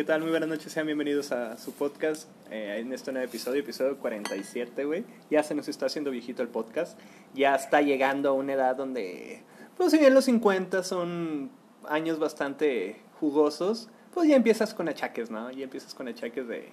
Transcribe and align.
¿Qué 0.00 0.04
tal? 0.04 0.22
Muy 0.22 0.30
buenas 0.30 0.48
noches, 0.48 0.72
sean 0.72 0.86
bienvenidos 0.86 1.30
a 1.30 1.58
su 1.58 1.74
podcast. 1.74 2.26
Eh, 2.50 2.78
en 2.80 2.90
este 2.90 3.12
nuevo 3.12 3.26
episodio, 3.28 3.60
episodio 3.60 3.98
47, 3.98 4.86
güey. 4.86 5.04
Ya 5.30 5.42
se 5.42 5.54
nos 5.54 5.68
está 5.68 5.84
haciendo 5.84 6.10
viejito 6.10 6.40
el 6.40 6.48
podcast. 6.48 6.98
Ya 7.34 7.54
está 7.54 7.82
llegando 7.82 8.30
a 8.30 8.32
una 8.32 8.54
edad 8.54 8.76
donde, 8.76 9.42
pues 9.76 9.90
si 9.90 9.98
bien 9.98 10.14
los 10.14 10.24
50 10.24 10.84
son 10.84 11.50
años 11.86 12.18
bastante 12.18 12.96
jugosos, 13.20 13.90
pues 14.14 14.26
ya 14.26 14.36
empiezas 14.36 14.72
con 14.72 14.88
achaques, 14.88 15.30
¿no? 15.30 15.50
Ya 15.50 15.64
empiezas 15.64 15.92
con 15.94 16.08
achaques 16.08 16.48
de, 16.48 16.70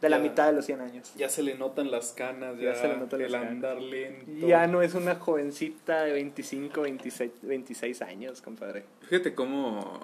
de 0.00 0.08
la 0.08 0.16
Ya. 0.16 0.22
mitad 0.24 0.46
de 0.48 0.54
los 0.54 0.66
100 0.66 0.80
años. 0.80 1.12
Ya 1.14 1.28
se 1.28 1.44
le 1.44 1.54
notan 1.54 1.92
las 1.92 2.10
canas, 2.10 2.56
Ya 2.58 2.72
ya, 2.72 2.74
se 2.74 2.88
le 2.88 2.96
notan 2.96 3.20
el 3.20 3.30
las 3.30 3.40
canas. 3.40 3.54
andar 3.54 3.80
lento. 3.80 4.48
Ya 4.48 4.66
no 4.66 4.82
es 4.82 4.94
una 4.94 5.14
jovencita 5.14 6.02
de 6.02 6.12
25, 6.12 6.80
26, 6.82 7.30
26 7.42 8.02
años, 8.02 8.42
compadre. 8.42 8.84
Fíjate 9.02 9.32
cómo 9.32 10.00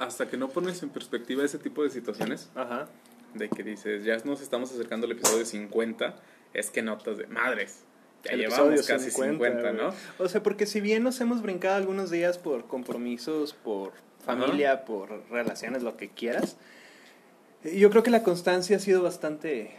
hasta 0.00 0.28
que 0.28 0.36
no 0.36 0.48
pones 0.48 0.82
en 0.82 0.88
perspectiva 0.88 1.44
ese 1.44 1.58
tipo 1.58 1.84
de 1.84 1.90
situaciones, 1.90 2.50
Ajá. 2.56 2.88
de 3.34 3.48
que 3.48 3.62
dices, 3.62 4.02
ya 4.02 4.16
nos 4.24 4.40
estamos 4.40 4.72
acercando 4.72 5.06
al 5.06 5.12
episodio 5.12 5.44
50, 5.44 6.16
es 6.54 6.70
que 6.70 6.82
notas 6.82 7.18
de 7.18 7.26
madres. 7.28 7.84
Ya 8.24 8.32
El 8.32 8.40
llevamos 8.40 8.86
casi 8.86 9.10
50, 9.10 9.72
¿no? 9.72 9.94
O 10.18 10.28
sea, 10.28 10.42
porque 10.42 10.66
si 10.66 10.80
bien 10.80 11.02
nos 11.04 11.20
hemos 11.20 11.40
brincado 11.42 11.76
algunos 11.76 12.10
días 12.10 12.36
por 12.38 12.66
compromisos, 12.66 13.54
por 13.54 13.92
familia, 14.24 14.84
por 14.84 15.22
relaciones, 15.30 15.82
lo 15.82 15.96
que 15.96 16.08
quieras, 16.10 16.56
yo 17.64 17.90
creo 17.90 18.02
que 18.02 18.10
la 18.10 18.22
constancia 18.22 18.76
ha 18.76 18.80
sido 18.80 19.02
bastante 19.02 19.70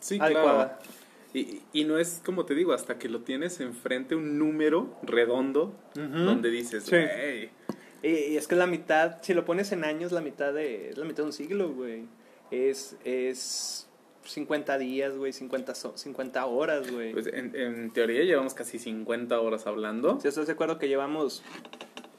Sí, 0.00 0.18
adecuada. 0.20 0.78
claro. 0.78 0.94
Y, 1.34 1.62
y 1.72 1.84
no 1.84 1.98
es 1.98 2.20
como 2.24 2.44
te 2.44 2.54
digo, 2.54 2.72
hasta 2.74 2.96
que 2.98 3.08
lo 3.08 3.20
tienes 3.22 3.58
enfrente 3.60 4.14
un 4.14 4.38
número 4.38 4.94
redondo 5.02 5.74
donde 5.94 6.48
dices, 6.50 6.84
Sí. 6.84 6.90
güey, 6.96 7.50
Y, 8.06 8.36
es 8.36 8.46
que 8.46 8.54
la 8.56 8.66
mitad, 8.66 9.18
si 9.22 9.34
lo 9.34 9.44
pones 9.44 9.72
en 9.72 9.84
años, 9.84 10.12
la 10.12 10.20
mitad 10.20 10.52
de, 10.52 10.90
es 10.90 10.98
la 10.98 11.04
mitad 11.04 11.18
de 11.22 11.28
un 11.28 11.32
siglo, 11.32 11.70
güey. 11.72 12.04
Es, 12.50 12.96
es 13.04 13.88
50 14.24 14.78
días, 14.78 15.16
güey, 15.16 15.32
50, 15.32 15.74
so- 15.74 15.96
50 15.96 16.44
horas, 16.46 16.90
güey. 16.90 17.12
pues 17.12 17.26
en, 17.26 17.54
en 17.56 17.90
teoría 17.92 18.22
llevamos 18.24 18.54
casi 18.54 18.78
50 18.78 19.40
horas 19.40 19.66
hablando. 19.66 20.20
Si 20.20 20.28
estás 20.28 20.46
de 20.46 20.52
acuerdo 20.52 20.78
que 20.78 20.88
llevamos 20.88 21.42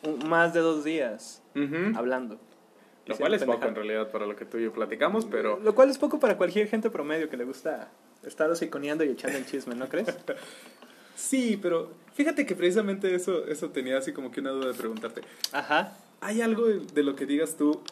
un- 0.04 0.28
más 0.28 0.54
de 0.54 0.60
dos 0.62 0.84
días 0.84 1.42
hablando. 1.96 2.40
Lo 3.06 3.16
cual 3.18 3.36
es 3.36 3.44
poco 3.44 3.66
en 3.68 3.76
realidad 3.76 4.10
para 4.12 4.26
lo 4.26 4.36
que 4.36 4.46
tú 4.46 4.58
y 4.58 4.64
yo 4.64 4.74
platicamos, 4.74 5.26
pero... 5.26 5.60
Lo 5.60 5.76
cual 5.76 5.92
es 5.92 5.98
poco 6.00 6.20
para 6.20 6.38
cualquier 6.38 6.68
gente 6.68 6.90
promedio 6.90 7.30
que 7.30 7.38
le 7.38 7.44
gusta 7.46 7.92
estar 8.24 8.50
hociconeando 8.50 9.04
y 9.04 9.10
echando 9.10 9.38
el 9.38 9.46
chisme, 9.46 9.76
¿no 9.76 9.88
crees? 9.88 10.08
Sí, 11.16 11.58
pero 11.62 11.92
fíjate 12.16 12.46
que 12.48 12.56
precisamente 12.56 13.14
eso, 13.14 13.46
eso 13.46 13.70
tenía 13.70 14.00
así 14.00 14.12
como 14.12 14.32
que 14.32 14.40
una 14.42 14.50
duda 14.50 14.70
de 14.70 14.74
preguntarte. 14.74 15.22
Ajá. 15.52 15.96
¿Hay 16.22 16.42
algo 16.42 16.66
de, 16.66 16.80
de 16.80 17.04
lo 17.04 17.16
que 17.16 17.28
digas 17.28 17.56
tú, 17.58 17.84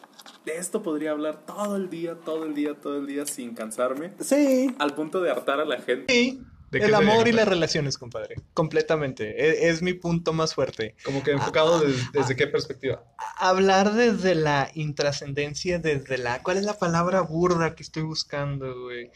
de 0.44 0.56
esto 0.56 0.82
podría 0.82 1.12
hablar 1.12 1.46
todo 1.46 1.76
el 1.76 1.88
día, 1.90 2.16
todo 2.16 2.44
el 2.46 2.54
día, 2.54 2.74
todo 2.74 2.96
el 2.98 3.06
día 3.06 3.26
sin 3.26 3.54
cansarme? 3.54 4.12
Sí. 4.18 4.74
Al 4.78 4.94
punto 4.94 5.20
de 5.22 5.30
hartar 5.30 5.60
a 5.60 5.64
la 5.64 5.80
gente. 5.80 6.12
Sí. 6.12 6.42
¿De 6.70 6.80
qué 6.80 6.86
El 6.86 6.94
amor 6.94 7.28
y 7.28 7.32
las 7.32 7.46
relaciones, 7.46 7.96
compadre. 7.98 8.34
Completamente. 8.52 9.40
E, 9.40 9.68
Es, 9.68 9.74
es 9.76 9.82
mi 9.82 9.92
punto 9.92 10.32
más 10.32 10.54
fuerte. 10.56 10.96
Como 11.04 11.22
que 11.22 11.30
enfocado 11.30 11.78
des- 11.78 12.10
desde 12.12 12.34
qué 12.34 12.48
perspectiva. 12.48 13.04
Hablar 13.36 13.92
desde 13.92 14.34
la 14.34 14.68
intrascendencia, 14.74 15.78
desde 15.78 16.18
la... 16.18 16.42
¿Cuál 16.42 16.56
es 16.56 16.64
la 16.64 16.76
palabra 16.76 17.20
burda 17.20 17.76
que 17.76 17.84
estoy 17.84 18.02
buscando, 18.02 18.82
güey? 18.86 19.12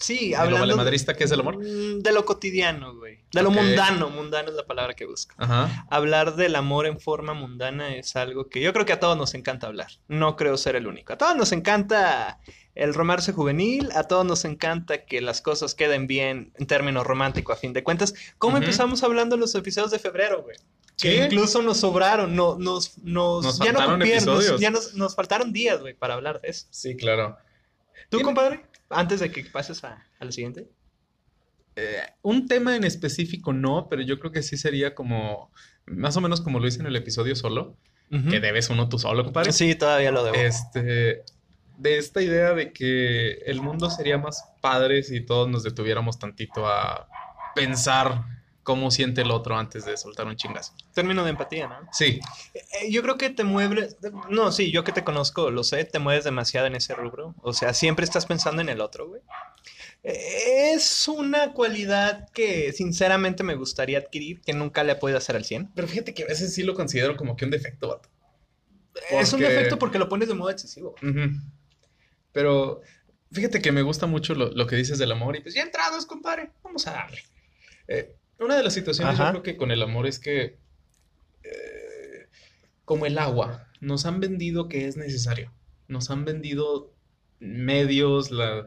Sí, 0.00 0.30
¿De 0.30 0.36
lo 0.36 0.38
hablando... 0.40 0.60
valemadrista 0.66 1.14
que 1.14 1.24
es 1.24 1.30
el 1.30 1.40
amor? 1.40 1.58
Mm, 1.58 2.00
De 2.00 2.12
lo 2.12 2.24
cotidiano, 2.24 2.94
güey. 2.96 3.18
De 3.32 3.42
lo 3.42 3.50
mundano. 3.50 4.10
Mundano 4.10 4.48
es 4.50 4.54
la 4.54 4.66
palabra 4.66 4.94
que 4.94 5.04
busco. 5.06 5.34
Ajá. 5.38 5.86
hablar 5.90 6.36
del 6.36 6.56
amor 6.56 6.86
en 6.86 6.98
forma 7.00 7.34
mundana 7.34 7.94
es 7.94 8.16
algo 8.16 8.48
que 8.48 8.60
yo 8.60 8.72
creo 8.72 8.86
que 8.86 8.92
a 8.92 9.00
todos 9.00 9.16
nos 9.16 9.34
encanta 9.34 9.66
hablar. 9.66 9.88
No 10.08 10.36
creo 10.36 10.56
ser 10.56 10.76
el 10.76 10.86
único. 10.86 11.12
A 11.12 11.18
todos 11.18 11.36
nos 11.36 11.52
encanta 11.52 12.40
el 12.74 12.94
romance 12.94 13.32
juvenil, 13.32 13.90
a 13.94 14.04
todos 14.04 14.24
nos 14.24 14.44
encanta 14.44 15.04
que 15.04 15.20
las 15.20 15.42
cosas 15.42 15.74
queden 15.74 16.06
bien 16.06 16.52
en 16.58 16.66
términos 16.66 17.06
románticos 17.06 17.56
a 17.56 17.60
fin 17.60 17.72
de 17.72 17.82
cuentas. 17.82 18.14
¿Cómo 18.38 18.56
empezamos 18.56 19.02
hablando 19.02 19.34
en 19.34 19.40
los 19.40 19.54
episodios 19.54 19.90
de 19.90 19.98
febrero, 19.98 20.42
güey? 20.42 20.56
Que 20.96 21.24
incluso 21.26 21.62
nos 21.62 21.78
sobraron, 21.78 22.34
no, 22.34 22.56
nos, 22.58 22.98
nos, 22.98 23.44
Nos 23.44 23.58
ya 23.60 23.72
no 23.72 23.94
cupieron, 23.98 24.24
nos- 24.24 24.58
ya 24.60 24.70
nos, 24.70 24.94
nos 24.94 25.14
faltaron 25.14 25.52
días, 25.52 25.80
güey, 25.80 25.94
para 25.94 26.14
hablar 26.14 26.40
de 26.40 26.48
eso. 26.48 26.66
Sí, 26.70 26.96
claro. 26.96 27.36
¿Tú, 28.10 28.20
compadre? 28.20 28.64
Antes 28.90 29.20
de 29.20 29.30
que 29.30 29.44
pases 29.44 29.84
a, 29.84 30.06
a 30.18 30.24
lo 30.24 30.32
siguiente. 30.32 30.68
Eh, 31.76 32.02
un 32.22 32.48
tema 32.48 32.74
en 32.74 32.84
específico 32.84 33.52
no, 33.52 33.88
pero 33.88 34.02
yo 34.02 34.18
creo 34.18 34.32
que 34.32 34.42
sí 34.42 34.56
sería 34.56 34.94
como, 34.94 35.52
más 35.86 36.16
o 36.16 36.20
menos 36.20 36.40
como 36.40 36.58
lo 36.58 36.66
hice 36.66 36.80
en 36.80 36.86
el 36.86 36.96
episodio 36.96 37.36
solo, 37.36 37.76
que 38.10 38.40
debes 38.40 38.70
uno 38.70 38.88
tú 38.88 38.98
solo, 38.98 39.22
compadre. 39.22 39.52
Sí, 39.52 39.74
todavía 39.74 40.10
lo 40.10 40.24
debo. 40.24 40.34
Este, 40.34 41.22
de 41.76 41.98
esta 41.98 42.22
idea 42.22 42.54
de 42.54 42.72
que 42.72 43.34
el 43.46 43.60
mundo 43.60 43.90
sería 43.90 44.18
más 44.18 44.42
padre 44.60 45.02
si 45.02 45.20
todos 45.20 45.48
nos 45.48 45.62
detuviéramos 45.62 46.18
tantito 46.18 46.66
a 46.66 47.06
pensar 47.54 48.24
cómo 48.68 48.90
siente 48.90 49.22
el 49.22 49.30
otro 49.30 49.56
antes 49.56 49.86
de 49.86 49.96
soltar 49.96 50.26
un 50.26 50.36
chingazo. 50.36 50.74
Término 50.92 51.24
de 51.24 51.30
empatía, 51.30 51.68
¿no? 51.68 51.88
Sí, 51.90 52.20
Eh, 52.52 52.90
Yo 52.90 53.00
creo 53.00 53.16
que 53.16 53.30
te 53.30 53.42
mueves, 53.42 53.96
no, 54.28 54.52
sí, 54.52 54.70
yo 54.70 54.84
que 54.84 54.92
te 54.92 55.04
conozco, 55.04 55.50
lo 55.50 55.64
sé, 55.64 55.86
te 55.86 55.98
mueves 55.98 56.24
demasiado 56.24 56.66
en 56.66 56.76
ese 56.76 56.94
rubro. 56.94 57.34
O 57.40 57.54
sea, 57.54 57.72
siempre 57.72 58.04
estás 58.04 58.26
pensando 58.26 58.60
en 58.60 58.68
el 58.68 58.82
otro, 58.82 59.08
güey. 59.08 59.22
Eh, 60.02 60.72
Es 60.74 61.08
una 61.08 61.54
cualidad 61.54 62.28
que 62.34 62.74
sinceramente 62.74 63.42
me 63.42 63.54
gustaría 63.54 63.96
adquirir, 64.00 64.42
que 64.42 64.52
nunca 64.52 64.84
le 64.84 64.92
he 64.92 64.96
podido 64.96 65.16
hacer 65.16 65.34
al 65.34 65.46
100. 65.46 65.70
pero 65.74 65.88
fíjate 65.88 66.12
que 66.12 66.24
a 66.24 66.26
veces 66.26 66.52
sí 66.54 66.62
lo 66.62 66.74
considero 66.74 67.16
como 67.16 67.36
que 67.36 67.46
un 67.46 67.50
defecto, 67.50 67.88
vato. 67.88 68.10
Es 69.10 69.32
un 69.32 69.40
defecto 69.40 69.78
porque 69.78 69.98
lo 69.98 70.10
pones 70.10 70.28
de 70.28 70.34
modo 70.34 70.50
excesivo. 70.50 70.94
Ujú. 71.02 71.30
Pero 72.32 72.82
fíjate 73.32 73.62
que 73.62 73.72
me 73.72 73.80
gusta 73.80 74.06
mucho 74.06 74.34
lo, 74.34 74.50
lo 74.50 74.66
que 74.66 74.76
dices 74.76 74.98
del 74.98 75.12
amor 75.12 75.36
y 75.36 75.40
pues 75.40 75.54
ya 75.54 75.62
entrados, 75.62 76.04
compadre, 76.04 76.50
vamos 76.62 76.86
a 76.86 76.92
darle. 76.92 77.22
Eh, 77.86 78.14
una 78.38 78.56
de 78.56 78.62
las 78.62 78.74
situaciones 78.74 79.14
Ajá. 79.14 79.26
yo 79.26 79.30
creo 79.30 79.42
que 79.42 79.56
con 79.56 79.70
el 79.70 79.82
amor 79.82 80.06
es 80.06 80.18
que, 80.18 80.58
eh, 81.42 82.28
como 82.84 83.06
el 83.06 83.18
agua, 83.18 83.66
nos 83.80 84.06
han 84.06 84.20
vendido 84.20 84.68
que 84.68 84.86
es 84.86 84.96
necesario. 84.96 85.52
Nos 85.88 86.10
han 86.10 86.24
vendido 86.24 86.92
medios, 87.40 88.30
la... 88.30 88.66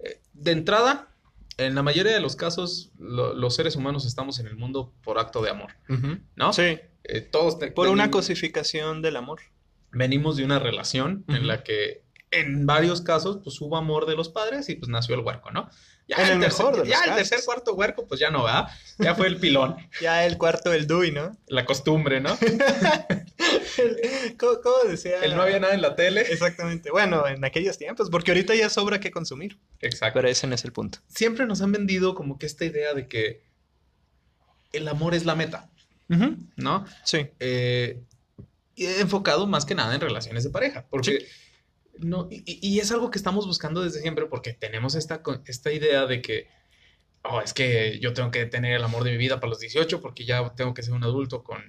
eh, 0.00 0.20
de 0.32 0.50
entrada, 0.52 1.08
en 1.56 1.74
la 1.74 1.82
mayoría 1.82 2.12
de 2.12 2.20
los 2.20 2.36
casos, 2.36 2.90
lo- 2.98 3.34
los 3.34 3.54
seres 3.54 3.76
humanos 3.76 4.06
estamos 4.06 4.38
en 4.40 4.46
el 4.46 4.56
mundo 4.56 4.92
por 5.02 5.18
acto 5.18 5.42
de 5.42 5.50
amor, 5.50 5.72
¿no? 6.36 6.52
Sí, 6.52 6.78
Eh, 7.06 7.20
todos 7.20 7.56
por 7.74 7.88
una 7.88 8.10
cosificación 8.10 9.02
del 9.02 9.16
amor. 9.16 9.40
venimos 9.92 10.36
de 10.36 10.44
una 10.44 10.58
relación 10.58 11.24
en 11.28 11.46
la 11.46 11.62
que 11.62 12.02
en 12.32 12.64
varios 12.66 13.02
casos 13.02 13.38
pues 13.44 13.60
hubo 13.60 13.76
amor 13.76 14.06
de 14.06 14.16
los 14.16 14.28
padres 14.30 14.68
y 14.68 14.74
pues 14.74 14.88
nació 14.88 15.14
el 15.14 15.20
huerco, 15.20 15.50
¿no? 15.52 15.68
Ya 16.06 16.16
En 16.18 16.32
el 16.32 16.38
mejor 16.38 16.72
de 16.72 16.78
los 16.80 16.88
ya 16.88 16.98
el 16.98 17.10
casos. 17.10 17.16
tercer 17.16 17.44
cuarto 17.46 17.72
huerco 17.74 18.06
pues 18.06 18.20
ya 18.20 18.30
no 18.30 18.42
va, 18.42 18.68
ya 18.98 19.14
fue 19.14 19.26
el 19.26 19.38
pilón, 19.38 19.76
Ya 20.02 20.26
el 20.26 20.36
cuarto 20.36 20.68
del 20.70 20.86
Dewey, 20.86 21.12
¿no? 21.12 21.34
la 21.46 21.64
costumbre, 21.64 22.20
¿no? 22.20 22.36
¿Cómo, 24.38 24.60
cómo 24.62 24.76
decía? 24.88 25.20
El 25.24 25.36
no 25.36 25.42
había 25.42 25.60
nada 25.60 25.74
en 25.74 25.82
la 25.82 25.96
tele. 25.96 26.22
Exactamente. 26.22 26.90
Bueno, 26.90 27.26
en 27.26 27.44
aquellos 27.44 27.78
tiempos, 27.78 28.10
porque 28.10 28.30
ahorita 28.30 28.54
ya 28.54 28.68
sobra 28.68 29.00
que 29.00 29.10
consumir. 29.10 29.58
Exacto. 29.80 30.18
Pero 30.18 30.28
ese 30.28 30.46
no 30.46 30.54
es 30.54 30.64
el 30.64 30.72
punto. 30.72 30.98
Siempre 31.08 31.46
nos 31.46 31.62
han 31.62 31.72
vendido 31.72 32.14
como 32.14 32.38
que 32.38 32.46
esta 32.46 32.64
idea 32.64 32.94
de 32.94 33.08
que 33.08 33.42
el 34.72 34.86
amor 34.88 35.14
es 35.14 35.24
la 35.24 35.34
meta, 35.34 35.70
¿no? 36.56 36.84
Sí. 37.04 37.26
Eh, 37.40 38.00
y 38.76 38.86
enfocado 38.86 39.46
más 39.46 39.64
que 39.64 39.74
nada 39.74 39.94
en 39.94 40.00
relaciones 40.00 40.44
de 40.44 40.50
pareja, 40.50 40.84
porque 40.90 41.26
no, 41.98 42.28
y, 42.30 42.44
y- 42.46 42.80
es 42.80 42.92
algo 42.92 43.10
que 43.10 43.18
estamos 43.18 43.46
buscando 43.46 43.82
desde 43.82 44.00
siempre, 44.00 44.26
porque 44.26 44.52
tenemos 44.52 44.94
esta, 44.94 45.22
esta 45.46 45.72
idea 45.72 46.06
de 46.06 46.22
que, 46.22 46.48
oh, 47.24 47.40
es 47.40 47.54
que 47.54 47.98
yo 48.00 48.12
tengo 48.12 48.30
que 48.30 48.46
tener 48.46 48.74
el 48.76 48.84
amor 48.84 49.04
de 49.04 49.12
mi 49.12 49.16
vida 49.18 49.40
para 49.40 49.50
los 49.50 49.60
18, 49.60 50.00
porque 50.00 50.24
ya 50.24 50.54
tengo 50.54 50.74
que 50.74 50.82
ser 50.82 50.94
un 50.94 51.04
adulto 51.04 51.42
con, 51.44 51.62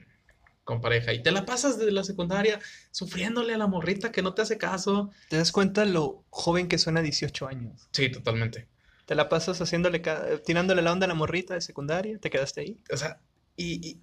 con 0.64 0.82
pareja, 0.82 1.14
y 1.14 1.22
te 1.24 1.32
la 1.32 1.46
pasas 1.46 1.78
desde 1.78 1.92
la 1.92 2.04
secundaria 2.04 2.60
sufriéndole 2.92 3.54
a 3.54 3.58
la 3.58 3.68
morrita 3.68 4.12
que 4.12 4.22
no 4.22 4.34
te 4.34 4.42
hace 4.42 4.58
caso. 4.58 5.12
¿Te 5.30 5.38
das 5.38 5.52
cuenta 5.52 5.86
lo 5.86 6.24
joven 6.30 6.68
que 6.68 6.78
suena 6.78 7.02
a 7.02 7.04
18 7.04 7.48
años? 7.48 7.88
Sí, 7.92 8.10
totalmente. 8.10 8.68
Te 9.06 9.14
la 9.16 9.30
pasas 9.30 9.62
haciéndole, 9.62 10.02
tirándole 10.46 10.82
la 10.82 10.92
onda 10.92 11.06
a 11.06 11.10
la 11.10 11.14
morrita 11.14 11.54
de 11.54 11.62
secundaria, 11.62 12.18
te 12.20 12.32
quedaste 12.32 12.62
ahí. 12.62 12.80
O 12.92 12.98
sea, 12.98 13.22
y, 13.56 13.88
y, 13.88 14.02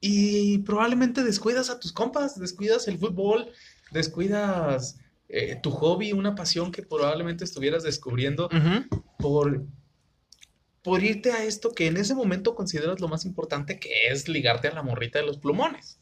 y 0.00 0.58
probablemente 0.58 1.24
descuidas 1.24 1.70
a 1.70 1.80
tus 1.80 1.92
compas, 1.92 2.38
descuidas 2.38 2.86
el 2.86 2.98
fútbol, 2.98 3.50
descuidas 3.90 4.98
eh, 5.36 5.56
tu 5.62 5.70
hobby, 5.70 6.12
una 6.12 6.34
pasión 6.34 6.70
que 6.70 6.82
probablemente 6.82 7.44
estuvieras 7.44 7.82
descubriendo 7.82 8.48
por, 9.18 9.64
por 10.82 11.02
irte 11.02 11.32
a 11.32 11.44
esto 11.44 11.72
que 11.74 11.86
en 11.86 11.96
ese 11.96 12.14
momento 12.14 12.54
consideras 12.54 13.00
lo 13.00 13.08
más 13.08 13.24
importante, 13.24 13.78
que 13.80 13.90
es 14.10 14.28
ligarte 14.28 14.68
a 14.68 14.74
la 14.74 14.82
morrita 14.82 15.18
de 15.18 15.26
los 15.26 15.38
plumones. 15.38 15.98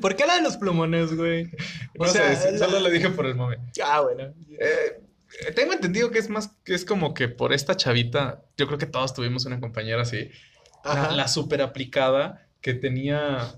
¿Por 0.00 0.16
qué 0.16 0.26
la 0.26 0.36
de 0.36 0.42
los 0.42 0.56
plumones, 0.58 1.16
güey? 1.16 1.50
No 1.94 2.04
O 2.04 2.08
sea, 2.08 2.34
sé, 2.36 2.52
la- 2.52 2.58
solo 2.58 2.80
lo 2.80 2.90
dije 2.90 3.08
por 3.10 3.26
el 3.26 3.34
momento. 3.34 3.64
Ah, 3.84 4.00
bueno. 4.02 4.34
Eh, 4.58 5.52
tengo 5.54 5.72
entendido 5.72 6.10
que 6.10 6.18
es 6.18 6.28
más, 6.28 6.50
que 6.64 6.74
es 6.74 6.84
como 6.84 7.14
que 7.14 7.28
por 7.28 7.52
esta 7.52 7.76
chavita, 7.76 8.44
yo 8.58 8.66
creo 8.66 8.78
que 8.78 8.86
todos 8.86 9.14
tuvimos 9.14 9.46
una 9.46 9.60
compañera 9.60 10.02
así, 10.02 10.28
la, 10.84 11.12
la 11.12 11.28
súper 11.28 11.62
aplicada 11.62 12.46
que 12.60 12.74
tenía 12.74 13.54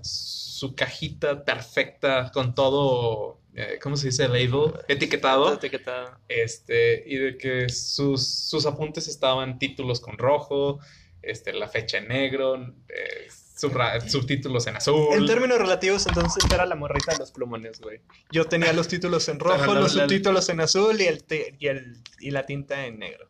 su 0.55 0.73
cajita 0.73 1.43
perfecta 1.43 2.31
con 2.33 2.55
todo, 2.55 3.41
eh, 3.55 3.77
¿cómo 3.81 3.97
se 3.97 4.07
dice? 4.07 4.27
Label, 4.29 4.71
etiquetado. 4.87 5.53
Etiquetado. 5.53 6.17
Este, 6.29 7.03
y 7.05 7.17
de 7.17 7.37
que 7.37 7.67
sus, 7.69 8.25
sus 8.25 8.65
apuntes 8.65 9.07
estaban 9.09 9.59
títulos 9.59 9.99
con 9.99 10.17
rojo, 10.17 10.79
este, 11.21 11.51
la 11.51 11.67
fecha 11.67 11.97
en 11.97 12.07
negro, 12.07 12.55
eh, 12.87 13.27
subra- 13.57 13.99
subtítulos 14.09 14.65
en 14.67 14.77
azul. 14.77 15.07
En 15.13 15.25
términos 15.25 15.57
relativos, 15.57 16.07
entonces 16.07 16.43
era 16.49 16.65
la 16.65 16.75
morrita 16.75 17.11
de 17.13 17.17
los 17.17 17.31
plumones, 17.31 17.81
güey. 17.81 17.99
Yo 18.31 18.45
tenía 18.45 18.71
los 18.71 18.87
títulos 18.87 19.27
en 19.27 19.39
rojo, 19.41 19.73
la- 19.73 19.81
los 19.81 19.93
la- 19.95 20.03
subtítulos 20.03 20.47
en 20.49 20.61
azul 20.61 21.01
y, 21.01 21.05
el 21.05 21.23
te- 21.25 21.55
y, 21.59 21.67
el, 21.67 21.97
y 22.19 22.31
la 22.31 22.45
tinta 22.45 22.85
en 22.85 22.99
negro. 22.99 23.29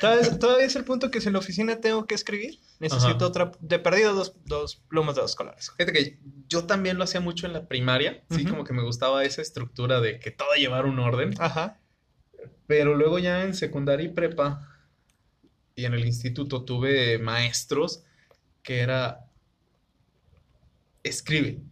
¿Todavía, 0.00 0.38
todavía 0.38 0.66
es 0.66 0.76
el 0.76 0.84
punto 0.84 1.10
que 1.10 1.20
si 1.20 1.26
en 1.26 1.34
la 1.34 1.40
oficina 1.40 1.80
tengo 1.80 2.06
que 2.06 2.14
escribir, 2.14 2.58
necesito 2.78 3.16
Ajá. 3.16 3.26
otra, 3.26 3.52
de 3.60 3.78
perdido 3.78 4.14
dos, 4.14 4.34
dos 4.46 4.76
plumas 4.88 5.14
de 5.14 5.20
dos 5.22 5.36
colores. 5.36 5.70
Fíjate 5.76 5.92
que 5.92 6.18
yo 6.48 6.64
también 6.64 6.96
lo 6.96 7.04
hacía 7.04 7.20
mucho 7.20 7.46
en 7.46 7.52
la 7.52 7.68
primaria, 7.68 8.24
sí, 8.30 8.42
Ujú. 8.42 8.50
como 8.50 8.64
que 8.64 8.72
me 8.72 8.82
gustaba 8.82 9.24
esa 9.24 9.42
estructura 9.42 10.00
de 10.00 10.18
que 10.18 10.30
todo 10.30 10.54
llevara 10.54 10.88
un 10.88 10.98
orden, 10.98 11.34
Ajá. 11.38 11.78
pero 12.66 12.94
luego 12.94 13.18
ya 13.18 13.44
en 13.44 13.54
secundaria 13.54 14.06
y 14.06 14.08
prepa 14.08 14.66
y 15.74 15.84
en 15.84 15.92
el 15.94 16.06
instituto 16.06 16.64
tuve 16.64 17.18
maestros 17.18 18.02
que 18.62 18.80
era 18.80 19.26
escribe. 21.02 21.62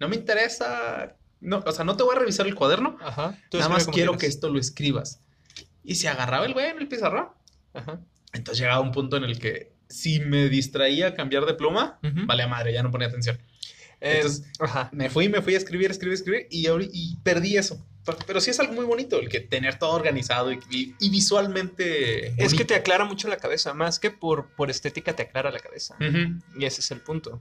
No 0.00 0.08
me 0.08 0.16
interesa, 0.16 1.16
no, 1.40 1.62
o 1.64 1.72
sea, 1.72 1.84
no 1.84 1.96
te 1.96 2.02
voy 2.02 2.16
a 2.16 2.18
revisar 2.18 2.46
el 2.46 2.54
cuaderno, 2.54 2.98
Ajá. 3.00 3.38
Tú 3.50 3.58
nada 3.58 3.70
más 3.70 3.86
quiero 3.86 4.16
que 4.18 4.26
esto 4.26 4.50
lo 4.50 4.58
escribas. 4.58 5.20
Y 5.84 5.96
se 5.96 6.08
agarraba 6.08 6.46
el 6.46 6.54
güey 6.54 6.70
en 6.70 6.78
el 6.78 6.88
pizarrón. 6.88 7.28
Ajá. 7.74 8.00
Entonces 8.32 8.60
llegaba 8.60 8.80
un 8.80 8.90
punto 8.92 9.16
en 9.16 9.24
el 9.24 9.38
que 9.38 9.72
si 9.88 10.18
me 10.20 10.48
distraía 10.48 11.08
a 11.08 11.14
cambiar 11.14 11.44
de 11.44 11.54
pluma, 11.54 11.98
Ujú. 12.02 12.26
vale 12.26 12.42
a 12.42 12.48
madre, 12.48 12.72
ya 12.72 12.82
no 12.82 12.90
ponía 12.90 13.08
atención. 13.08 13.38
Eh, 14.00 14.16
Entonces, 14.16 14.46
ajá. 14.58 14.88
me 14.92 15.08
fui, 15.10 15.28
me 15.28 15.40
fui 15.42 15.54
a 15.54 15.58
escribir, 15.58 15.90
escribir, 15.90 16.14
escribir 16.14 16.46
y, 16.50 16.66
y 16.92 17.16
perdí 17.22 17.56
eso. 17.56 17.84
Pero, 18.04 18.18
pero 18.26 18.40
sí 18.40 18.50
es 18.50 18.60
algo 18.60 18.72
muy 18.74 18.84
bonito 18.84 19.18
el 19.20 19.28
que 19.28 19.40
tener 19.40 19.78
todo 19.78 19.92
organizado 19.92 20.52
y, 20.52 20.58
y- 20.70 20.94
y 21.00 21.10
visualmente. 21.10 22.34
Es 22.42 22.52
que 22.54 22.64
te 22.64 22.74
aclara 22.74 23.04
mucho 23.04 23.28
la 23.28 23.36
cabeza, 23.38 23.72
más 23.72 23.98
que 23.98 24.10
por, 24.10 24.48
por 24.56 24.70
estética 24.70 25.14
te 25.14 25.22
aclara 25.22 25.50
la 25.50 25.60
cabeza. 25.60 25.96
Y 26.58 26.64
ese 26.64 26.80
es 26.80 26.90
el 26.90 27.00
punto. 27.00 27.40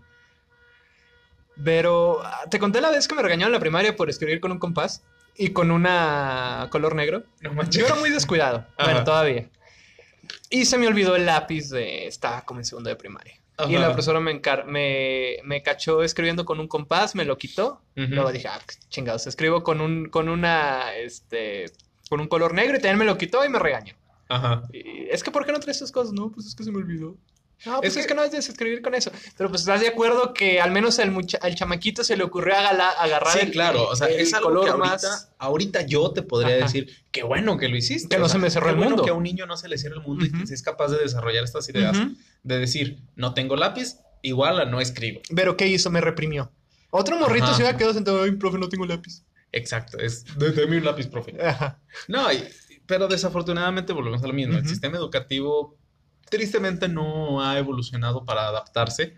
Pero 1.64 2.22
ah, 2.26 2.42
te 2.50 2.60
conté 2.60 2.82
la 2.82 2.90
vez 2.90 3.08
que 3.08 3.16
me 3.16 3.22
regañaron 3.22 3.50
en 3.50 3.54
la 3.54 3.60
primaria 3.60 3.96
por 3.96 4.10
escribir 4.10 4.40
con 4.40 4.52
un 4.52 4.60
compás 4.60 5.04
y 5.36 5.50
con 5.50 5.72
una 5.72 6.68
color 6.72 6.96
negro. 6.96 7.24
No 7.42 7.54
manches. 7.54 7.82
Yo 7.82 7.86
era 7.88 7.96
muy 7.96 8.10
descuidado. 8.10 8.66
Ajá. 8.78 8.86
Bueno, 8.92 9.04
todavía. 9.04 9.50
Y 10.50 10.66
se 10.66 10.78
me 10.78 10.88
olvidó 10.88 11.16
el 11.16 11.26
lápiz 11.26 11.70
de... 11.70 12.08
Estaba 12.08 12.42
como 12.44 12.60
en 12.60 12.66
segundo 12.66 12.90
de 12.90 12.96
primaria. 12.96 13.40
Y 13.70 13.74
la 13.78 13.88
profesora 13.88 14.20
me, 14.20 14.32
encar- 14.32 14.66
me, 14.66 15.38
me 15.44 15.62
cachó 15.62 16.02
escribiendo 16.02 16.44
con 16.44 16.60
un 16.60 16.68
compás, 16.68 17.14
me 17.14 17.24
lo 17.24 17.38
quitó. 17.38 17.82
Luego 17.96 18.32
dije, 18.32 18.48
ah, 18.48 18.60
pues, 18.66 18.80
chingados, 18.90 19.28
escribo 19.28 19.64
con 19.64 19.80
un, 19.80 20.10
con 20.10 20.28
una, 20.28 20.96
este, 20.96 21.66
con 22.10 22.20
un 22.20 22.28
color 22.28 22.54
negro 22.54 22.78
y 22.78 22.82
también 22.82 22.98
me 22.98 23.06
lo 23.06 23.18
quitó 23.18 23.46
y 23.46 23.50
me 23.50 23.60
regañó. 23.60 23.94
Ajá. 24.28 24.64
Y, 24.74 25.08
es 25.10 25.24
que, 25.24 25.30
¿por 25.30 25.46
qué 25.46 25.52
no 25.52 25.60
traes 25.60 25.78
esas 25.78 25.92
cosas? 25.92 26.14
No, 26.14 26.32
pues 26.32 26.48
es 26.48 26.56
que 26.56 26.64
se 26.64 26.72
me 26.72 26.80
olvidó. 26.80 27.16
No, 27.66 27.80
pues 27.80 27.92
Es 27.94 27.98
es, 27.98 28.04
que- 28.04 28.08
que... 28.10 28.14
no 28.16 28.24
debes 28.24 28.50
escribir 28.50 28.82
con 28.82 28.94
eso. 28.96 29.12
Pero 29.38 29.50
pues 29.50 29.62
estás 29.62 29.80
de 29.82 29.88
acuerdo 29.88 30.34
que 30.34 30.60
al 30.60 30.72
menos 30.72 31.00
al, 31.00 31.12
mucha- 31.12 31.38
al 31.42 31.56
chamaquito 31.56 32.04
se 32.04 32.18
le 32.18 32.24
ocurrió 32.24 32.56
agala- 32.56 32.90
agarrar 33.00 33.34
Sí, 33.34 33.40
el, 33.46 33.52
claro. 33.52 33.88
O 33.88 33.96
sea, 33.96 34.08
el 34.08 34.20
es 34.20 34.34
algo 34.34 34.50
que 34.50 34.56
color 34.56 34.70
ahorita, 34.72 34.90
más... 35.10 35.32
ahorita 35.38 35.82
yo 35.86 36.12
te 36.12 36.22
podría 36.24 36.56
Ajá. 36.58 36.66
decir 36.66 36.90
qué 37.12 37.24
bueno 37.24 37.58
que 37.58 37.68
lo 37.70 37.78
hiciste. 37.78 38.10
Que 38.10 38.18
no 38.20 38.26
O 38.26 38.28
se 38.28 38.34
sea, 38.34 38.42
me 38.42 38.50
cerró 38.50 38.70
el 38.70 38.76
bueno 38.76 38.92
mundo. 38.92 39.04
que 39.06 39.12
a 39.12 39.14
un 39.14 39.24
niño 39.24 39.46
no 39.46 39.56
se 39.58 39.68
le 39.70 39.78
cierre 39.78 39.96
el 39.96 40.02
mundo 40.02 40.26
y 40.26 40.30
Ujú. 40.30 40.46
que 40.46 40.54
es 40.54 40.62
capaz 40.62 40.90
de 40.90 40.98
desarrollar 41.00 41.44
estas 41.44 41.68
ideas. 41.70 41.98
Ujú. 41.98 42.16
De 42.44 42.60
decir, 42.60 43.00
no 43.16 43.34
tengo 43.34 43.56
lápiz, 43.56 43.98
igual 44.22 44.60
a 44.60 44.66
no 44.66 44.82
escribo. 44.82 45.22
Pero 45.36 45.56
¿qué 45.58 45.68
hizo? 45.68 45.90
Me 45.90 46.02
reprimió. 46.02 46.52
Otro 46.92 47.18
morrito 47.18 47.46
Ajá. 47.46 47.56
se 47.56 47.62
hubiera 47.64 47.78
quedado 47.78 47.94
sentado, 47.94 48.24
ay, 48.24 48.32
profe, 48.32 48.58
no 48.58 48.70
tengo 48.70 48.86
lápiz. 48.86 49.24
Exacto. 49.52 49.98
Es, 50.00 50.26
"De- 50.38 50.52
deme 50.52 50.78
un 50.78 50.86
lápiz, 50.86 51.08
profe. 51.08 51.36
Ajá. 51.44 51.80
No, 52.08 52.32
y- 52.32 52.44
pero 52.86 53.08
desafortunadamente 53.08 53.94
volvemos 53.94 54.22
a 54.24 54.28
lo 54.28 54.34
mismo. 54.34 54.54
El 54.54 54.60
Ujú. 54.62 54.70
sistema 54.70 54.98
educativo 54.98 55.78
tristemente 56.30 56.88
no 56.88 57.44
ha 57.44 57.58
evolucionado 57.58 58.26
para 58.26 58.48
adaptarse 58.48 59.18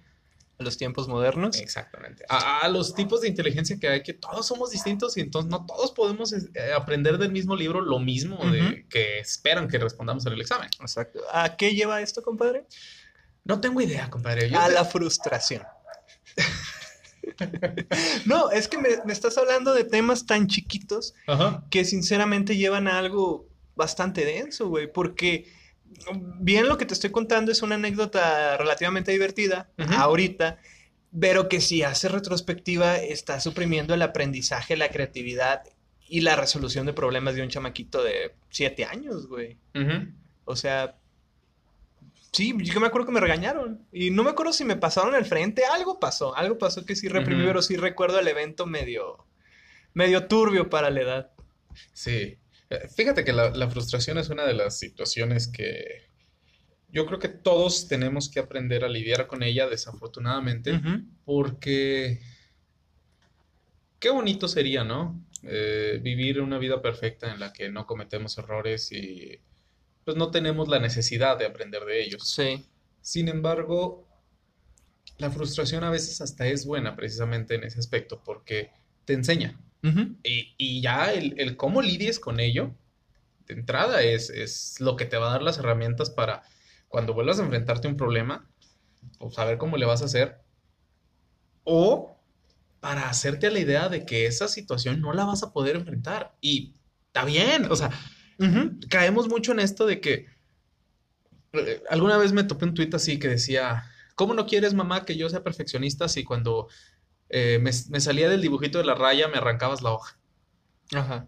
A 0.60 0.64
los 0.64 0.78
tiempos 0.78 1.08
modernos. 1.08 1.58
exactamente 1.60 2.26
a, 2.30 2.60
a 2.62 2.70
los 2.70 2.94
tipos 2.96 3.22
de 3.22 3.28
inteligencia 3.30 3.78
que 3.80 3.88
hay, 3.90 4.04
que 4.04 4.14
todos 4.14 4.46
somos 4.48 4.72
distintos 4.72 5.16
y 5.18 5.22
entonces 5.22 5.50
no 5.50 5.66
todos 5.66 5.92
podemos 5.92 6.34
eh, 6.34 6.50
aprender 6.76 7.18
del 7.18 7.32
mismo 7.32 7.56
libro 7.56 7.82
lo 7.82 8.00
mismo 8.00 8.38
de, 8.52 8.86
que 8.90 9.20
esperan 9.20 9.68
que 9.68 9.78
respondamos 9.78 10.26
en 10.26 10.34
el 10.34 10.42
examen. 10.42 10.70
Exacto. 10.80 11.20
¿A 11.32 11.56
qué 11.58 11.74
lleva 11.74 12.02
esto, 12.02 12.22
compadre? 12.22 12.66
No 13.44 13.60
tengo 13.62 13.80
idea, 13.82 14.10
compadre. 14.10 14.50
Yo 14.50 14.60
A 14.60 14.68
te- 14.68 14.74
la 14.74 14.86
frustración. 14.86 15.64
no, 18.26 18.52
es 18.52 18.68
que 18.68 18.78
me, 18.78 18.90
me 19.06 19.14
estás 19.14 19.38
hablando 19.38 19.74
de 19.74 19.84
temas 19.84 20.26
tan 20.26 20.48
chiquitos 20.48 21.14
Ajá. 21.28 21.64
que 21.70 21.86
sinceramente 21.86 22.56
llevan 22.56 22.88
a 22.88 22.98
algo 23.00 23.48
bastante 23.76 24.26
denso, 24.26 24.68
güey, 24.70 24.92
porque 24.92 25.52
bien 26.40 26.68
lo 26.68 26.78
que 26.78 26.86
te 26.86 26.94
estoy 26.94 27.12
contando 27.12 27.52
es 27.52 27.62
una 27.62 27.76
anécdota 27.76 28.58
relativamente 28.58 29.12
divertida 29.12 29.70
ahorita, 29.98 30.60
pero 31.18 31.48
que 31.48 31.62
si 31.62 31.84
hace 31.84 32.10
retrospectiva 32.10 32.98
está 32.98 33.40
suprimiendo 33.40 33.94
el 33.94 34.02
aprendizaje, 34.02 34.76
la 34.76 34.90
creatividad 34.90 35.64
y 36.08 36.22
la 36.22 36.36
resolución 36.36 36.86
de 36.86 36.94
problemas 36.94 37.36
de 37.36 37.42
un 37.42 37.50
chamaquito 37.50 38.04
de 38.04 38.36
siete 38.50 38.86
años, 38.86 39.28
güey. 39.28 39.58
O 40.46 40.56
sea, 40.56 40.96
sí, 42.32 42.56
yo 42.62 42.80
me 42.80 42.88
acuerdo 42.88 43.08
que 43.08 43.14
me 43.14 43.20
regañaron. 43.20 43.86
Y 43.92 44.12
no 44.12 44.24
me 44.24 44.30
acuerdo 44.32 44.54
si 44.54 44.66
me 44.66 44.76
pasaron 44.76 45.16
al 45.16 45.26
frente. 45.26 45.64
Algo 45.66 46.00
pasó, 46.00 46.36
algo 46.36 46.58
pasó 46.58 46.86
que 46.86 46.96
sí 46.96 47.08
reprimí, 47.08 47.46
pero 47.46 47.62
sí 47.62 47.78
recuerdo 47.78 48.20
el 48.20 48.28
evento 48.28 48.66
medio, 48.66 49.26
medio 49.94 50.28
turbio 50.28 50.70
para 50.70 50.90
la 50.90 51.02
edad. 51.02 51.32
Sí. 51.94 52.38
Eh, 52.76 52.88
Fíjate 52.90 53.24
que 53.24 53.34
la, 53.34 53.50
la 53.50 53.70
frustración 53.70 54.18
es 54.18 54.30
una 54.30 54.46
de 54.46 54.54
las 54.54 54.78
situaciones 54.78 55.48
que 55.48 56.06
yo 56.96 57.06
creo 57.06 57.20
que 57.20 57.28
todos 57.28 57.90
tenemos 57.90 58.30
que 58.30 58.40
aprender 58.40 58.86
a 58.86 58.88
lidiar 58.88 59.28
con 59.28 59.44
ella, 59.44 59.68
desafortunadamente. 59.68 60.80
Porque 61.26 62.22
qué 64.00 64.10
bonito 64.10 64.48
sería, 64.48 64.86
¿no? 64.86 65.22
Eh, 65.44 66.00
vivir 66.02 66.40
una 66.40 66.58
vida 66.58 66.82
perfecta 66.82 67.34
en 67.34 67.42
la 67.42 67.52
que 67.52 67.70
no 67.70 67.86
cometemos 67.86 68.38
errores 68.38 68.94
y 68.94 69.40
pues 70.06 70.16
no 70.16 70.32
tenemos 70.32 70.70
la 70.70 70.80
necesidad 70.80 71.38
de 71.38 71.46
aprender 71.46 71.84
de 71.84 72.02
ellos. 72.02 72.30
Sí. 72.30 72.66
Sin 73.02 73.28
embargo, 73.28 74.08
la 75.18 75.30
frustración 75.30 75.84
a 75.84 75.90
veces 75.90 76.22
hasta 76.22 76.48
es 76.48 76.66
buena 76.66 76.96
precisamente 76.96 77.56
en 77.56 77.66
ese 77.66 77.80
aspecto 77.80 78.22
porque 78.24 78.72
te 79.04 79.12
enseña. 79.12 79.60
Y, 80.24 80.56
y 80.58 80.82
ya 80.82 81.14
el, 81.14 81.40
el 81.40 81.58
cómo 81.58 81.82
lidies 81.82 82.20
con 82.20 82.40
ello, 82.40 82.74
de 83.48 83.54
entrada, 83.54 84.02
es, 84.02 84.30
es 84.30 84.80
lo 84.80 84.96
que 84.96 85.06
te 85.06 85.18
va 85.18 85.28
a 85.28 85.32
dar 85.34 85.44
las 85.44 85.60
herramientas 85.60 86.10
para 86.10 86.44
cuando 86.88 87.14
vuelvas 87.14 87.40
a 87.40 87.44
enfrentarte 87.44 87.88
a 87.88 87.92
un 87.92 87.98
problema, 87.98 88.50
pues 89.20 89.36
saber 89.36 89.58
cómo 89.58 89.78
le 89.78 89.86
vas 89.86 90.02
a 90.02 90.06
hacer. 90.06 90.40
O 91.64 92.18
para 92.80 93.10
hacerte 93.10 93.48
a 93.48 93.52
la 93.52 93.60
idea 93.60 93.90
de 93.90 94.06
que 94.06 94.28
esa 94.28 94.48
situación 94.48 95.02
no 95.02 95.14
la 95.14 95.26
vas 95.26 95.44
a 95.44 95.52
poder 95.52 95.76
enfrentar. 95.76 96.36
Y 96.42 96.76
está 97.08 97.26
bien, 97.26 97.68
o 97.72 97.76
sea, 97.76 97.90
caemos 98.90 99.28
mucho 99.28 99.52
en 99.52 99.60
esto 99.60 99.86
de 99.86 100.00
que 100.00 100.28
eh, 101.54 101.84
alguna 101.90 102.18
vez 102.18 102.32
me 102.34 102.44
topé 102.44 102.66
un 102.66 102.74
tuit 102.74 102.94
así 102.94 103.18
que 103.20 103.28
decía, 103.28 103.86
¿cómo 104.16 104.34
no 104.34 104.46
quieres, 104.46 104.74
mamá, 104.74 105.06
que 105.06 105.18
yo 105.18 105.30
sea 105.30 105.44
perfeccionista 105.44 106.08
si 106.08 106.24
cuando 106.24 106.68
eh, 107.38 107.60
me, 107.60 107.72
me 107.90 108.00
salía 108.00 108.30
del 108.30 108.42
dibujito 108.42 108.78
de 108.78 108.86
la 108.86 108.96
raya 108.96 109.28
me 109.28 109.38
arrancabas 109.38 109.82
la 109.82 109.92
hoja? 109.92 110.18
Ajá. 110.94 111.28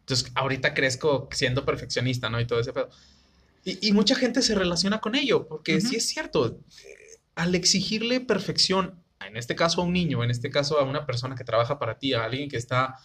Entonces, 0.00 0.30
ahorita 0.36 0.74
crezco 0.74 1.28
siendo 1.32 1.64
perfeccionista, 1.64 2.30
¿no? 2.30 2.40
Y 2.40 2.46
todo 2.46 2.60
ese 2.60 2.72
pedo. 2.72 2.88
Y, 3.64 3.88
y 3.88 3.92
mucha 3.92 4.14
gente 4.14 4.42
se 4.42 4.54
relaciona 4.54 5.00
con 5.00 5.14
ello, 5.16 5.48
porque 5.48 5.76
Ujú. 5.78 5.88
sí 5.88 5.96
es 5.96 6.08
cierto, 6.08 6.46
eh, 6.84 6.96
al 7.34 7.54
exigirle 7.56 8.20
perfección, 8.20 9.02
en 9.26 9.36
este 9.36 9.56
caso 9.56 9.80
a 9.80 9.84
un 9.84 9.92
niño, 9.92 10.22
en 10.22 10.30
este 10.30 10.50
caso 10.50 10.78
a 10.78 10.84
una 10.84 11.04
persona 11.04 11.34
que 11.34 11.44
trabaja 11.44 11.78
para 11.80 11.98
ti, 11.98 12.14
a 12.14 12.24
alguien 12.24 12.48
que 12.48 12.56
está 12.56 12.96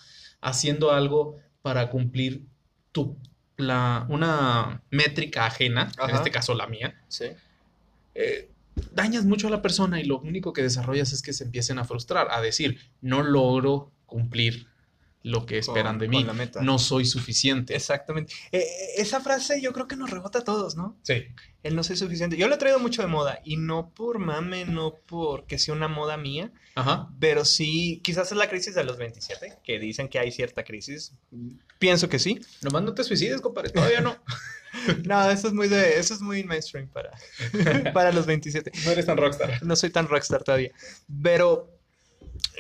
haciendo 0.42 0.92
algo 0.92 1.38
para 1.64 1.90
cumplir 1.90 2.44
tu, 2.92 3.18
la, 3.58 4.06
una 4.10 4.84
métrica 4.92 5.46
ajena, 5.48 5.92
en 6.08 6.16
este 6.16 6.30
caso 6.30 6.54
la 6.54 6.68
mía, 6.68 6.94
Sí. 7.08 7.26
eh, 8.14 8.50
dañas 8.92 9.26
mucho 9.26 9.48
a 9.48 9.52
la 9.52 9.62
persona 9.62 10.00
y 10.00 10.06
lo 10.06 10.20
único 10.20 10.54
que 10.54 10.62
desarrollas 10.64 11.14
es 11.14 11.22
que 11.22 11.34
se 11.34 11.44
empiecen 11.46 11.80
a 11.80 11.86
frustrar, 11.86 12.28
a 12.32 12.42
decir, 12.42 12.80
no 13.02 13.24
logro 13.24 13.92
cumplir 14.06 14.68
lo 15.24 15.48
que 15.48 15.58
esperan 15.58 15.94
Con- 15.94 16.00
de 16.00 16.08
mí, 16.08 16.24
la 16.24 16.34
meta. 16.34 16.62
no 16.62 16.78
soy 16.78 17.04
suficiente. 17.06 17.76
Exactamente. 17.76 18.32
Eh, 18.52 18.60
eh, 18.60 18.66
esa 18.98 19.22
frase 19.22 19.60
yo 19.60 19.74
creo 19.74 19.88
que 19.88 19.96
nos 19.96 20.12
rebota 20.12 20.40
a 20.40 20.44
todos, 20.44 20.76
¿no? 20.76 21.00
Sí. 21.02 21.24
El 21.64 21.76
no 21.76 21.84
soy 21.84 21.98
suficiente. 21.98 22.38
Yo 22.38 22.48
lo 22.48 22.54
he 22.54 22.58
traído 22.60 22.78
mucho 22.78 23.02
de 23.02 23.08
moda 23.08 23.40
y 23.44 23.58
no 23.58 23.90
por 23.90 24.20
mame, 24.20 24.66
no 24.66 24.94
porque 25.08 25.58
sea 25.58 25.74
una 25.74 25.88
moda 25.88 26.16
mía, 26.16 26.52
Ajá. 26.76 27.10
pero 27.20 27.44
sí, 27.44 28.02
quizás 28.04 28.32
es 28.32 28.38
la 28.38 28.48
crisis 28.50 28.76
de 28.76 28.84
los 28.84 28.98
27, 28.98 29.58
que 29.64 29.80
dicen 29.80 30.10
que 30.10 30.20
hay 30.20 30.32
cierta 30.32 30.64
crisis. 30.64 31.14
Pienso 31.80 32.08
que 32.08 32.20
sí. 32.20 32.40
Nomás 32.62 32.84
no 32.84 32.94
te 32.94 33.04
suicides, 33.04 33.42
compadre. 33.42 33.72
Todavía 33.72 34.02
no. 34.02 34.18
No, 35.06 35.30
eso 35.30 35.48
es 35.48 35.54
muy 35.54 35.68
de, 35.68 36.00
eso 36.00 36.14
es 36.14 36.22
muy 36.22 36.44
mainstream 36.44 36.88
para, 36.90 37.12
para 37.94 38.12
los 38.12 38.26
27. 38.26 38.72
No 38.84 38.92
eres 38.92 39.06
tan 39.06 39.18
rockstar. 39.18 39.64
No 39.64 39.76
soy 39.76 39.90
tan 39.90 40.08
rockstar 40.08 40.44
todavía. 40.44 40.72
Pero 41.22 41.70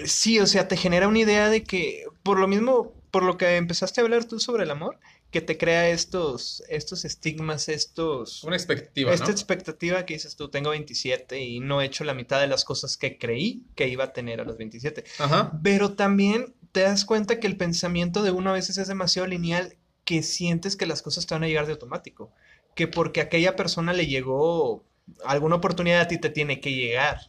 sí, 0.06 0.40
o 0.40 0.48
sea, 0.48 0.68
te 0.68 0.78
genera 0.78 1.08
una 1.08 1.20
idea 1.20 1.50
de 1.50 1.64
que, 1.64 2.06
por 2.24 2.40
lo 2.40 2.48
mismo, 2.48 2.94
por 3.12 3.24
lo 3.24 3.38
que 3.38 3.58
empezaste 3.58 4.02
a 4.02 4.04
hablar 4.04 4.26
tú 4.26 4.40
sobre 4.40 4.64
el 4.64 4.72
amor, 4.72 5.00
que 5.32 5.42
te 5.42 5.58
crea 5.58 5.90
estos, 5.90 6.64
estos 6.70 7.04
estigmas, 7.04 7.68
estos... 7.68 8.44
Una 8.46 8.56
expectativa, 8.56 9.14
Esta 9.14 9.26
¿no? 9.26 9.32
expectativa 9.32 10.06
que 10.06 10.14
dices 10.14 10.38
tú, 10.38 10.50
tengo 10.50 10.70
27 10.70 11.42
y 11.42 11.60
no 11.60 11.82
he 11.82 11.86
hecho 11.86 12.06
la 12.06 12.14
mitad 12.14 12.40
de 12.40 12.48
las 12.48 12.64
cosas 12.64 12.96
que 12.96 13.18
creí 13.18 13.64
que 13.76 13.90
iba 13.90 14.06
a 14.06 14.14
tener 14.14 14.40
a 14.40 14.46
los 14.46 14.58
27. 14.58 15.04
Ajá. 15.20 15.60
Pero 15.62 15.94
también 15.94 16.54
te 16.72 16.82
das 16.82 17.04
cuenta 17.04 17.40
que 17.40 17.48
el 17.48 17.58
pensamiento 17.58 18.24
de 18.24 18.32
uno 18.32 18.52
a 18.52 18.54
veces 18.54 18.78
es 18.78 18.88
demasiado 18.88 19.28
lineal 19.28 19.76
que 20.06 20.24
sientes 20.24 20.76
que 20.78 20.86
las 20.86 21.02
cosas 21.02 21.26
te 21.26 21.34
van 21.36 21.44
a 21.44 21.48
llegar 21.48 21.66
de 21.66 21.74
automático. 21.74 22.32
Que 22.76 22.88
porque 22.88 23.20
a 23.22 23.24
aquella 23.26 23.56
persona 23.56 23.92
le 23.94 24.08
llegó 24.08 24.86
alguna 25.24 25.56
oportunidad 25.56 26.02
a 26.02 26.08
ti 26.08 26.18
te 26.20 26.30
tiene 26.30 26.60
que 26.60 26.72
llegar. 26.74 27.20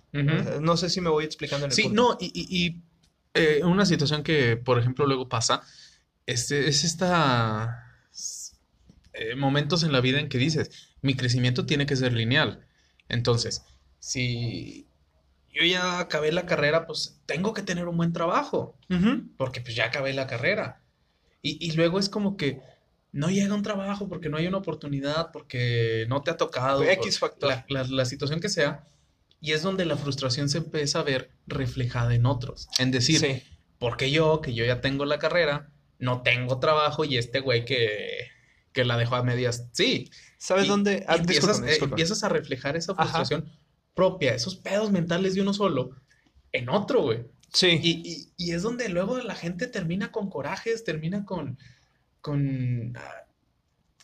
No 0.60 0.76
sé 0.76 0.88
si 0.90 1.00
me 1.00 1.10
voy 1.10 1.24
explicando 1.24 1.66
en 1.66 1.72
el 1.72 1.76
Sí, 1.76 1.82
punto. 1.84 2.02
no, 2.02 2.16
y, 2.20 2.26
y- 2.34 2.66
y, 2.66 2.82
eh, 3.34 3.62
una 3.64 3.84
situación 3.86 4.22
que, 4.22 4.56
por 4.56 4.78
ejemplo, 4.78 5.06
luego 5.06 5.28
pasa, 5.28 5.62
este, 6.26 6.68
es 6.68 6.84
esta 6.84 7.82
eh, 9.12 9.34
momentos 9.36 9.82
en 9.82 9.92
la 9.92 10.00
vida 10.00 10.20
en 10.20 10.28
que 10.28 10.38
dices, 10.38 10.70
mi 11.02 11.14
crecimiento 11.14 11.64
tiene 11.66 11.86
que 11.86 11.96
ser 11.96 12.12
lineal. 12.12 12.66
Entonces, 13.08 13.62
si 13.98 14.86
yo 15.52 15.62
ya 15.64 16.00
acabé 16.00 16.32
la 16.32 16.46
carrera, 16.46 16.86
pues 16.86 17.20
tengo 17.26 17.54
que 17.54 17.62
tener 17.62 17.88
un 17.88 17.96
buen 17.96 18.12
trabajo, 18.12 18.76
porque 19.36 19.60
pues 19.60 19.74
ya 19.74 19.86
acabé 19.86 20.12
la 20.12 20.26
carrera. 20.26 20.82
Y, 21.42 21.64
y 21.66 21.72
luego 21.72 21.98
es 21.98 22.08
como 22.08 22.36
que 22.36 22.60
no 23.12 23.28
llega 23.30 23.54
un 23.54 23.62
trabajo 23.62 24.08
porque 24.08 24.28
no 24.28 24.36
hay 24.36 24.46
una 24.46 24.58
oportunidad, 24.58 25.30
porque 25.32 26.06
no 26.08 26.22
te 26.22 26.30
ha 26.30 26.36
tocado, 26.36 26.82
X 26.84 27.18
factor. 27.18 27.48
la, 27.50 27.64
la- 27.68 27.84
la 27.88 28.04
situación 28.04 28.40
que 28.40 28.48
sea. 28.48 28.84
Y 29.40 29.52
es 29.52 29.62
donde 29.62 29.84
la 29.84 29.96
frustración 29.96 30.48
se 30.48 30.58
empieza 30.58 31.00
a 31.00 31.02
ver 31.02 31.30
reflejada 31.46 32.14
en 32.14 32.26
otros. 32.26 32.68
En 32.78 32.90
decir, 32.90 33.20
Sí. 33.20 33.42
porque 33.78 34.10
yo, 34.10 34.40
que 34.40 34.54
yo 34.54 34.64
ya 34.64 34.80
tengo 34.80 35.04
la 35.04 35.18
carrera, 35.18 35.70
no 35.98 36.22
tengo 36.22 36.58
trabajo 36.58 37.04
y 37.04 37.16
este 37.16 37.40
güey 37.40 37.64
que, 37.64 38.28
que 38.72 38.84
la 38.84 38.96
dejó 38.96 39.16
a 39.16 39.22
medias, 39.22 39.68
sí. 39.72 40.10
¿Sabes 40.38 40.64
Y- 40.64 40.68
dónde? 40.68 41.04
Ah, 41.06 41.16
empiezas, 41.16 41.26
discúlpame, 41.44 41.66
eh, 41.66 41.70
discúlpame. 41.70 41.92
empiezas 41.92 42.24
a 42.24 42.28
reflejar 42.28 42.76
esa 42.76 42.92
Ajá. 42.92 43.02
frustración 43.04 43.50
propia, 43.94 44.34
esos 44.34 44.56
pedos 44.56 44.90
mentales 44.90 45.34
de 45.34 45.40
uno 45.42 45.54
solo, 45.54 45.90
en 46.52 46.68
otro, 46.68 47.02
güey. 47.02 47.24
Sí. 47.56 47.80
Y, 47.82 47.90
y- 48.06 48.32
y 48.36 48.52
es 48.52 48.60
donde 48.60 48.90
luego 48.90 49.16
la 49.18 49.34
gente 49.34 49.66
termina 49.66 50.12
con 50.12 50.28
corajes, 50.28 50.84
termina 50.84 51.24
con, 51.24 51.58
con 52.20 52.94
ah, 52.98 53.24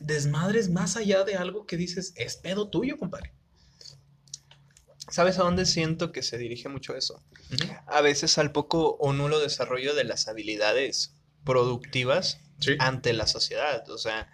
desmadres 0.00 0.70
más 0.70 0.96
allá 0.96 1.22
de 1.24 1.36
algo 1.36 1.66
que 1.66 1.76
dices, 1.76 2.14
es 2.16 2.36
pedo 2.36 2.70
tuyo, 2.70 2.96
compadre. 2.96 3.34
¿Sabes 5.10 5.38
a 5.38 5.42
dónde 5.42 5.66
siento 5.66 6.12
que 6.12 6.22
se 6.22 6.38
dirige 6.38 6.70
mucho 6.70 6.96
eso? 6.96 7.22
A 7.86 8.00
veces 8.00 8.38
al 8.38 8.52
poco 8.52 8.96
o 8.98 9.12
nulo 9.12 9.38
desarrollo 9.38 9.94
de 9.94 10.04
las 10.04 10.28
habilidades 10.28 11.12
productivas 11.44 12.38
Sí. 12.58 12.76
ante 12.78 13.12
la 13.12 13.26
sociedad. 13.26 13.86
O 13.90 13.98
sea, 13.98 14.30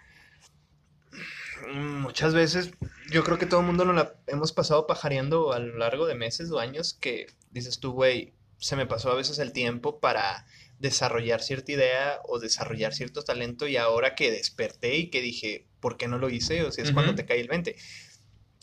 muchas 1.73 2.33
veces 2.33 2.71
yo 3.11 3.23
creo 3.25 3.37
que 3.37 3.45
todo 3.47 3.59
el 3.59 3.65
mundo 3.65 3.83
nos 3.83 3.95
la 3.95 4.15
hemos 4.27 4.53
pasado 4.53 4.87
pajareando 4.87 5.51
a 5.51 5.59
lo 5.59 5.77
largo 5.77 6.05
de 6.05 6.15
meses 6.15 6.49
o 6.51 6.59
años 6.59 6.93
que 6.93 7.27
dices 7.51 7.79
tú, 7.79 7.91
güey, 7.91 8.33
se 8.59 8.75
me 8.75 8.85
pasó 8.85 9.11
a 9.11 9.15
veces 9.15 9.39
el 9.39 9.51
tiempo 9.53 9.99
para 9.99 10.45
desarrollar 10.79 11.41
cierta 11.41 11.71
idea 11.71 12.19
o 12.25 12.39
desarrollar 12.39 12.93
cierto 12.93 13.23
talento 13.23 13.67
y 13.67 13.75
ahora 13.77 14.15
que 14.15 14.31
desperté 14.31 14.95
y 14.97 15.09
que 15.09 15.21
dije, 15.21 15.65
¿por 15.79 15.97
qué 15.97 16.07
no 16.07 16.17
lo 16.17 16.29
hice? 16.29 16.63
O 16.63 16.71
sea, 16.71 16.83
es 16.83 16.91
cuando 16.91 17.15
te 17.15 17.25
cae 17.25 17.39
el 17.41 17.47
20. 17.47 17.75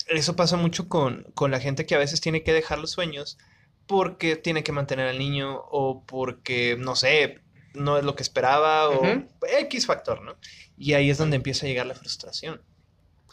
Eso 0.09 0.37
pasa 0.37 0.57
mucho 0.57 0.89
con, 0.89 1.25
con 1.35 1.51
la 1.51 1.61
gente 1.61 1.85
que 1.85 1.95
a 1.95 1.99
veces 1.99 2.21
tiene 2.21 2.43
que 2.43 2.53
dejar 2.53 2.79
los 2.79 2.93
sueños 2.93 3.39
porque 3.87 4.37
tiene 4.37 4.63
que 4.63 4.73
mantener 4.73 5.09
al 5.09 5.19
niño 5.19 5.63
o 5.71 6.05
porque, 6.07 6.77
no 6.79 6.97
sé, 6.97 7.41
no 7.75 7.99
es 7.99 8.05
lo 8.05 8.15
que 8.17 8.23
esperaba 8.23 8.89
o 8.89 9.01
Ujú. 9.01 9.27
X 9.61 9.87
factor, 9.87 10.23
¿no? 10.23 10.37
Y 10.79 10.95
ahí 10.95 11.11
es 11.11 11.19
donde 11.19 11.37
empieza 11.37 11.67
a 11.67 11.69
llegar 11.69 11.87
la 11.87 11.95
frustración, 11.95 12.63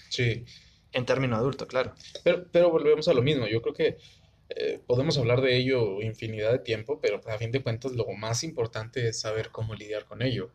Sí. 0.09 0.45
en 0.91 1.05
término 1.05 1.35
adulto, 1.35 1.67
claro. 1.67 1.95
Pero, 2.23 2.45
pero 2.51 2.69
volvemos 2.69 3.07
a 3.07 3.13
lo 3.13 3.21
mismo. 3.21 3.47
Yo 3.47 3.61
creo 3.61 3.73
que 3.73 3.97
eh, 4.49 4.79
podemos 4.85 5.17
hablar 5.17 5.41
de 5.41 5.57
ello 5.57 6.01
infinidad 6.01 6.51
de 6.51 6.59
tiempo, 6.59 6.99
pero 7.01 7.21
a 7.25 7.37
fin 7.37 7.51
de 7.51 7.61
cuentas 7.61 7.93
lo 7.93 8.05
más 8.17 8.43
importante 8.43 9.07
es 9.07 9.19
saber 9.19 9.49
cómo 9.49 9.75
lidiar 9.75 10.05
con 10.05 10.21
ello. 10.21 10.51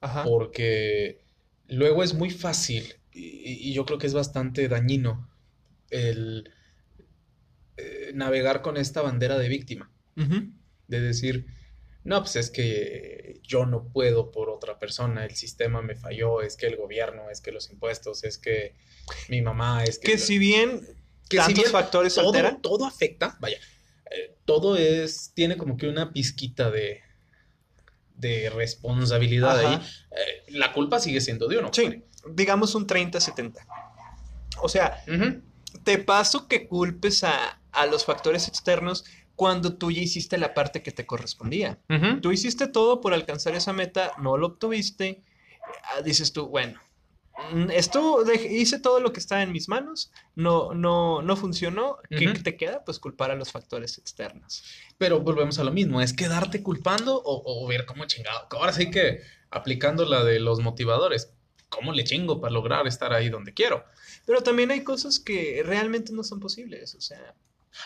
Ajá. 0.00 0.24
Porque 0.24 1.20
luego 1.68 2.02
es 2.02 2.14
muy 2.14 2.30
fácil 2.30 2.94
y, 3.12 3.68
y 3.68 3.72
yo 3.72 3.84
creo 3.84 3.98
que 3.98 4.06
es 4.06 4.14
bastante 4.14 4.68
dañino 4.68 5.28
el 5.90 6.50
eh, 7.76 8.12
navegar 8.14 8.62
con 8.62 8.76
esta 8.76 9.02
bandera 9.02 9.38
de 9.38 9.48
víctima, 9.48 9.90
de 10.14 11.00
decir, 11.00 11.46
no, 12.04 12.20
pues 12.20 12.36
es 12.36 12.50
que 12.50 13.40
yo 13.42 13.64
no 13.64 13.88
puedo 13.88 14.30
por 14.30 14.50
otra 14.50 14.78
persona, 14.78 15.24
el 15.24 15.34
sistema 15.36 15.80
me 15.80 15.96
falló, 15.96 16.42
es 16.42 16.56
que 16.56 16.66
el 16.66 16.76
gobierno, 16.76 17.30
es 17.30 17.40
que 17.40 17.50
los 17.50 17.70
impuestos, 17.70 18.24
es 18.24 18.36
que 18.36 18.74
mi 19.28 19.40
mamá, 19.40 19.84
es 19.84 19.98
que... 19.98 20.12
Que 20.12 20.18
si 20.18 20.38
bien 20.38 20.82
que 21.28 21.36
si 21.38 21.42
tantos 21.42 21.54
bien 21.64 21.70
factores 21.70 22.14
todo, 22.14 22.26
alteran, 22.28 22.60
todo 22.62 22.84
afecta, 22.86 23.36
vaya, 23.40 23.56
eh, 24.10 24.36
todo 24.44 24.76
es, 24.76 25.32
tiene 25.34 25.56
como 25.56 25.76
que 25.76 25.88
una 25.88 26.12
pizquita 26.12 26.70
de, 26.70 27.00
de 28.16 28.50
responsabilidad 28.50 29.58
Ajá. 29.58 29.68
ahí. 29.70 29.74
Eh, 30.10 30.52
la 30.52 30.72
culpa 30.72 31.00
sigue 31.00 31.20
siendo 31.20 31.48
de 31.48 31.58
uno. 31.58 31.70
sí, 31.72 32.02
digamos 32.28 32.74
un 32.74 32.86
30-70. 32.86 33.54
O 34.60 34.68
sea, 34.68 35.02
te 35.84 35.98
paso 35.98 36.46
que 36.46 36.68
culpes 36.68 37.24
a, 37.24 37.58
a 37.72 37.86
los 37.86 38.04
factores 38.04 38.46
externos 38.48 39.04
cuando 39.34 39.74
tú 39.76 39.90
ya 39.90 40.02
hiciste 40.02 40.36
la 40.38 40.54
parte 40.54 40.82
que 40.82 40.92
te 40.92 41.06
correspondía. 41.06 41.78
Tú 42.20 42.30
hiciste 42.32 42.68
todo 42.68 43.00
por 43.00 43.14
alcanzar 43.14 43.54
esa 43.56 43.72
meta, 43.72 44.12
no 44.18 44.36
lo 44.36 44.48
obtuviste. 44.48 45.22
ah, 45.96 46.02
Dices 46.02 46.32
tú, 46.32 46.46
bueno, 46.48 46.78
esto 47.70 48.24
de- 48.24 48.34
hice 48.52 48.78
todo 48.78 49.00
lo 49.00 49.12
que 49.12 49.20
estaba 49.20 49.42
en 49.42 49.52
mis 49.52 49.68
manos, 49.68 50.10
no, 50.34 50.74
no, 50.74 51.22
no 51.22 51.36
funcionó. 51.36 51.98
¿Qué 52.08 52.28
te 52.42 52.56
queda? 52.56 52.84
Pues 52.84 52.98
culpar 52.98 53.30
a 53.30 53.34
los 53.34 53.52
factores 53.52 53.98
externos. 53.98 54.64
Pero 54.98 55.20
volvemos 55.20 55.58
a 55.58 55.64
lo 55.64 55.72
mismo, 55.72 56.00
es 56.00 56.12
quedarte 56.12 56.62
culpando 56.62 57.16
o, 57.16 57.64
o 57.64 57.66
ver 57.66 57.84
cómo 57.86 58.04
chingado. 58.06 58.46
Ahora 58.52 58.72
sí 58.72 58.90
que 58.90 59.22
aplicando 59.50 60.04
la 60.04 60.24
de 60.24 60.40
los 60.40 60.60
motivadores, 60.60 61.32
¿cómo 61.68 61.92
le 61.92 62.04
chingo 62.04 62.40
para 62.40 62.52
lograr 62.52 62.86
estar 62.86 63.12
ahí 63.12 63.28
donde 63.28 63.52
quiero? 63.54 63.84
Pero 64.26 64.42
también 64.42 64.70
hay 64.70 64.84
cosas 64.84 65.18
que 65.20 65.62
realmente 65.64 66.12
no 66.12 66.22
son 66.24 66.40
posibles. 66.40 66.94
O 66.94 67.00
sea, 67.00 67.34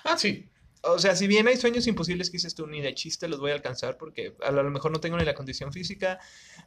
Ah, 0.05 0.19
sí. 0.19 0.49
O 0.93 0.99
sea, 0.99 1.17
si 1.17 1.27
bien 1.27 1.49
hay 1.49 1.57
sueños 1.57 1.87
imposibles 1.87 2.31
que 2.31 2.37
dices 2.37 2.55
tú, 2.55 2.67
ni 2.67 2.81
de 2.81 2.95
chiste 2.95 3.29
los 3.29 3.41
voy 3.41 3.51
a 3.51 3.55
alcanzar 3.55 3.97
porque 3.99 4.35
a 4.45 4.51
lo 4.51 4.71
mejor 4.71 4.91
no 4.93 5.01
tengo 5.01 5.17
ni 5.17 5.25
la 5.25 5.35
condición 5.35 5.73
física, 5.73 6.19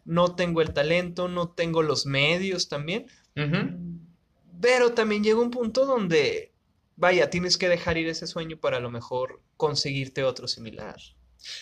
no 0.05 0.35
tengo 0.35 0.61
el 0.61 0.73
talento, 0.73 1.27
no 1.27 1.49
tengo 1.49 1.81
los 1.83 2.05
medios 2.05 2.67
también. 2.69 3.07
Ujú. 3.35 3.99
Pero 4.61 4.93
también 4.93 5.23
llega 5.23 5.39
un 5.39 5.51
punto 5.51 5.85
donde, 5.85 6.53
vaya, 6.95 7.29
tienes 7.29 7.57
que 7.57 7.69
dejar 7.69 7.97
ir 7.97 8.07
ese 8.07 8.27
sueño 8.27 8.57
para 8.57 8.77
a 8.77 8.81
lo 8.81 8.91
mejor 8.91 9.41
conseguirte 9.57 10.23
otro 10.23 10.47
similar. 10.47 10.97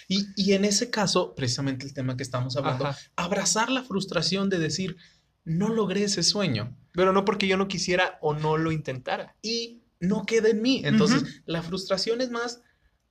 Y, 0.08 0.26
y 0.36 0.54
en 0.54 0.66
ese 0.66 0.90
caso, 0.90 1.36
precisamente 1.36 1.86
el 1.86 1.94
tema 1.94 2.18
que 2.18 2.24
estamos 2.24 2.58
hablando, 2.58 2.88
Ajá. 2.88 3.00
abrazar 3.16 3.70
la 3.70 3.84
frustración 3.84 4.50
de 4.50 4.58
decir, 4.58 4.98
no 5.46 5.70
logré 5.70 6.04
ese 6.04 6.24
sueño. 6.24 6.76
Pero 6.94 7.14
no 7.14 7.26
porque 7.26 7.48
yo 7.48 7.58
no 7.58 7.68
quisiera 7.68 8.18
o 8.22 8.34
no 8.34 8.58
lo 8.58 8.72
intentara. 8.72 9.36
y 9.44 9.84
no 10.00 10.25
queda 10.25 10.50
en 10.50 10.62
mí. 10.62 10.82
Entonces, 10.86 11.42
la 11.46 11.62
frustración 11.63 12.22
es 12.22 12.30
más 12.32 12.62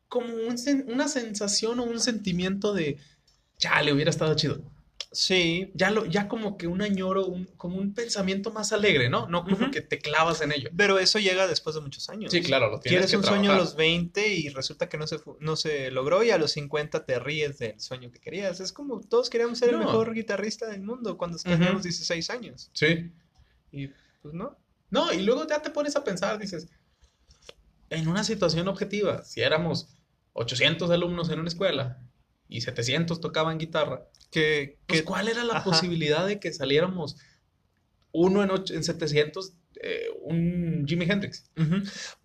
como 0.08 0.34
un 0.34 0.56
sen- 0.56 0.84
una 0.92 1.08
sensación 1.08 1.80
o 1.80 1.84
un 1.84 2.00
sentimiento 2.00 2.72
de, 2.74 2.98
ya 3.58 3.82
le 3.82 3.92
hubiera 3.92 4.10
estado 4.10 4.34
chido. 4.36 4.62
Sí, 5.12 5.70
Ya, 5.74 5.90
lo, 5.90 6.04
ya 6.04 6.28
como 6.28 6.58
que 6.58 6.66
un 6.66 6.82
añoro, 6.82 7.26
un, 7.26 7.46
como 7.56 7.76
un 7.78 7.94
pensamiento 7.94 8.52
más 8.52 8.72
alegre, 8.72 9.08
¿no? 9.08 9.28
No 9.28 9.44
como 9.44 9.70
que 9.70 9.80
te 9.80 9.98
clavas 9.98 10.42
en 10.42 10.52
ello. 10.52 10.68
pero 10.76 10.98
eso 10.98 11.18
llega 11.18 11.46
después 11.46 11.74
de 11.74 11.80
muchos 11.80 12.10
años. 12.10 12.30
Sí, 12.30 12.42
claro, 12.42 12.68
lo 12.70 12.80
tienes 12.80 13.06
Quieres 13.06 13.10
que 13.12 13.16
un 13.16 13.24
sueño 13.24 13.52
a 13.52 13.56
los 13.56 13.76
20 13.76 14.28
y 14.34 14.48
resulta 14.50 14.88
que 14.90 14.98
no 14.98 15.06
se, 15.06 15.18
no 15.40 15.56
se 15.56 15.90
logró 15.90 16.22
y 16.22 16.30
a 16.32 16.38
los 16.38 16.50
50 16.52 17.06
te 17.06 17.18
ríes 17.18 17.58
del 17.58 17.80
sueño 17.80 18.10
que 18.10 18.18
querías. 18.20 18.60
Es 18.60 18.72
como 18.72 19.00
todos 19.00 19.30
queríamos 19.30 19.58
ser 19.58 19.70
el 19.70 19.78
mejor 19.78 20.12
guitarrista 20.12 20.66
del 20.66 20.82
mundo 20.82 21.16
cuando 21.16 21.38
teníamos 21.38 21.82
16 21.84 22.28
años. 22.30 22.70
Sí. 22.74 23.10
Y 23.72 23.88
pues 24.22 24.34
no. 24.34 24.58
No, 24.90 25.12
y 25.12 25.22
luego 25.22 25.46
ya 25.48 25.62
te 25.62 25.70
pones 25.70 25.96
a 25.96 26.04
pensar, 26.04 26.38
dices, 26.38 26.68
en 27.90 28.08
una 28.08 28.24
situación 28.24 28.68
objetiva, 28.68 29.24
si 29.24 29.40
éramos 29.42 29.88
800 30.32 30.90
alumnos 30.90 31.30
en 31.30 31.40
una 31.40 31.48
escuela 31.48 32.02
y 32.48 32.60
700 32.60 33.20
tocaban 33.20 33.58
guitarra, 33.58 34.02
Que, 34.30 34.78
Pues, 34.86 35.00
que- 35.00 35.04
¿cuál 35.04 35.28
era 35.28 35.44
la 35.44 35.54
ajá. 35.58 35.64
posibilidad 35.64 36.26
de 36.26 36.40
que 36.40 36.52
saliéramos 36.52 37.16
uno 38.12 38.42
en, 38.42 38.50
ocho- 38.50 38.74
en 38.74 38.82
700, 38.82 39.52
eh, 39.80 40.08
un 40.22 40.84
Jimi 40.86 41.04
Hendrix? 41.08 41.48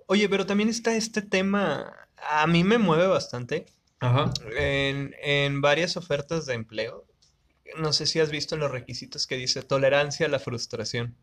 Oye, 0.08 0.28
pero 0.28 0.46
también 0.46 0.68
está 0.70 0.96
este 0.96 1.22
tema, 1.22 1.94
a 2.18 2.48
mí 2.48 2.64
me 2.64 2.78
mueve 2.80 3.06
bastante 3.08 3.66
Ajá. 4.00 4.32
en, 4.58 5.14
en 5.22 5.62
varias 5.62 5.96
ofertas 5.96 6.46
de 6.48 6.56
empleo. 6.56 7.06
No 7.78 7.94
sé 7.94 8.06
si 8.08 8.20
has 8.20 8.32
visto 8.32 8.58
los 8.58 8.72
requisitos 8.72 9.28
que 9.28 9.38
dice 9.38 9.62
tolerancia 9.62 10.26
a 10.26 10.30
la 10.30 10.40
frustración. 10.40 11.16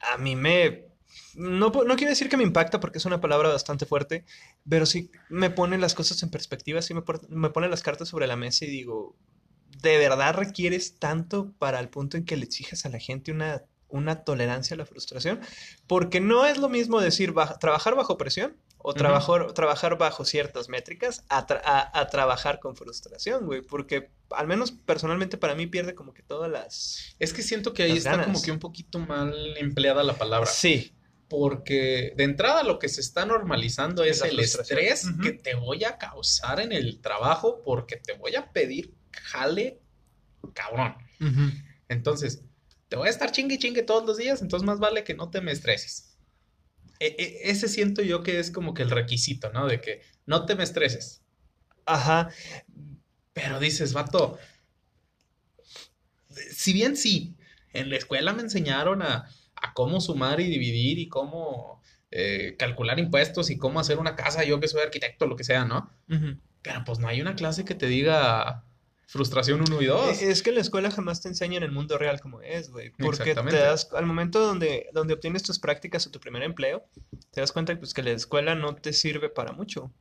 a 0.00 0.16
mí 0.18 0.36
me... 0.36 0.89
No, 1.34 1.70
no 1.70 1.96
quiero 1.96 2.10
decir 2.10 2.28
que 2.28 2.36
me 2.36 2.42
impacta 2.42 2.80
porque 2.80 2.98
es 2.98 3.04
una 3.04 3.20
palabra 3.20 3.48
bastante 3.48 3.86
fuerte, 3.86 4.24
pero 4.68 4.86
sí 4.86 5.10
me 5.28 5.50
pone 5.50 5.78
las 5.78 5.94
cosas 5.94 6.22
en 6.22 6.30
perspectiva, 6.30 6.82
sí 6.82 6.94
me, 6.94 7.02
me 7.28 7.50
pone 7.50 7.68
las 7.68 7.82
cartas 7.82 8.08
sobre 8.08 8.26
la 8.26 8.36
mesa 8.36 8.64
y 8.64 8.68
digo, 8.68 9.16
¿de 9.82 9.98
verdad 9.98 10.34
requieres 10.34 10.98
tanto 10.98 11.52
para 11.58 11.80
el 11.80 11.88
punto 11.88 12.16
en 12.16 12.24
que 12.24 12.36
le 12.36 12.44
exiges 12.44 12.84
a 12.86 12.88
la 12.88 12.98
gente 12.98 13.32
una, 13.32 13.62
una 13.88 14.24
tolerancia 14.24 14.74
a 14.74 14.78
la 14.78 14.86
frustración? 14.86 15.40
Porque 15.86 16.20
no 16.20 16.46
es 16.46 16.58
lo 16.58 16.68
mismo 16.68 17.00
decir 17.00 17.34
trabajar 17.60 17.94
bajo 17.94 18.18
presión 18.18 18.56
o 18.82 18.94
trabajar, 18.94 19.52
trabajar 19.52 19.98
bajo 19.98 20.24
ciertas 20.24 20.68
métricas 20.68 21.24
a, 21.28 21.46
a, 21.92 22.06
trabajar 22.08 22.60
con 22.60 22.76
frustración, 22.76 23.44
güey. 23.44 23.60
Porque 23.60 24.10
al 24.30 24.46
menos 24.46 24.72
personalmente 24.72 25.36
para 25.36 25.54
mí 25.54 25.66
pierde 25.66 25.94
como 25.94 26.14
que 26.14 26.22
todas 26.22 26.50
las... 26.50 27.14
Es 27.18 27.34
que 27.34 27.42
siento 27.42 27.74
que 27.74 27.82
ahí 27.82 27.98
está 27.98 28.24
como 28.24 28.40
que 28.40 28.50
un 28.50 28.58
poquito 28.58 28.98
mal 28.98 29.34
empleada 29.58 30.02
la 30.02 30.14
palabra. 30.14 30.50
Sí. 30.50 30.94
Porque 31.30 32.12
de 32.16 32.24
entrada 32.24 32.64
lo 32.64 32.80
que 32.80 32.88
se 32.88 33.00
está 33.00 33.24
normalizando 33.24 34.02
es, 34.02 34.20
el 34.20 34.40
estrés 34.40 35.06
que 35.22 35.32
te 35.32 35.54
voy 35.54 35.84
a 35.84 35.96
causar 35.96 36.58
en 36.58 36.72
el 36.72 37.00
trabajo 37.00 37.62
porque 37.64 37.96
te 37.96 38.14
voy 38.14 38.34
a 38.34 38.52
pedir 38.52 38.92
jale 39.12 39.80
cabrón. 40.52 40.96
Entonces, 41.88 42.42
te 42.88 42.96
voy 42.96 43.06
a 43.06 43.10
estar 43.10 43.30
chingue 43.30 43.58
chingue 43.58 43.84
todos 43.84 44.04
los 44.04 44.16
días, 44.16 44.42
entonces 44.42 44.66
más 44.66 44.80
vale 44.80 45.04
que 45.04 45.14
no 45.14 45.30
te 45.30 45.40
me 45.40 45.52
estreses. 45.52 46.18
E, 46.98 47.14
e, 47.16 47.50
ese 47.50 47.68
siento 47.68 48.02
yo 48.02 48.24
que 48.24 48.40
es 48.40 48.50
como 48.50 48.74
que 48.74 48.82
el 48.82 48.90
requisito, 48.90 49.52
¿no? 49.52 49.68
De 49.68 49.80
que 49.80 50.02
no 50.26 50.46
te 50.46 50.56
me 50.56 50.64
estreses. 50.64 51.22
Ajá. 51.86 52.30
Pero 53.32 53.60
dices, 53.60 53.92
vato, 53.92 54.36
si 56.52 56.72
bien 56.72 56.96
sí, 56.96 57.36
en 57.72 57.88
la 57.88 57.96
escuela 57.96 58.32
me 58.32 58.42
enseñaron 58.42 59.02
a, 59.02 59.30
cómo 59.74 60.00
sumar 60.00 60.40
y 60.40 60.48
dividir 60.48 60.98
y 60.98 61.08
cómo 61.08 61.80
eh, 62.10 62.56
calcular 62.58 62.98
impuestos 62.98 63.50
y 63.50 63.58
cómo 63.58 63.78
hacer 63.80 63.98
una 63.98 64.16
casa, 64.16 64.44
yo 64.44 64.58
que 64.58 64.68
soy 64.68 64.82
arquitecto, 64.82 65.26
lo 65.26 65.36
que 65.36 65.44
sea, 65.44 65.64
¿no? 65.64 65.90
Pero 66.62 66.82
pues 66.84 66.98
no 66.98 67.08
hay 67.08 67.20
una 67.20 67.34
clase 67.34 67.64
que 67.64 67.74
te 67.74 67.86
diga 67.86 68.64
frustración 69.06 69.60
1 69.60 69.82
y 69.82 69.86
2. 69.86 70.22
Es 70.22 70.42
que 70.42 70.50
en 70.50 70.56
la 70.56 70.60
escuela 70.60 70.90
jamás 70.90 71.20
te 71.20 71.28
enseñan 71.28 71.62
el 71.62 71.72
mundo 71.72 71.98
real 71.98 72.20
como 72.20 72.42
es, 72.42 72.70
güey. 72.70 72.90
Porque 72.90 73.34
te 73.34 73.56
das, 73.56 73.88
al 73.92 74.06
momento 74.06 74.40
donde, 74.40 74.88
donde 74.92 75.14
obtienes 75.14 75.42
tus 75.42 75.58
prácticas 75.58 76.06
o 76.06 76.10
tu 76.10 76.20
primer 76.20 76.42
empleo, 76.42 76.84
te 77.30 77.40
das 77.40 77.52
cuenta 77.52 77.76
pues, 77.78 77.94
que 77.94 78.02
la 78.02 78.10
escuela 78.10 78.54
no 78.54 78.74
te 78.74 78.92
sirve 78.92 79.28
para 79.28 79.52
mucho. 79.52 79.92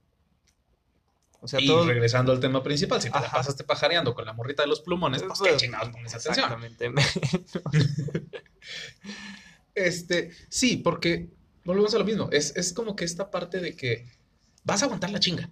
O 1.42 1.48
sea, 1.48 1.62
y 1.62 1.70
regresando 1.70 2.32
al 2.32 2.40
tema 2.40 2.62
principal, 2.62 3.02
si 3.02 3.10
te 3.10 3.20
la 3.20 3.32
pasaste 3.32 3.64
pajareando 3.64 4.14
con 4.14 4.26
la 4.26 4.34
morrita 4.34 4.64
de 4.64 4.68
los 4.68 4.82
plumones, 4.82 5.24
pues, 5.24 5.40
qué 5.40 5.50
pues, 5.50 5.62
chingados 5.62 5.90
pones 5.90 6.14
atención. 6.14 6.52
Exactamente. 6.52 6.92
este, 9.88 10.32
sí, 10.50 10.78
porque 10.78 11.30
volvemos 11.66 11.94
a 11.94 12.00
lo 12.00 12.06
mismo. 12.06 12.30
Es, 12.32 12.56
es, 12.56 12.74
como 12.74 12.96
que 12.96 13.06
esta 13.06 13.32
parte 13.32 13.60
de 13.60 13.76
que 13.76 14.06
vas 14.64 14.82
a 14.82 14.86
aguantar 14.86 15.12
la 15.12 15.20
chinga. 15.20 15.50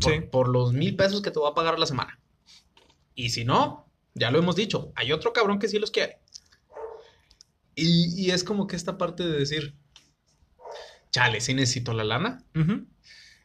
Por, 0.00 0.30
por 0.30 0.48
los 0.48 0.72
mil 0.72 0.96
pesos 0.96 1.20
que 1.20 1.30
te 1.30 1.40
va 1.40 1.50
a 1.50 1.54
pagar 1.54 1.78
la 1.78 1.86
semana. 1.86 2.18
Y 3.14 3.30
si 3.30 3.44
no, 3.44 3.90
ya 4.14 4.30
lo 4.30 4.38
hemos 4.38 4.56
dicho, 4.56 4.92
hay 4.96 5.12
otro 5.12 5.32
cabrón 5.32 5.58
que 5.58 5.68
sí 5.68 5.78
los 5.78 5.90
quiere. 5.90 6.18
Y, 7.74 8.30
es 8.30 8.44
como 8.44 8.66
que 8.66 8.76
esta 8.76 8.98
parte 8.98 9.26
de 9.26 9.38
decir, 9.38 9.74
chale, 11.10 11.40
sí 11.40 11.54
necesito 11.54 11.94
la 11.94 12.04
lana. 12.04 12.44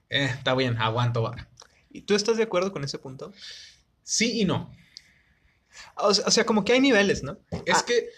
Eh, 0.10 0.26
está 0.26 0.56
bien, 0.56 0.78
aguanto 0.78 1.22
vara. 1.22 1.50
¿Y 1.90 2.02
tú 2.02 2.16
estás 2.16 2.36
de 2.36 2.44
acuerdo 2.44 2.74
con 2.74 2.84
ese 2.84 3.00
punto? 3.00 3.32
Sí 4.04 4.42
y 4.42 4.46
no. 4.46 4.74
O 5.98 6.14
sea, 6.14 6.46
como 6.46 6.66
que 6.66 6.74
hay 6.74 6.82
niveles, 6.82 7.24
¿no? 7.24 7.40
Es 7.66 7.78
ah, 7.78 7.86
que... 7.88 8.10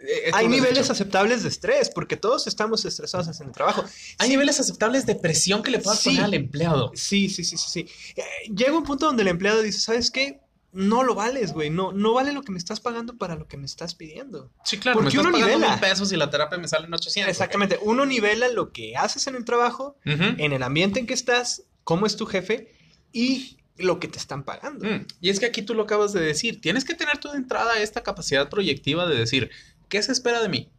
Eh, 0.00 0.30
hay 0.32 0.48
niveles 0.48 0.90
aceptables 0.90 1.42
de 1.42 1.48
estrés, 1.48 1.90
porque 1.90 2.16
todos 2.16 2.46
estamos 2.46 2.84
estresados 2.84 3.40
en 3.40 3.48
el 3.48 3.52
trabajo. 3.52 3.84
Hay 4.18 4.28
niveles 4.28 4.60
aceptables 4.60 5.06
de 5.06 5.16
presión 5.16 5.62
que 5.62 5.70
le 5.70 5.80
puedas 5.80 6.02
poner 6.02 6.22
al 6.22 6.34
empleado. 6.34 6.92
Sí, 6.94 7.28
sí, 7.28 7.44
sí, 7.44 7.56
sí, 7.56 7.68
sí. 7.68 7.88
Eh, 8.16 8.22
llega 8.54 8.76
un 8.76 8.84
punto 8.84 9.06
donde 9.06 9.22
el 9.22 9.28
empleado 9.28 9.60
dice, 9.62 9.80
¿sabes 9.80 10.10
qué? 10.10 10.40
no 10.72 11.02
lo 11.02 11.14
vales, 11.14 11.52
güey. 11.52 11.70
No, 11.70 11.92
no 11.92 12.12
vale 12.12 12.32
lo 12.32 12.42
que 12.42 12.52
me 12.52 12.58
estás 12.58 12.80
pagando 12.80 13.16
para 13.16 13.36
lo 13.36 13.48
que 13.48 13.56
me 13.56 13.66
estás 13.66 13.94
pidiendo. 13.94 14.52
Sí, 14.64 14.78
claro. 14.78 15.00
Porque 15.00 15.16
me 15.16 15.22
estás 15.22 15.26
uno 15.26 15.32
pagando 15.32 15.66
nivela. 15.66 15.80
pesos 15.80 16.12
y 16.12 16.16
la 16.16 16.30
terapia 16.30 16.58
me 16.58 16.68
sale 16.68 16.86
en 16.86 16.94
800. 16.94 17.30
Exactamente. 17.30 17.78
Uno 17.82 18.04
nivela 18.04 18.48
lo 18.48 18.70
que 18.72 18.96
haces 18.96 19.26
en 19.26 19.34
el 19.34 19.44
trabajo, 19.44 19.96
en 20.04 20.52
el 20.52 20.62
ambiente 20.62 21.00
en 21.00 21.06
que 21.06 21.14
estás, 21.14 21.64
cómo 21.84 22.06
es 22.06 22.16
tu 22.16 22.26
jefe 22.26 22.74
y 23.12 23.58
lo 23.76 23.98
que 23.98 24.08
te 24.08 24.18
están 24.18 24.44
pagando. 24.44 24.84
Mm. 24.84 25.06
Y 25.20 25.30
es 25.30 25.40
que 25.40 25.46
aquí 25.46 25.62
tú 25.62 25.74
lo 25.74 25.84
acabas 25.84 26.12
de 26.12 26.20
decir. 26.20 26.60
Tienes 26.60 26.84
que 26.84 26.94
tener 26.94 27.18
tu 27.18 27.30
de 27.30 27.38
entrada 27.38 27.80
esta 27.80 28.02
capacidad 28.02 28.48
proyectiva 28.50 29.06
de 29.06 29.16
decir, 29.16 29.50
¿qué 29.88 30.02
se 30.02 30.12
espera 30.12 30.40
de 30.40 30.48
mí? 30.48 30.70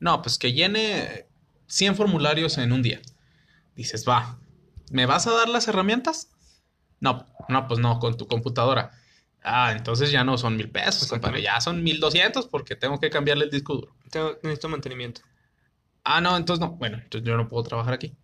No, 0.00 0.22
pues 0.22 0.38
que 0.38 0.52
llene 0.52 1.26
100 1.66 1.96
formularios 1.96 2.58
en 2.58 2.72
un 2.72 2.82
día. 2.82 3.00
Dices, 3.74 4.04
va, 4.08 4.38
¿me 4.90 5.06
vas 5.06 5.26
a 5.26 5.32
dar 5.32 5.48
las 5.48 5.68
herramientas? 5.68 6.30
No, 7.00 7.26
no, 7.48 7.68
pues 7.68 7.80
no, 7.80 7.98
con 7.98 8.16
tu 8.16 8.26
computadora. 8.26 8.90
Ah, 9.42 9.72
entonces 9.76 10.10
ya 10.10 10.24
no 10.24 10.36
son 10.36 10.56
mil 10.56 10.70
pesos, 10.70 11.08
compadre. 11.08 11.42
Ya 11.42 11.60
son 11.60 11.82
mil 11.82 12.00
doscientos 12.00 12.46
porque 12.46 12.76
tengo 12.76 12.98
que 12.98 13.10
cambiarle 13.10 13.44
el 13.44 13.50
disco 13.50 13.74
duro. 13.74 13.94
Tengo, 14.10 14.36
necesito 14.42 14.68
mantenimiento. 14.68 15.20
Ah, 16.04 16.20
no, 16.20 16.36
entonces 16.36 16.60
no. 16.60 16.72
Bueno, 16.72 16.98
entonces 16.98 17.26
yo 17.26 17.36
no 17.36 17.48
puedo 17.48 17.62
trabajar 17.62 17.94
aquí. 17.94 18.16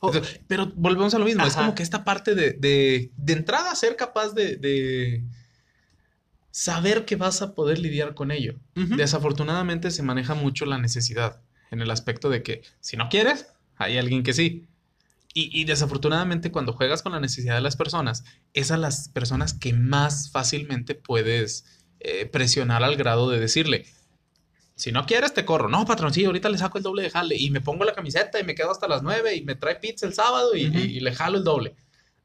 Oh. 0.00 0.12
pero 0.46 0.72
volvemos 0.76 1.14
a 1.14 1.18
lo 1.18 1.24
mismo. 1.24 1.44
Es 1.44 1.56
como 1.56 1.74
que 1.74 1.82
esta 1.82 2.04
parte 2.04 2.34
de, 2.34 2.52
de, 2.52 3.10
de 3.16 3.32
entrada 3.32 3.74
ser 3.74 3.96
capaz 3.96 4.32
de, 4.32 4.56
de, 4.56 5.24
saber 6.54 7.04
que 7.04 7.16
vas 7.16 7.42
a 7.42 7.52
poder 7.52 7.80
lidiar 7.80 8.14
con 8.14 8.30
ello. 8.30 8.54
Desafortunadamente 8.76 9.90
se 9.90 10.04
maneja 10.04 10.34
mucho 10.34 10.66
la 10.66 10.78
necesidad 10.78 11.40
en 11.72 11.80
el 11.80 11.90
aspecto 11.90 12.30
de 12.30 12.44
que 12.44 12.62
si 12.78 12.96
no 12.96 13.08
quieres, 13.08 13.48
hay 13.74 13.98
alguien 13.98 14.22
que 14.22 14.32
sí. 14.34 14.68
Y, 15.36 15.64
desafortunadamente 15.64 16.52
cuando 16.52 16.72
juegas 16.72 17.02
con 17.02 17.10
la 17.10 17.18
necesidad 17.18 17.56
de 17.56 17.60
las 17.60 17.74
personas, 17.74 18.22
es 18.52 18.70
a 18.70 18.76
las 18.76 19.08
personas 19.08 19.52
que 19.52 19.72
más 19.72 20.30
fácilmente 20.30 20.94
puedes 20.94 21.64
eh, 21.98 22.26
presionar 22.26 22.84
al 22.84 22.94
grado 22.94 23.28
de 23.30 23.40
decirle, 23.40 23.86
si 24.76 24.92
no 24.92 25.06
quieres 25.06 25.34
te 25.34 25.44
corro. 25.44 25.68
No, 25.68 25.84
patrón, 25.84 26.14
sí, 26.14 26.24
ahorita 26.24 26.48
le 26.50 26.58
saco 26.58 26.78
el 26.78 26.84
doble 26.84 27.02
de 27.02 27.10
jale 27.10 27.34
y 27.36 27.50
me 27.50 27.62
pongo 27.62 27.82
la 27.82 27.94
camiseta 27.94 28.38
y 28.38 28.44
me 28.44 28.54
quedo 28.54 28.70
hasta 28.70 28.86
las 28.86 29.02
nueve 29.02 29.34
y 29.34 29.42
me 29.42 29.56
trae 29.56 29.74
pizza 29.74 30.06
el 30.06 30.14
sábado 30.14 30.54
y, 30.54 30.68
le 30.68 31.12
jalo 31.12 31.38
el 31.38 31.42
doble. 31.42 31.74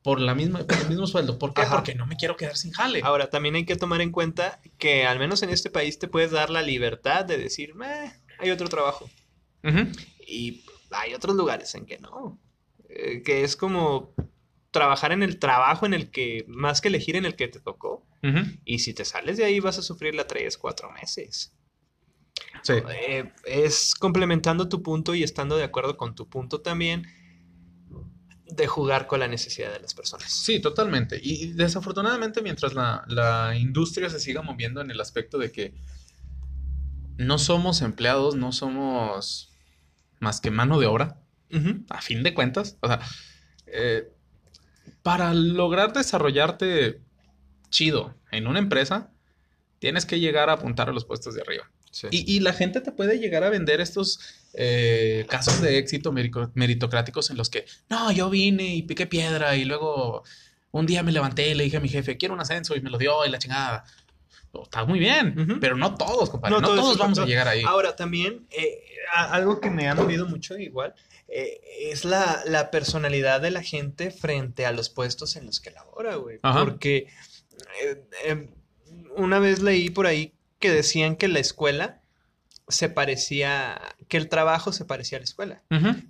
Por, 0.04 0.22
la 0.22 0.34
misma, 0.34 0.60
por 0.60 0.78
el 0.78 0.90
mismo 0.90 1.08
sueldo. 1.08 1.38
¿Por 1.38 1.54
qué? 1.54 1.64
Porque 1.70 1.94
no 1.94 2.06
me 2.06 2.16
quiero 2.16 2.38
quedar 2.38 2.56
sin 2.56 2.72
jale. 2.72 3.02
Ahora, 3.04 3.30
también 3.30 3.56
hay 3.56 3.66
que 3.66 3.76
tomar 3.76 4.02
en 4.02 4.12
cuenta 4.12 4.62
que 4.78 5.06
al 5.06 5.20
menos 5.20 5.44
en 5.44 5.50
este 5.50 5.70
país 5.70 6.00
te 6.00 6.08
puedes 6.08 6.32
dar 6.32 6.50
la 6.50 6.62
libertad 6.62 7.26
de 7.26 7.38
decir, 7.38 7.74
hay 8.40 8.52
otro 8.52 8.70
trabajo. 8.70 9.10
Y 10.26 10.64
hay 10.92 11.14
otros 11.14 11.36
lugares 11.36 11.76
en 11.76 11.86
que 11.86 12.00
no. 12.00 12.40
Eh, 12.88 13.22
que 13.24 13.44
es 13.44 13.56
como 13.56 14.14
trabajar 14.72 15.12
en 15.12 15.24
el 15.24 15.38
trabajo 15.38 15.86
en 15.86 15.94
el 15.94 16.12
que, 16.12 16.46
más 16.48 16.82
que 16.82 16.88
elegir 16.88 17.16
en 17.16 17.26
el 17.26 17.36
que 17.36 17.48
te 17.48 17.60
tocó. 17.60 18.06
Y 18.66 18.80
si 18.80 18.94
te 18.94 19.06
sales 19.06 19.38
de 19.38 19.46
ahí 19.46 19.60
vas 19.60 19.78
a 19.78 19.82
sufrir 19.82 20.14
la 20.14 20.28
tres, 20.28 20.58
cuatro 20.58 20.92
meses. 20.92 21.54
Sí. 22.64 22.74
Eh, 22.74 23.32
es 23.46 23.96
complementando 23.96 24.68
tu 24.68 24.84
punto 24.84 25.16
y 25.16 25.24
estando 25.24 25.56
de 25.56 25.64
acuerdo 25.64 25.96
con 25.96 26.16
tu 26.16 26.28
punto 26.28 26.62
también 26.62 27.08
de 28.50 28.68
jugar 28.68 29.08
con 29.08 29.20
la 29.20 29.28
necesidad 29.28 29.72
de 29.72 29.80
las 29.80 29.94
personas. 29.94 30.32
Sí, 30.32 30.60
totalmente. 30.60 31.20
Y 31.22 31.54
desafortunadamente 31.54 32.42
mientras 32.42 32.74
la, 32.74 33.06
la 33.08 33.56
industria 33.56 34.10
se 34.10 34.20
siga 34.20 34.42
moviendo 34.42 34.82
en 34.82 34.92
el 34.92 35.00
aspecto 35.00 35.38
de 35.38 35.52
que 35.52 35.74
no 37.18 37.38
somos 37.38 37.82
empleados, 37.82 38.36
no 38.36 38.52
somos 38.52 39.52
más 40.20 40.40
que 40.42 40.52
mano 40.52 40.80
de 40.80 40.88
obra, 40.88 41.22
a 41.90 42.02
fin 42.02 42.24
de 42.24 42.34
cuentas. 42.34 42.78
O 42.82 42.88
sea, 42.88 43.02
eh, 43.68 44.12
para 45.04 45.34
lograr 45.34 45.94
desarrollarte 45.94 47.02
chido 47.70 48.16
en 48.32 48.48
una 48.48 48.60
empresa, 48.60 49.12
tienes 49.80 50.06
que 50.06 50.20
llegar 50.20 50.50
a 50.50 50.54
apuntar 50.54 50.90
a 50.90 50.94
los 50.94 51.06
puestos 51.06 51.36
de 51.36 51.42
arriba. 51.42 51.70
Y, 52.12 52.40
la 52.40 52.54
gente 52.54 52.82
te 52.82 52.92
puede 52.92 53.20
llegar 53.20 53.44
a 53.44 53.50
vender 53.50 53.82
estos 53.82 54.20
eh, 54.54 55.26
casos 55.28 55.62
de 55.62 55.78
éxito 55.78 56.12
meritocráticos 56.12 57.30
en 57.30 57.38
los 57.38 57.50
que, 57.50 57.66
no, 57.90 58.12
yo 58.12 58.30
vine 58.30 58.76
y 58.76 58.84
piqué 58.84 59.08
piedra 59.08 59.56
y 59.56 59.66
luego 59.66 60.24
un 60.72 60.86
día 60.86 61.04
me 61.04 61.12
levanté 61.12 61.50
y 61.50 61.56
le 61.56 61.64
dije 61.64 61.78
a 61.78 61.82
mi 61.82 61.90
jefe, 61.90 62.18
quiero 62.18 62.34
un 62.34 62.42
ascenso 62.42 62.76
y 62.76 62.82
me 62.82 62.90
lo 62.90 62.98
dio 62.98 63.26
y 63.26 63.30
la 63.30 63.40
chingada. 63.40 63.86
está 64.64 64.86
muy 64.86 65.00
bien, 65.00 65.58
pero 65.60 65.76
no 65.76 65.96
todos, 65.96 66.30
compadre. 66.30 66.56
No, 66.56 66.62
todos, 66.62 66.98
vamos 66.98 67.20
a 67.20 67.26
llegar 67.26 67.48
ahí. 67.48 67.64
Ahora, 67.66 67.96
también, 67.96 68.48
eh, 68.52 68.84
algo 69.14 69.60
que 69.60 69.70
me 69.70 69.90
ha 69.90 69.96
movido 69.96 70.28
mucho 70.28 70.58
igual 70.58 70.94
eh, 71.28 71.62
es 71.92 72.06
la, 72.06 72.70
personalidad 72.72 73.42
de 73.42 73.52
la 73.52 73.64
gente 73.64 74.12
frente 74.12 74.66
a 74.66 74.72
los 74.72 74.90
puestos 74.90 75.36
en 75.36 75.46
los 75.46 75.60
que 75.60 75.72
labora, 75.72 76.16
güey. 76.16 76.40
Porque 76.40 77.08
em, 78.26 78.48
una 79.16 79.40
vez 79.40 79.62
leí 79.62 79.90
por 79.90 80.08
ahí 80.08 80.34
que 80.60 80.72
decían 80.72 81.16
que 81.16 81.28
la 81.28 81.40
escuela 81.40 82.02
se 82.68 82.90
parecía, 82.90 83.82
que 84.08 84.18
el 84.18 84.30
trabajo 84.30 84.72
se 84.72 84.86
parecía 84.86 85.18
a 85.18 85.22
la 85.22 85.26
escuela, 85.26 85.64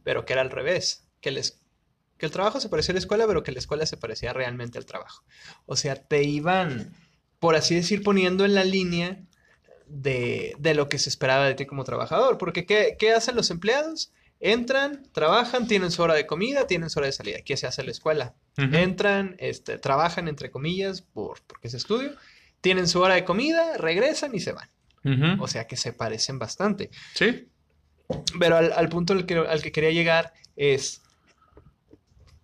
pero 0.04 0.26
que 0.26 0.34
era 0.34 0.42
al 0.42 0.52
revés, 0.52 1.08
que, 1.22 1.32
les, 1.32 1.62
que 2.18 2.26
el 2.26 2.32
trabajo 2.32 2.60
se 2.60 2.70
parecía 2.70 2.92
a 2.92 2.96
la 2.96 3.00
escuela, 3.00 3.26
pero 3.28 3.44
que 3.44 3.52
la 3.52 3.60
escuela 3.60 3.86
se 3.86 3.98
parecía 3.98 4.34
realmente 4.34 4.78
al 4.78 4.86
trabajo. 4.86 5.24
O 5.66 5.76
sea, 5.78 5.96
te 5.96 6.24
iban, 6.24 6.94
por 7.40 7.56
así 7.56 7.76
decir, 7.76 8.04
poniendo 8.04 8.44
en 8.44 8.56
la 8.56 8.66
línea 8.66 9.24
de, 9.88 10.56
de 10.60 10.74
lo 10.74 10.90
que 10.90 11.00
se 11.00 11.10
esperaba 11.10 11.46
de 11.46 11.56
ti 11.56 11.66
como 11.66 11.84
trabajador. 11.84 12.38
Porque 12.38 12.66
¿qué, 12.66 12.96
qué 12.98 13.14
hacen 13.14 13.36
los 13.36 13.52
empleados? 13.52 14.12
Entran, 14.40 15.04
trabajan, 15.12 15.68
tienen 15.68 15.92
su 15.92 16.02
hora 16.02 16.14
de 16.14 16.26
comida, 16.26 16.66
tienen 16.66 16.90
su 16.90 17.00
hora 17.00 17.08
de 17.08 17.14
salida. 17.14 17.40
¿Qué 17.44 17.58
se 17.58 17.68
hace 17.68 17.82
en 17.82 17.88
la 17.88 17.92
escuela? 17.92 18.36
Entran, 18.56 19.36
este, 19.40 19.78
trabajan 19.78 20.28
entre 20.28 20.52
comillas 20.52 21.02
por, 21.02 21.42
porque 21.48 21.68
es 21.68 21.74
estudio, 21.74 22.14
tienen 22.62 22.88
su 22.88 23.02
hora 23.02 23.16
de 23.16 23.26
comida, 23.26 23.78
regresan 23.78 24.34
y 24.36 24.40
se 24.40 24.54
van. 24.54 24.70
O 25.40 25.48
sea 25.48 25.66
que 25.66 25.78
se 25.78 25.94
parecen 25.94 26.40
bastante. 26.40 26.92
Sí. 27.16 27.48
Pero 28.38 28.58
al, 28.58 28.74
al 28.74 28.90
punto 28.90 29.14
al 29.14 29.26
que, 29.26 29.36
al 29.36 29.62
que 29.62 29.72
quería 29.72 29.92
llegar 29.92 30.34
es, 30.56 31.02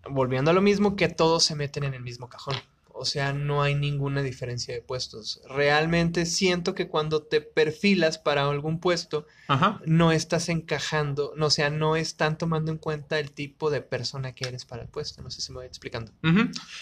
volviendo 0.08 0.50
a 0.50 0.54
lo 0.54 0.62
mismo, 0.62 0.96
que 0.96 1.08
todos 1.08 1.44
se 1.44 1.54
meten 1.54 1.84
en 1.84 1.94
el 1.94 2.02
mismo 2.02 2.28
cajón. 2.28 2.56
O 2.98 3.04
sea, 3.04 3.34
no 3.34 3.62
hay 3.62 3.74
ninguna 3.74 4.22
diferencia 4.22 4.72
de 4.72 4.80
puestos. 4.80 5.42
Realmente 5.50 6.24
siento 6.24 6.74
que 6.74 6.88
cuando 6.88 7.22
te 7.22 7.42
perfilas 7.42 8.16
para 8.16 8.48
algún 8.48 8.80
puesto, 8.80 9.26
Ajá. 9.48 9.82
no 9.84 10.12
estás 10.12 10.48
encajando, 10.48 11.34
no, 11.36 11.46
o 11.46 11.50
sea, 11.50 11.68
no 11.68 11.94
están 11.96 12.38
tomando 12.38 12.72
en 12.72 12.78
cuenta 12.78 13.18
el 13.18 13.32
tipo 13.32 13.68
de 13.68 13.82
persona 13.82 14.32
que 14.32 14.48
eres 14.48 14.64
para 14.64 14.82
el 14.82 14.88
puesto. 14.88 15.20
No 15.22 15.30
sé 15.30 15.42
si 15.42 15.52
me 15.52 15.58
voy 15.58 15.66
explicando. 15.66 16.10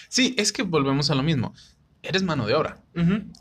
Sí, 0.07 0.33
es 0.37 0.53
que 0.53 0.63
volvemos 0.63 1.11
a 1.11 1.15
lo 1.15 1.23
mismo. 1.23 1.53
Eres 2.07 2.23
mano 2.23 2.45
de 2.47 2.53
obra, 2.53 2.81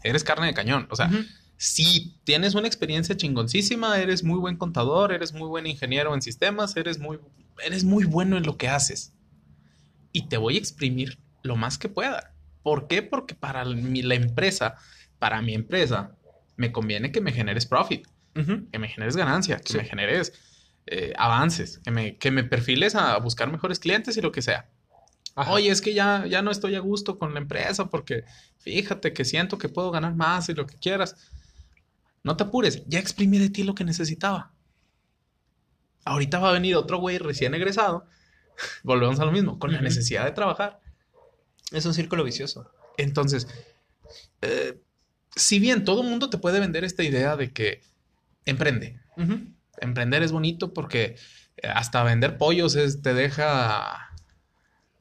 eres 0.03 0.24
carne 0.24 0.46
de 0.46 0.55
cañón. 0.55 0.87
O 0.90 0.96
sea, 0.96 1.11
si 1.57 2.18
tienes 2.24 2.55
una 2.55 2.66
experiencia 2.66 3.16
chingoncísima, 3.16 3.98
eres 4.00 4.24
muy 4.24 4.38
buen 4.38 4.57
contador, 4.57 5.12
eres 5.12 5.33
muy 5.33 5.48
buen 5.48 5.66
ingeniero 5.66 6.14
en 6.14 6.22
sistemas, 6.22 6.77
eres 6.77 6.98
muy, 6.98 7.18
eres 7.64 7.85
muy 7.85 8.05
bueno 8.05 8.37
en 8.37 8.44
lo 8.44 8.57
que 8.57 8.68
haces. 8.68 9.12
Y 10.12 10.29
te 10.29 10.37
voy 10.37 10.57
a 10.57 10.59
exprimir 10.59 11.18
lo 11.42 11.57
más 11.57 11.79
que 11.79 11.88
pueda. 11.88 12.35
¿Por 12.62 12.87
qué? 12.88 13.03
Porque 13.03 13.35
para 13.35 13.64
mi- 13.64 14.03
la 14.03 14.14
empresa, 14.14 14.77
para 15.18 15.42
mi 15.42 15.55
empresa, 15.55 16.16
me 16.57 16.72
conviene 16.72 17.12
que 17.12 17.20
me 17.20 17.33
generes 17.33 17.66
profit, 17.66 18.07
que 18.72 18.79
me 18.79 18.88
generes 18.88 19.16
ganancia, 19.16 19.59
que 19.59 19.72
Sí. 19.72 19.79
me 19.79 19.85
generes 19.85 20.33
eh, 20.87 21.14
avances, 21.16 21.79
que 21.79 21.90
me, 21.90 22.16
que 22.18 22.31
me 22.31 22.44
perfiles 22.44 22.94
a 22.94 23.16
buscar 23.18 23.50
mejores 23.50 23.79
clientes 23.79 24.16
y 24.18 24.20
lo 24.20 24.33
que 24.33 24.42
sea. 24.42 24.68
Ajá. 25.34 25.52
Oye, 25.52 25.70
es 25.70 25.80
que 25.80 25.94
ya, 25.94 26.26
ya 26.26 26.42
no 26.42 26.50
estoy 26.50 26.74
a 26.76 26.80
gusto 26.80 27.18
con 27.18 27.34
la 27.34 27.40
empresa 27.40 27.90
porque 27.90 28.24
fíjate 28.58 29.12
que 29.12 29.24
siento 29.24 29.58
que 29.58 29.68
puedo 29.68 29.90
ganar 29.90 30.14
más 30.14 30.48
y 30.48 30.54
lo 30.54 30.66
que 30.66 30.76
quieras. 30.76 31.16
No 32.22 32.36
te 32.36 32.44
apures, 32.44 32.84
ya 32.86 32.98
exprimí 32.98 33.38
de 33.38 33.50
ti 33.50 33.64
lo 33.64 33.74
que 33.74 33.84
necesitaba. 33.84 34.52
Ahorita 36.04 36.38
va 36.38 36.50
a 36.50 36.52
venir 36.52 36.76
otro 36.76 36.98
güey 36.98 37.18
recién 37.18 37.54
egresado. 37.54 38.06
Volvemos 38.82 39.18
a 39.20 39.24
lo 39.24 39.32
mismo, 39.32 39.58
con 39.58 39.72
la 39.72 39.80
necesidad 39.80 40.24
de 40.24 40.32
trabajar. 40.32 40.80
Es 41.72 41.86
un 41.86 41.94
círculo 41.94 42.24
vicioso. 42.24 42.70
Entonces, 42.96 43.48
eh, 44.42 44.80
si 45.34 45.58
bien 45.58 45.84
todo 45.84 46.02
el 46.02 46.08
mundo 46.08 46.30
te 46.30 46.38
puede 46.38 46.60
vender 46.60 46.84
esta 46.84 47.02
idea 47.02 47.36
de 47.36 47.52
que 47.52 47.82
emprende, 48.44 49.00
emprender 49.78 50.22
es 50.22 50.32
bonito 50.32 50.72
porque 50.72 51.16
eh, 51.56 51.68
hasta 51.68 52.02
vender 52.04 52.38
pollos 52.38 52.76
es, 52.76 53.02
te 53.02 53.14
deja, 53.14 54.13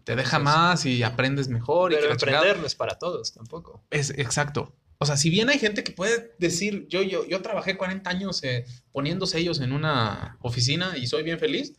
te 0.03 0.15
deja 0.15 0.39
más 0.39 0.85
y 0.85 1.03
aprendes 1.03 1.47
mejor. 1.47 1.91
y 1.91 1.95
Pero 1.95 2.07
que 2.07 2.13
la 2.13 2.17
chingada. 2.17 2.37
emprender 2.39 2.61
no 2.61 2.67
es 2.67 2.75
para 2.75 2.97
todos 2.97 3.33
tampoco. 3.33 3.83
Es 3.89 4.09
exacto. 4.11 4.73
O 4.99 5.05
sea, 5.05 5.17
si 5.17 5.29
bien 5.29 5.49
hay 5.49 5.59
gente 5.59 5.83
que 5.83 5.91
puede 5.91 6.33
decir, 6.39 6.87
yo, 6.87 7.01
yo, 7.01 7.25
yo 7.27 7.41
trabajé 7.41 7.75
40 7.77 8.09
años 8.09 8.41
eh, 8.43 8.65
poniendo 8.91 9.25
sellos 9.25 9.59
en 9.59 9.73
una 9.73 10.37
oficina 10.41 10.97
y 10.97 11.07
soy 11.07 11.23
bien 11.23 11.39
feliz, 11.39 11.73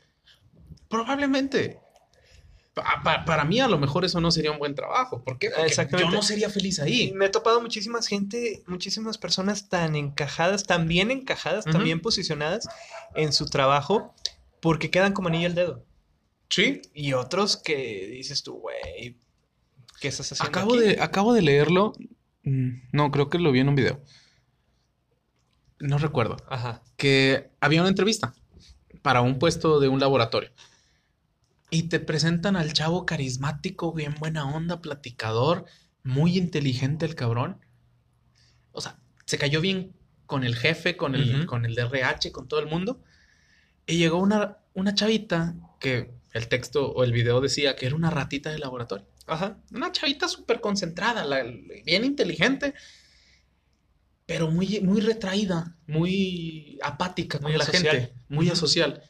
probablemente. 0.89 1.81
Pa- 2.75 3.01
pa- 3.05 3.25
para 3.25 3.45
mí 3.45 3.61
a 3.61 3.69
lo 3.69 3.79
mejor 3.79 4.05
eso 4.05 4.21
no 4.21 4.33
sería 4.33 4.51
un 4.51 4.59
buen 4.59 4.75
trabajo. 4.75 5.23
¿Por 5.23 5.39
qué? 5.39 5.51
Porque 5.51 5.97
yo 6.03 6.11
no 6.11 6.23
sería 6.23 6.51
feliz 6.51 6.79
Y 6.79 6.83
ahí. 6.83 7.13
me 7.13 7.27
he 7.27 7.29
topado 7.29 7.61
muchísimas 7.61 8.09
gente, 8.09 8.65
muchísimas 8.67 9.17
personas 9.17 9.69
tan 9.69 9.95
encajadas, 9.95 10.65
tan 10.65 10.89
bien 10.89 11.13
encajadas, 11.13 11.65
tan 11.65 11.77
Ujú. 11.77 11.85
bien 11.85 12.01
posicionadas 12.01 12.67
en 13.15 13.33
su 13.33 13.47
trabajo, 13.47 14.13
porque 14.61 14.91
quedan 14.91 15.13
como 15.13 15.29
anillo 15.29 15.47
al 15.47 15.55
dedo. 15.55 15.85
Sí. 16.49 16.83
Y 16.95 17.13
otros 17.15 17.57
que 17.57 18.07
dices 18.13 18.43
tú, 18.43 18.55
güey, 18.61 19.19
¿qué 20.01 20.09
estás 20.09 20.31
haciendo 20.33 20.49
Acabo 20.59 20.75
aquí?" 20.75 20.85
de, 20.85 21.01
acabo 21.01 21.33
de 21.35 21.43
leerlo. 21.43 21.93
Mm, 22.45 22.71
No, 22.93 23.11
creo 23.11 23.29
que 23.31 23.39
lo 23.39 23.51
vi 23.53 23.61
en 23.61 23.69
un 23.69 23.75
video. 23.75 24.03
No 25.81 25.99
recuerdo. 25.99 26.37
Ajá. 26.49 26.83
que 26.97 27.51
había 27.61 27.81
una 27.81 27.91
entrevista 27.91 28.35
para 29.03 29.21
un 29.21 29.39
puesto 29.39 29.81
de 29.81 29.89
un 29.89 30.01
laboratorio. 30.01 30.51
Y 31.71 31.85
te 31.85 31.99
presentan 32.01 32.57
al 32.57 32.73
chavo 32.73 33.05
carismático, 33.05 33.93
bien 33.93 34.15
buena 34.19 34.49
onda, 34.55 34.81
platicador, 34.81 35.65
muy 36.05 36.39
inteligente 36.39 37.05
el 37.05 37.15
cabrón. 37.17 37.59
O 38.73 38.81
sea, 38.81 38.97
se 39.27 39.39
cayó 39.39 39.61
bien 39.61 39.93
con 40.27 40.45
el 40.45 40.55
jefe, 40.55 40.97
con 40.97 41.15
el, 41.17 41.35
Ujú. 41.41 41.47
con 41.47 41.67
el 41.67 41.75
DRH, 41.75 42.31
con 42.33 42.47
todo 42.49 42.61
el 42.61 42.67
mundo. 42.67 43.03
Y 43.87 43.99
llegó 43.99 44.19
una, 44.19 44.59
una 44.73 44.95
chavita 44.95 45.55
que 45.81 46.15
el 46.35 46.49
texto 46.49 46.93
o 46.93 47.03
el 47.05 47.13
video 47.13 47.41
decía 47.41 47.75
que 47.77 47.87
era 47.87 47.97
una 47.97 48.11
ratita 48.11 48.51
de 48.51 48.59
laboratorio. 48.59 49.07
Ajá. 49.27 49.59
Una 49.73 49.91
chavita 49.93 50.29
súper 50.29 50.61
concentrada, 50.61 51.25
la- 51.25 51.43
bien 51.85 52.05
inteligente, 52.05 52.75
pero 54.27 54.51
muy, 54.51 54.81
muy 54.81 55.01
retraída, 55.01 55.77
muy 55.87 56.79
apática 56.83 57.39
con 57.39 57.51
Muy 57.51 57.57
la 57.59 57.65
asocial. 57.65 57.97
gente, 57.97 58.15
muy 58.29 58.49
asocial. 58.51 59.03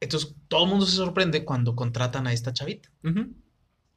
Entonces, 0.00 0.34
todo 0.48 0.64
el 0.64 0.70
mundo 0.70 0.86
se 0.86 0.96
sorprende 0.96 1.44
cuando 1.44 1.76
contratan 1.76 2.26
a 2.26 2.32
esta 2.32 2.52
chavita. 2.52 2.90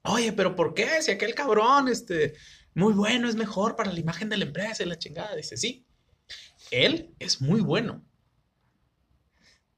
Oye, 0.04 0.32
pero 0.34 0.56
¿por 0.56 0.74
qué? 0.74 1.02
Si 1.02 1.12
aquel 1.12 1.34
cabrón, 1.36 1.88
este, 1.88 2.34
muy 2.74 2.94
bueno, 2.94 3.28
es 3.28 3.36
mejor 3.36 3.76
para 3.76 3.92
la 3.92 4.00
imagen 4.00 4.30
de 4.30 4.38
la 4.38 4.46
empresa 4.46 4.84
y 4.84 4.86
la 4.86 4.98
chingada. 5.00 5.36
Dice, 5.36 5.58
sí, 5.58 5.86
él 6.72 7.14
es 7.20 7.42
muy 7.42 7.62
bueno, 7.62 8.04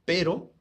pero 0.06 0.54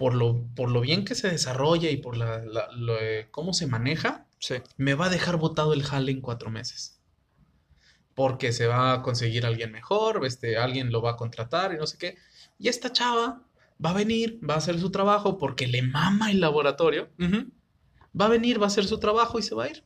por 0.00 0.14
lo, 0.14 0.46
por 0.56 0.70
lo 0.70 0.80
bien 0.80 1.04
que 1.04 1.14
se 1.14 1.28
desarrolla 1.28 1.90
y 1.90 1.98
por 1.98 2.16
la, 2.16 2.38
la- 2.42 2.68
lo, 2.72 2.98
eh, 2.98 3.28
cómo 3.30 3.52
se 3.52 3.66
maneja, 3.66 4.26
Sí. 4.38 4.54
me 4.78 4.94
va 4.94 5.06
a 5.06 5.10
dejar 5.10 5.36
botado 5.36 5.74
el 5.74 5.82
jale 5.82 6.10
en 6.10 6.22
cuatro 6.22 6.50
meses. 6.50 7.02
Porque 8.14 8.52
se 8.52 8.66
va 8.66 8.94
a 8.94 9.02
conseguir 9.02 9.44
alguien 9.44 9.70
mejor, 9.72 10.24
este, 10.24 10.56
alguien 10.56 10.90
lo 10.90 11.02
va 11.02 11.10
a 11.10 11.16
contratar 11.16 11.74
y 11.74 11.76
no 11.76 11.86
sé 11.86 11.98
qué. 11.98 12.16
Y 12.58 12.68
esta 12.68 12.90
chava 12.94 13.42
va 13.84 13.90
a 13.90 13.92
venir, 13.92 14.40
va 14.48 14.54
a 14.54 14.56
hacer 14.56 14.80
su 14.80 14.90
trabajo 14.90 15.36
porque 15.36 15.66
le 15.66 15.82
mama 15.82 16.30
el 16.30 16.40
laboratorio. 16.40 17.10
Va 18.18 18.24
a 18.24 18.28
venir, 18.28 18.58
va 18.58 18.64
a 18.64 18.68
hacer 18.68 18.86
su 18.86 18.98
trabajo 18.98 19.38
y 19.38 19.42
se 19.42 19.54
va 19.54 19.64
a 19.64 19.68
ir. 19.68 19.84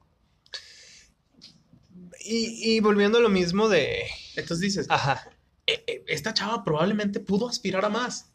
Y, 2.24 2.76
y 2.76 2.80
volviendo 2.80 3.18
a 3.18 3.20
lo 3.20 3.28
mismo 3.30 3.68
de... 3.68 4.04
Entonces 4.36 4.60
dices, 4.60 4.86
Ajá. 4.90 5.28
"E- 5.66 5.82
e- 5.88 6.04
esta 6.06 6.32
chava 6.34 6.62
probablemente 6.62 7.18
pudo 7.18 7.48
aspirar 7.48 7.84
a 7.84 7.88
más, 7.88 8.30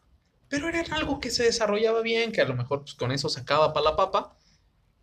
pero 0.50 0.68
era 0.68 0.82
algo 0.96 1.20
que 1.20 1.30
se 1.30 1.44
desarrollaba 1.44 2.02
bien, 2.02 2.32
que 2.32 2.40
a 2.40 2.44
lo 2.44 2.56
mejor 2.56 2.80
pues, 2.80 2.94
con 2.94 3.12
eso 3.12 3.28
sacaba 3.28 3.72
para 3.72 3.90
la 3.90 3.96
papa 3.96 4.36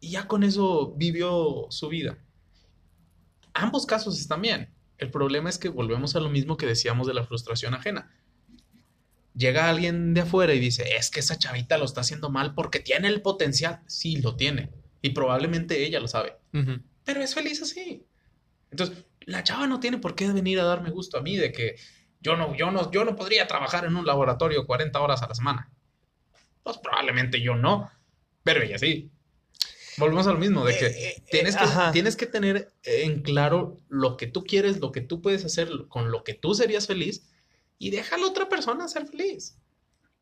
y 0.01 0.11
ya 0.11 0.27
con 0.27 0.43
eso 0.43 0.93
vivió 0.97 1.67
su 1.69 1.87
vida. 1.87 2.19
Ambos 3.53 3.85
casos 3.85 4.19
están 4.19 4.41
bien. 4.41 4.69
El 4.97 5.09
problema 5.09 5.49
es 5.49 5.57
que 5.57 5.69
volvemos 5.69 6.15
a 6.15 6.19
lo 6.19 6.29
mismo 6.29 6.57
que 6.57 6.65
decíamos 6.65 7.07
de 7.07 7.13
la 7.13 7.23
frustración 7.23 7.73
ajena. 7.73 8.13
Llega 9.35 9.69
alguien 9.69 10.13
de 10.13 10.21
afuera 10.21 10.53
y 10.53 10.59
dice, 10.59 10.97
es 10.97 11.09
que 11.09 11.21
esa 11.21 11.37
chavita 11.37 11.77
lo 11.77 11.85
está 11.85 12.01
haciendo 12.01 12.29
mal 12.29 12.53
porque 12.53 12.81
tiene 12.81 13.07
el 13.07 13.21
potencial. 13.21 13.81
Sí, 13.87 14.17
lo 14.17 14.35
tiene. 14.35 14.71
Y 15.01 15.11
probablemente 15.11 15.85
ella 15.85 16.01
lo 16.01 16.09
sabe. 16.09 16.35
Pero 17.05 17.21
es 17.21 17.33
feliz 17.33 17.61
así. 17.61 18.05
Entonces, 18.69 19.05
la 19.21 19.43
chava 19.43 19.65
no 19.65 19.79
tiene 19.79 19.97
por 19.97 20.13
qué 20.13 20.29
venir 20.29 20.59
a 20.59 20.65
darme 20.65 20.89
gusto 20.89 21.17
a 21.17 21.21
mí 21.21 21.37
de 21.37 21.53
que 21.53 21.77
yo 22.21 22.35
no, 22.35 22.55
yo 22.55 22.71
no, 22.71 22.91
yo 22.91 23.05
no 23.05 23.15
podría 23.15 23.47
trabajar 23.47 23.85
en 23.85 23.95
un 23.95 24.05
laboratorio 24.05 24.65
40 24.65 24.99
horas 24.99 25.21
a 25.23 25.27
la 25.27 25.35
semana. 25.35 25.71
Pues 26.63 26.77
probablemente 26.77 27.41
yo 27.41 27.55
no, 27.55 27.89
pero 28.43 28.61
ella 28.61 28.77
sí. 28.77 29.11
Volvemos 29.97 30.27
a 30.27 30.31
lo 30.33 30.37
mismo, 30.37 30.63
de 30.63 30.77
que 30.77 30.85
Eh, 30.85 31.09
eh, 31.09 31.23
tienes 31.31 31.55
eh, 31.55 31.59
que, 31.59 31.63
ajá. 31.65 31.91
tienes 31.91 32.15
que 32.15 32.27
tener 32.27 32.71
en 32.83 33.21
claro 33.21 33.77
lo 33.89 34.15
que 34.17 34.27
tú 34.27 34.43
quieres, 34.43 34.79
lo 34.79 34.91
que 34.91 35.01
tú 35.01 35.21
puedes 35.21 35.43
hacer, 35.45 35.69
con 35.87 36.11
lo 36.11 36.23
que 36.23 36.33
tú 36.35 36.53
serías 36.53 36.85
feliz 36.87 37.27
y 37.79 37.89
deja 37.89 38.15
a 38.15 38.19
la 38.19 38.27
otra 38.27 38.47
persona 38.49 38.87
ser 38.87 39.07
feliz. 39.07 39.57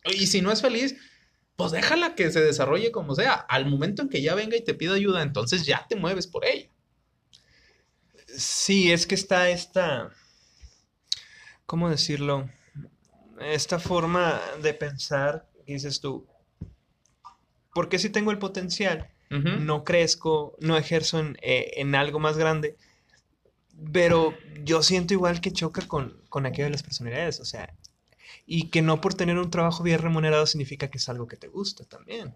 Y 0.05 0.27
si 0.27 0.41
no 0.41 0.51
es 0.51 0.61
feliz, 0.61 0.95
pues 1.55 1.71
déjala 1.71 2.15
que 2.15 2.31
se 2.31 2.41
desarrolle 2.41 2.91
como 2.91 3.15
sea. 3.15 3.33
Al 3.33 3.65
momento 3.65 4.01
en 4.03 4.09
que 4.09 4.21
ya 4.21 4.35
venga 4.35 4.55
y 4.55 4.63
te 4.63 4.73
pida 4.75 4.93
ayuda, 4.93 5.21
entonces 5.23 5.65
ya 5.65 5.85
te 5.89 5.95
mueves 5.95 6.27
por 6.27 6.45
ella. 6.45 6.69
Sí, 8.27 8.91
es 8.91 9.07
que 9.07 9.15
está 9.15 9.49
esta, 9.49 10.11
¿cómo 11.65 11.89
decirlo? 11.89 12.49
Esta 13.39 13.79
forma 13.79 14.39
de 14.61 14.73
pensar, 14.73 15.47
dices 15.65 15.99
tú, 15.99 16.25
porque 17.73 17.99
si 17.99 18.09
tengo 18.09 18.31
el 18.31 18.39
potencial, 18.39 19.09
no 19.29 19.83
crezco, 19.83 20.55
no 20.61 20.77
ejerzo 20.77 21.19
en, 21.19 21.37
eh, 21.41 21.71
en 21.75 21.93
algo 21.93 22.19
más 22.19 22.37
grande, 22.37 22.77
pero 23.91 24.33
yo 24.63 24.81
siento 24.81 25.13
igual 25.13 25.41
que 25.41 25.51
choca 25.51 25.85
con, 25.85 26.21
con 26.29 26.45
aquello 26.45 26.65
de 26.65 26.71
las 26.71 26.83
personalidades, 26.83 27.41
o 27.41 27.45
sea, 27.45 27.73
y 28.45 28.69
que 28.69 28.81
no 28.81 29.01
por 29.01 29.13
tener 29.13 29.37
un 29.37 29.49
trabajo 29.49 29.83
bien 29.83 29.99
remunerado 29.99 30.45
significa 30.45 30.89
que 30.89 30.99
es 30.99 31.09
algo 31.09 31.27
que 31.27 31.35
te 31.37 31.47
gusta 31.47 31.83
también. 31.83 32.35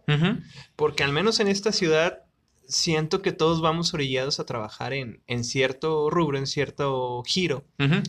Porque 0.75 1.03
al 1.03 1.13
menos 1.13 1.39
en 1.39 1.47
esta 1.47 1.71
ciudad 1.71 2.23
siento 2.67 3.21
que 3.21 3.31
todos 3.31 3.61
vamos 3.61 3.93
orillados 3.93 4.39
a 4.39 4.45
trabajar 4.45 4.93
en, 4.93 5.21
en 5.27 5.43
cierto 5.43 6.09
rubro, 6.09 6.37
en 6.37 6.47
cierto 6.47 7.23
giro. 7.25 7.63
Ujú. 7.79 8.03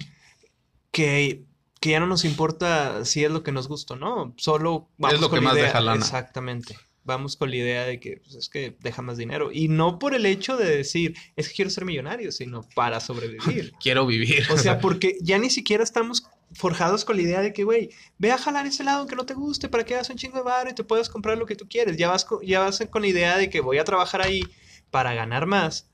Que, 0.91 1.45
que 1.81 1.91
ya 1.91 2.01
no 2.01 2.07
nos 2.07 2.25
importa 2.25 3.05
si 3.05 3.25
es 3.25 3.31
lo 3.31 3.43
que 3.43 3.53
nos 3.53 3.69
gusta 3.69 3.95
o 3.95 3.97
no, 3.97 4.35
solo 4.37 4.89
vamos 4.99 5.21
lo 5.21 5.31
con 5.31 5.39
que 5.39 5.45
la 5.45 5.49
más 5.51 5.57
idea- 5.59 5.67
deja 5.67 5.81
lana. 5.81 5.99
Exactamente. 6.01 6.77
Vamos 7.03 7.35
con 7.37 7.49
la 7.51 7.57
idea 7.57 7.85
de 7.87 7.99
que 7.99 8.19
pues, 8.19 8.35
es 8.35 8.49
que 8.51 8.77
deja 8.81 9.01
más 9.01 9.17
dinero. 9.17 9.51
Y 9.53 9.69
no 9.69 9.99
por 9.99 10.15
el 10.15 10.27
hecho 10.27 10.57
de 10.59 10.77
decir, 10.77 11.17
es 11.35 11.49
que 11.49 11.55
quiero 11.55 11.71
ser 11.71 11.87
millonario, 11.87 12.31
sino 12.31 12.61
para 12.75 13.01
sobrevivir. 13.01 13.73
Quiero 13.81 14.07
vivir. 14.07 14.45
O 14.53 14.59
sea, 14.59 14.79
porque 14.81 15.17
ya 15.23 15.39
ni 15.39 15.49
siquiera 15.49 15.83
estamos 15.83 16.25
forjados 16.53 17.05
con 17.07 17.17
la 17.17 17.23
idea 17.23 17.41
de 17.41 17.53
que, 17.55 17.65
güey, 17.65 17.91
ve 18.19 18.33
a 18.33 18.39
jalar 18.39 18.67
ese 18.67 18.85
lado 18.85 19.07
que 19.07 19.17
no 19.17 19.25
te 19.25 19.33
guste 19.35 19.69
para 19.71 19.85
que 19.85 19.95
hagas 19.95 20.11
un 20.11 20.17
chingo 20.17 20.37
de 20.37 20.43
bar 20.43 20.69
y 20.71 20.75
te 20.75 20.85
puedas 20.85 21.09
comprar 21.09 21.39
lo 21.39 21.47
que 21.47 21.57
tú 21.57 21.67
quieres. 21.69 21.97
Ya 21.97 22.09
vas, 22.11 22.25
co- 22.27 22.43
ya 22.43 22.61
vas 22.61 22.85
con 22.91 23.01
la 23.03 23.09
idea 23.09 23.39
de 23.39 23.49
que 23.49 23.61
voy 23.61 23.79
a 23.79 23.85
trabajar 23.85 24.21
ahí 24.21 24.43
para 24.91 25.15
ganar 25.15 25.47
más, 25.47 25.89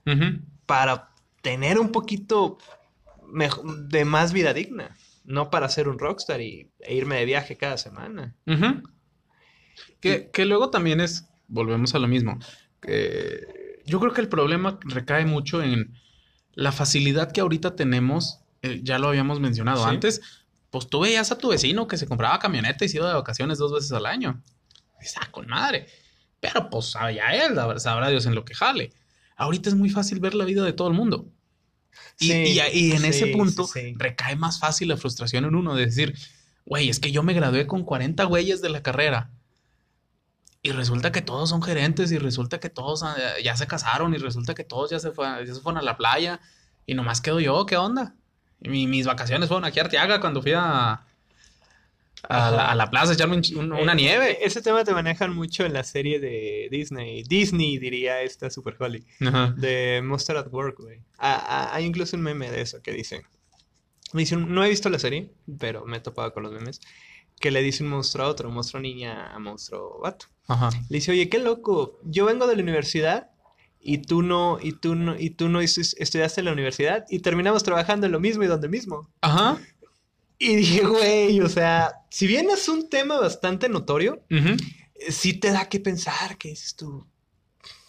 para 0.67 1.11
tener 1.41 1.79
un 1.79 1.93
poquito 1.93 2.59
de 3.89 4.05
más 4.05 4.33
vida 4.33 4.53
digna, 4.55 4.97
no 5.25 5.51
para 5.51 5.69
ser 5.69 5.89
un 5.89 5.99
rockstar 5.99 6.41
y, 6.41 6.71
e 6.81 6.95
irme 6.95 7.17
de 7.17 7.25
viaje 7.25 7.57
cada 7.57 7.77
semana. 7.77 8.35
Que, 10.01 10.31
que 10.33 10.45
luego 10.45 10.71
también 10.71 11.01
es, 11.01 11.27
volvemos 11.49 11.95
a 11.95 11.99
lo 11.99 12.09
mismo. 12.09 12.39
yo 12.83 14.01
creo 14.01 14.13
que 14.13 14.21
el 14.21 14.29
problema 14.29 14.79
recae 14.85 15.25
mucho 15.27 15.63
en 15.63 15.95
la 16.55 16.73
facilidad 16.73 17.33
que 17.33 17.41
ahorita 17.41 17.77
tenemos. 17.77 18.41
eh, 18.63 18.81
ya 18.83 18.99
lo 18.99 19.09
habíamos 19.09 19.39
mencionado 19.41 19.85
Sí. 19.85 19.91
antes. 19.91 20.21
Pues 20.71 20.89
tú 20.89 21.01
veías 21.01 21.31
a 21.31 21.39
tu 21.39 21.49
vecino 21.51 21.87
que 21.87 21.97
se 21.99 22.07
compraba 22.07 22.39
camioneta 22.39 22.85
y 22.85 22.89
se 22.89 22.97
iba 22.97 23.07
de 23.09 23.15
vacaciones 23.15 23.59
dos 23.59 23.73
veces 23.73 23.93
al 23.93 24.07
año. 24.07 24.43
Dices, 25.01 25.17
ah, 25.21 25.29
con 25.31 25.47
madre. 25.47 25.87
Pero 26.41 26.69
pues 26.71 26.93
ya 26.95 27.35
él, 27.35 27.55
sabrá 27.79 28.09
Dios 28.09 28.27
en 28.27 28.35
lo 28.35 28.45
que 28.45 28.55
jale. 28.55 28.93
Ahorita 29.37 29.69
es 29.69 29.75
muy 29.75 29.91
fácil 29.91 30.19
ver 30.21 30.35
la 30.35 30.45
vida 30.45 30.65
de 30.65 30.73
todo 30.73 30.89
el 30.89 30.95
mundo. 30.95 31.31
Y, 32.19 32.29
Sí, 32.29 32.33
y- 32.33 32.61
y 32.79 32.93
en 32.93 33.05
ese 33.05 33.27
punto 33.29 33.67
sí, 33.67 33.95
recae 33.97 34.37
más 34.37 34.59
fácil 34.59 34.89
la 34.89 34.97
frustración 34.97 35.45
en 35.45 35.55
uno 35.55 35.75
de 35.75 35.87
decir, 35.87 36.15
güey, 36.65 36.89
es 36.89 36.99
que 37.01 37.13
yo 37.13 37.23
me 37.23 37.33
gradué 37.35 37.67
con 37.67 37.85
40 37.85 38.25
güeyes 38.25 38.61
de 38.63 38.69
la 38.71 38.83
carrera. 38.83 39.31
Y 40.63 40.73
resulta 40.73 41.13
que 41.13 41.23
todos 41.23 41.49
son 41.51 41.63
gerentes 41.63 42.11
y 42.11 42.19
resulta 42.19 42.59
que 42.59 42.71
todos 42.71 43.03
ah, 43.05 43.15
ya 43.43 43.57
se 43.57 43.67
casaron 43.69 44.15
y 44.15 44.19
resulta 44.19 44.55
que 44.55 44.65
todos 44.65 44.91
ya 44.91 44.99
se, 44.99 45.13
fue- 45.13 45.27
ya 45.47 45.55
se 45.55 45.61
fueron 45.61 45.79
a 45.79 45.83
la 45.83 45.97
playa 45.97 46.41
y 46.87 46.95
nomás 46.95 47.21
quedo 47.21 47.39
yo, 47.41 47.67
¿qué 47.67 47.77
onda? 47.77 48.15
Y 48.61 48.69
mi- 48.69 48.87
mis 48.89 49.07
vacaciones 49.07 49.49
fueron 49.49 49.65
aquí 49.65 49.79
a 49.79 49.83
Arteaga 49.85 50.21
cuando 50.21 50.43
fui 50.43 50.53
a, 50.57 51.06
a, 52.29 52.51
la, 52.51 52.71
a 52.71 52.75
la 52.75 52.91
plaza 52.91 53.13
echarme 53.13 53.41
un 53.57 53.73
una 53.73 53.93
Eh, 53.93 53.97
nieve. 53.97 54.39
Ese 54.45 54.63
tema 54.63 54.85
te 54.85 54.93
manejan 54.93 55.35
mucho 55.35 55.65
en 55.65 55.73
la 55.73 55.85
serie 55.85 56.21
de 56.21 56.69
Disney. 56.71 57.23
Disney 57.23 57.79
diría 57.79 58.23
esta 58.23 58.51
Super 58.51 58.77
Holly. 58.79 59.05
Ajá. 59.21 59.55
De 59.57 60.03
Monster 60.05 60.37
at 60.37 60.49
Work, 60.53 60.79
güey. 60.81 61.01
Ah, 61.19 61.45
ah, 61.47 61.71
hay 61.75 61.85
incluso 61.85 62.17
un 62.17 62.23
meme 62.23 62.51
de 62.51 62.61
eso 62.61 62.83
que 62.83 62.93
dice. 62.93 63.23
Me 64.13 64.23
dice 64.23 64.37
no 64.37 64.65
he 64.65 64.69
visto 64.69 64.89
la 64.89 64.99
serie, 64.99 65.33
pero 65.59 65.85
me 65.85 65.97
he 65.97 66.01
topado 66.01 66.33
con 66.33 66.43
los 66.43 66.53
memes. 66.53 66.81
Que 67.41 67.51
le 67.51 67.61
dice 67.63 67.83
un 67.83 67.91
monstruo 67.91 68.25
a 68.25 68.29
otro, 68.29 68.51
monstruo 68.51 68.81
niña 68.81 69.35
a 69.35 69.39
monstruo 69.39 70.01
vato. 70.01 70.27
Ajá. 70.49 70.71
Le 70.89 70.99
dice, 70.99 71.11
oye, 71.13 71.29
qué 71.29 71.39
loco, 71.39 71.99
yo 72.05 72.25
vengo 72.25 72.47
de 72.47 72.57
la 72.57 72.63
universidad 72.63 73.31
y 73.81 73.99
tú 73.99 74.23
no, 74.23 74.59
y 74.61 74.73
tú 74.73 74.95
no, 74.95 75.19
y 75.19 75.31
tú 75.31 75.49
no 75.49 75.61
estudiaste 75.61 76.41
en 76.41 76.45
la 76.47 76.53
universidad 76.53 77.05
y 77.11 77.19
terminamos 77.19 77.63
trabajando 77.63 78.07
en 78.07 78.13
lo 78.13 78.21
mismo 78.21 78.43
y 78.43 78.47
donde 78.47 78.69
mismo. 78.69 79.11
Ajá. 79.21 79.59
Y 80.39 80.57
dije, 80.57 80.85
güey, 80.85 81.41
o 81.41 81.49
sea, 81.49 81.95
si 82.11 82.27
bien 82.27 82.49
es 82.51 82.69
un 82.69 82.89
tema 82.91 83.19
bastante 83.21 83.69
notorio, 83.69 84.23
eh, 84.95 85.11
sí 85.13 85.35
te 85.35 85.51
da 85.51 85.69
que 85.69 85.81
pensar, 85.81 86.37
¿qué 86.39 86.51
dices 86.51 86.77
tú? 86.77 87.07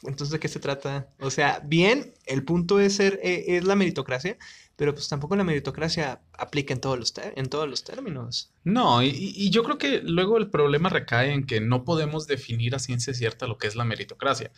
Entonces, 0.04 0.32
¿de 0.32 0.40
qué 0.40 0.48
se 0.48 0.60
trata? 0.60 1.10
O 1.20 1.30
sea, 1.32 1.60
bien, 1.66 2.14
el 2.26 2.44
punto 2.44 2.80
es 2.80 2.96
ser, 2.96 3.20
eh, 3.24 3.58
es 3.58 3.64
la 3.66 3.76
meritocracia, 3.76 4.38
pero 4.76 4.94
pues 4.94 5.10
tampoco 5.10 5.36
la 5.36 5.44
meritocracia 5.44 6.22
aplica 6.38 6.74
en 6.74 6.80
todos 6.80 6.98
los, 7.00 7.14
en 7.36 7.48
todos 7.50 7.68
los 7.68 7.84
términos. 7.84 8.52
No, 8.64 9.02
y, 9.04 9.08
y- 9.08 9.34
y 9.36 9.50
yo 9.50 9.64
creo 9.64 9.78
que 9.80 10.02
luego 10.04 10.38
el 10.38 10.50
problema 10.50 10.90
recae 10.90 11.34
en 11.34 11.46
que 11.46 11.60
no 11.62 11.84
podemos 11.84 12.28
definir 12.28 12.76
a 12.76 12.80
ciencia 12.80 13.14
cierta 13.14 13.48
lo 13.48 13.58
que 13.58 13.68
es 13.68 13.76
la 13.76 13.86
meritocracia, 13.86 14.52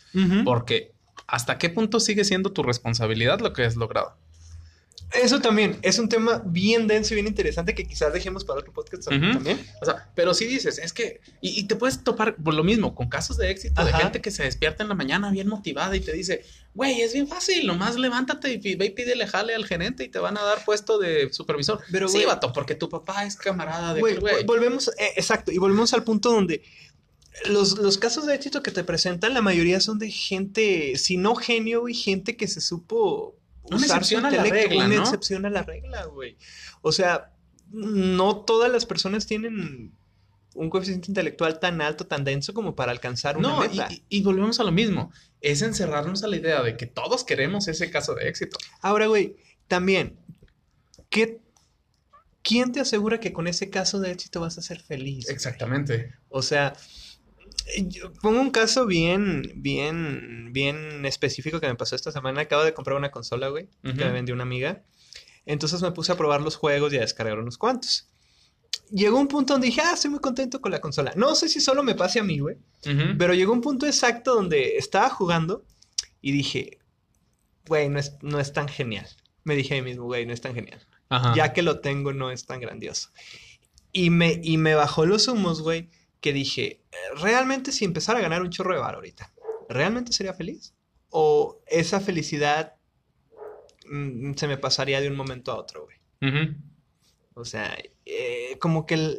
porque 0.44 0.92
¿hasta 1.26 1.56
qué 1.58 1.70
punto 1.70 2.00
sigue 2.00 2.24
siendo 2.24 2.52
tu 2.52 2.62
responsabilidad 2.62 3.40
lo 3.40 3.52
que 3.54 3.64
has 3.64 3.76
logrado? 3.76 4.16
Eso 5.12 5.40
también 5.40 5.76
es 5.82 5.98
un 5.98 6.08
tema 6.08 6.42
bien 6.46 6.86
denso 6.86 7.14
y 7.14 7.16
bien 7.16 7.26
interesante 7.26 7.74
que 7.74 7.84
quizás 7.84 8.12
dejemos 8.12 8.44
para 8.44 8.60
otro 8.60 8.72
podcast 8.72 9.08
también. 9.08 9.60
O 9.82 9.84
sea, 9.84 10.08
pero 10.14 10.34
si 10.34 10.44
dices, 10.46 10.78
es 10.78 10.92
que, 10.92 11.20
y, 11.40 11.58
y 11.60 11.64
te 11.64 11.74
puedes 11.76 12.04
topar 12.04 12.36
por 12.36 12.54
lo 12.54 12.62
mismo, 12.62 12.94
con 12.94 13.08
casos 13.08 13.36
de 13.36 13.50
éxito, 13.50 13.84
de 13.84 13.92
gente 13.92 14.20
que 14.20 14.30
se 14.30 14.44
despierta 14.44 14.82
en 14.82 14.88
la 14.88 14.94
mañana 14.94 15.30
bien 15.30 15.48
motivada 15.48 15.96
y 15.96 16.00
te 16.00 16.12
dice, 16.12 16.44
güey, 16.74 17.00
es 17.00 17.12
bien 17.12 17.26
fácil, 17.26 17.66
nomás 17.66 17.96
levántate 17.96 18.52
y 18.62 18.76
ve 18.76 18.86
y 18.86 18.90
pídele 18.90 19.26
jale 19.26 19.54
al 19.54 19.66
gerente 19.66 20.04
y 20.04 20.08
te 20.08 20.18
van 20.20 20.38
a 20.38 20.42
dar 20.42 20.64
puesto 20.64 20.98
de 20.98 21.32
supervisor. 21.32 21.80
Pero, 21.90 22.08
sí, 22.08 22.18
güey- 22.18 22.26
vato, 22.26 22.52
porque 22.52 22.74
tu 22.76 22.88
papá 22.88 23.24
es 23.24 23.34
camarada 23.36 23.94
de 23.94 24.00
Güey, 24.00 24.14
volvemos, 24.44 24.88
eh, 24.98 25.12
exacto, 25.16 25.50
y 25.50 25.58
volvemos 25.58 25.92
al 25.92 26.04
punto 26.04 26.30
donde 26.30 26.62
los, 27.46 27.78
los 27.78 27.98
casos 27.98 28.26
de 28.26 28.34
éxito 28.34 28.62
que 28.62 28.70
te 28.70 28.84
presentan, 28.84 29.34
la 29.34 29.42
mayoría 29.42 29.80
son 29.80 29.98
de 29.98 30.10
gente, 30.10 30.96
si 30.98 31.16
no 31.16 31.34
genio, 31.34 31.88
y 31.88 31.94
gente 31.94 32.36
que 32.36 32.46
se 32.48 32.60
supo 32.60 33.34
Una 33.76 33.86
excepción 33.86 34.26
a 34.26 34.30
la 34.30 34.42
regla, 34.44 34.86
una 34.86 34.96
¿no? 34.96 35.02
excepción 35.02 35.46
a 35.46 35.50
la 35.50 35.62
regla, 35.62 36.04
güey. 36.06 36.36
O 36.82 36.92
sea, 36.92 37.32
no 37.70 38.36
todas 38.44 38.70
las 38.70 38.86
personas 38.86 39.26
tienen 39.26 39.92
un 40.54 40.68
coeficiente 40.70 41.08
intelectual 41.10 41.60
tan 41.60 41.80
alto, 41.80 42.06
tan 42.06 42.24
denso 42.24 42.52
como 42.52 42.74
para 42.74 42.90
alcanzar 42.92 43.38
una 43.38 43.48
No, 43.50 43.64
y, 43.64 43.68
meta. 43.68 43.88
y- 43.90 44.02
y 44.08 44.22
volvemos 44.22 44.58
a 44.60 44.64
lo 44.64 44.72
mismo. 44.72 45.12
Es 45.40 45.62
encerrarnos 45.62 46.24
a 46.24 46.26
la 46.28 46.36
idea 46.36 46.62
de 46.62 46.76
que 46.76 46.86
todos 46.86 47.22
queremos 47.24 47.68
ese 47.68 47.90
caso 47.90 48.14
de 48.16 48.28
éxito. 48.28 48.58
Ahora, 48.82 49.06
güey, 49.06 49.36
también, 49.68 50.18
¿qué, 51.08 51.40
¿quién 52.42 52.72
te 52.72 52.80
asegura 52.80 53.20
que 53.20 53.32
con 53.32 53.46
ese 53.46 53.70
caso 53.70 54.00
de 54.00 54.10
éxito 54.10 54.40
vas 54.40 54.58
a 54.58 54.62
ser 54.62 54.80
feliz? 54.80 55.26
güey? 55.26 55.34
Exactamente. 55.36 56.12
O 56.28 56.42
sea, 56.42 56.72
yo 57.78 58.12
pongo 58.14 58.40
un 58.40 58.50
caso 58.50 58.86
bien, 58.86 59.52
bien, 59.56 60.50
bien 60.52 61.04
específico 61.06 61.60
que 61.60 61.66
me 61.66 61.74
pasó 61.74 61.96
esta 61.96 62.12
semana. 62.12 62.42
Acabo 62.42 62.64
de 62.64 62.74
comprar 62.74 62.96
una 62.96 63.10
consola, 63.10 63.48
güey, 63.48 63.68
que 63.82 64.04
me 64.04 64.10
vendió 64.10 64.34
una 64.34 64.44
amiga. 64.44 64.82
Entonces 65.46 65.82
me 65.82 65.92
puse 65.92 66.12
a 66.12 66.16
probar 66.16 66.40
los 66.42 66.56
juegos 66.56 66.92
y 66.92 66.96
a 66.96 67.00
descargar 67.00 67.38
unos 67.38 67.58
cuantos. 67.58 68.08
Llegó 68.90 69.18
un 69.18 69.28
punto 69.28 69.54
donde 69.54 69.68
dije, 69.68 69.80
ah, 69.84 69.92
estoy 69.94 70.10
muy 70.10 70.20
contento 70.20 70.60
con 70.60 70.72
la 70.72 70.80
consola. 70.80 71.12
No 71.16 71.34
sé 71.34 71.48
si 71.48 71.60
solo 71.60 71.82
me 71.82 71.94
pase 71.94 72.20
a 72.20 72.24
mí, 72.24 72.38
güey, 72.38 72.56
pero 73.18 73.34
llegó 73.34 73.52
un 73.52 73.60
punto 73.60 73.86
exacto 73.86 74.34
donde 74.34 74.76
estaba 74.76 75.10
jugando 75.10 75.64
y 76.20 76.32
dije, 76.32 76.78
güey, 77.66 77.88
no 77.88 77.98
es, 77.98 78.16
no 78.22 78.40
es 78.40 78.52
tan 78.52 78.68
genial. 78.68 79.06
Me 79.44 79.56
dije 79.56 79.78
a 79.78 79.82
mí 79.82 79.90
mismo, 79.90 80.04
güey, 80.04 80.26
no 80.26 80.32
es 80.32 80.40
tan 80.40 80.54
genial. 80.54 80.86
Ajá. 81.08 81.34
Ya 81.34 81.52
que 81.52 81.62
lo 81.62 81.80
tengo, 81.80 82.12
no 82.12 82.30
es 82.30 82.46
tan 82.46 82.60
grandioso. 82.60 83.10
Y 83.92 84.10
me, 84.10 84.40
y 84.42 84.56
me 84.58 84.74
bajó 84.74 85.06
los 85.06 85.26
humos, 85.28 85.62
güey, 85.62 85.88
que 86.20 86.32
dije, 86.32 86.82
realmente 87.16 87.72
si 87.72 87.84
empezara 87.84 88.18
a 88.18 88.22
ganar 88.22 88.42
un 88.42 88.50
chorro 88.50 88.74
de 88.74 88.80
bar 88.80 88.94
ahorita, 88.94 89.32
¿realmente 89.68 90.12
sería 90.12 90.34
feliz? 90.34 90.74
¿O 91.10 91.62
esa 91.66 92.00
felicidad 92.00 92.74
mm, 93.90 94.34
se 94.34 94.46
me 94.48 94.58
pasaría 94.58 95.00
de 95.00 95.08
un 95.08 95.16
momento 95.16 95.52
a 95.52 95.56
otro, 95.56 95.84
güey? 95.84 95.96
O 97.34 97.44
sea, 97.44 97.76
eh, 98.04 98.58
como 98.60 98.86
que 98.86 98.94
el- 98.94 99.18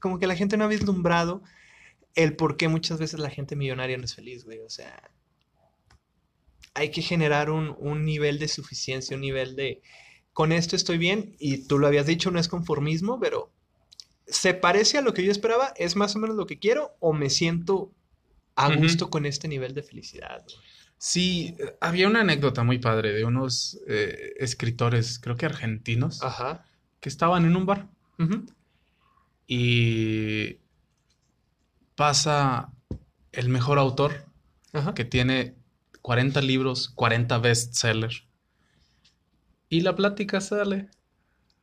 como 0.00 0.18
que 0.18 0.26
la 0.26 0.36
gente 0.36 0.56
no 0.56 0.64
ha 0.64 0.68
vislumbrado 0.68 1.42
el 2.14 2.36
por 2.36 2.56
qué 2.56 2.68
muchas 2.68 2.98
veces 2.98 3.20
la 3.20 3.30
gente 3.30 3.56
millonaria 3.56 3.96
no 3.96 4.04
es 4.04 4.14
feliz, 4.14 4.44
güey. 4.44 4.58
O 4.60 4.68
sea, 4.68 5.10
hay 6.74 6.90
que 6.90 7.02
generar 7.02 7.50
un, 7.50 7.74
un 7.78 8.04
nivel 8.04 8.38
de 8.38 8.48
suficiencia, 8.48 9.14
un 9.16 9.22
nivel 9.22 9.56
de, 9.56 9.80
con 10.32 10.52
esto 10.52 10.76
estoy 10.76 10.98
bien, 10.98 11.36
y 11.38 11.66
tú 11.66 11.78
lo 11.78 11.86
habías 11.86 12.06
dicho, 12.06 12.30
no 12.30 12.38
es 12.38 12.48
conformismo, 12.48 13.20
pero 13.20 13.52
se 14.26 14.54
parece 14.54 14.98
a 14.98 15.02
lo 15.02 15.12
que 15.14 15.24
yo 15.24 15.30
esperaba, 15.32 15.72
es 15.76 15.96
más 15.96 16.14
o 16.16 16.18
menos 16.18 16.36
lo 16.36 16.46
que 16.46 16.58
quiero, 16.58 16.96
o 17.00 17.12
me 17.12 17.30
siento 17.30 17.92
a 18.54 18.74
gusto 18.74 19.10
con 19.10 19.26
este 19.26 19.48
nivel 19.48 19.74
de 19.74 19.82
felicidad. 19.82 20.42
güey. 20.44 20.56
Sí, 20.98 21.56
eh, 21.58 21.76
había 21.80 22.06
una 22.06 22.20
anécdota 22.20 22.62
muy 22.62 22.78
padre 22.78 23.12
de 23.12 23.24
unos 23.24 23.80
eh, 23.88 24.34
escritores, 24.38 25.18
creo 25.18 25.36
que 25.36 25.46
argentinos, 25.46 26.22
Ajá. 26.22 26.64
que 27.00 27.08
estaban 27.08 27.44
en 27.44 27.56
un 27.56 27.66
bar 27.66 27.88
y 29.46 30.58
pasa 31.96 32.72
el 33.32 33.48
mejor 33.48 33.78
autor 33.78 34.26
Ajá. 34.72 34.94
que 34.94 35.04
tiene 35.04 35.54
40 36.02 36.40
libros, 36.42 36.88
40 36.90 37.38
bestsellers. 37.38 38.24
Y 39.68 39.80
la 39.80 39.94
plática 39.96 40.40
sale. 40.40 40.88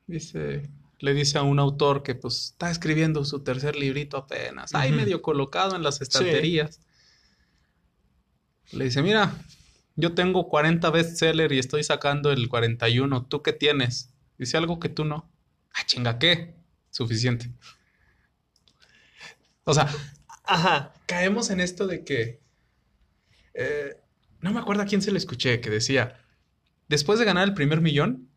Dice, 0.08 0.69
le 1.00 1.14
dice 1.14 1.38
a 1.38 1.44
un 1.44 1.60
autor 1.60 2.04
que 2.04 2.16
pues 2.16 2.46
está 2.52 2.70
escribiendo 2.70 3.24
su 3.26 3.44
tercer 3.44 3.76
librito 3.76 4.18
apenas, 4.18 4.76
ahí 4.76 4.92
medio 4.92 5.22
colocado 5.22 5.76
en 5.76 5.84
las 5.84 6.02
estanterías. 6.02 6.80
Le 8.72 8.86
dice, 8.86 9.02
mira, 9.02 9.34
yo 9.96 10.14
tengo 10.14 10.48
40 10.48 10.90
bestsellers 10.92 11.54
y 11.54 11.60
estoy 11.60 11.84
sacando 11.84 12.32
el 12.32 12.48
41, 12.50 13.26
¿tú 13.26 13.42
qué 13.42 13.54
tienes? 13.54 14.14
Dice 14.38 14.58
algo 14.58 14.80
que 14.80 14.90
tú 14.90 15.06
no. 15.06 15.30
Ah, 15.74 15.86
chinga, 15.86 16.20
¿qué? 16.20 16.56
Suficiente. 16.92 17.52
O 19.64 19.74
sea, 19.74 19.90
Ajá. 20.44 20.94
caemos 21.06 21.50
en 21.50 21.60
esto 21.60 21.88
de 21.88 22.04
que 22.04 22.42
eh, 23.54 23.98
no 24.42 24.52
me 24.52 24.60
acuerdo 24.60 24.84
a 24.84 24.86
quién 24.86 25.02
se 25.02 25.12
lo 25.12 25.18
escuché 25.18 25.62
que 25.62 25.70
decía, 25.70 26.20
después 26.88 27.20
de 27.20 27.26
ganar 27.26 27.48
el 27.48 27.54
primer 27.54 27.82
millón, 27.82 28.30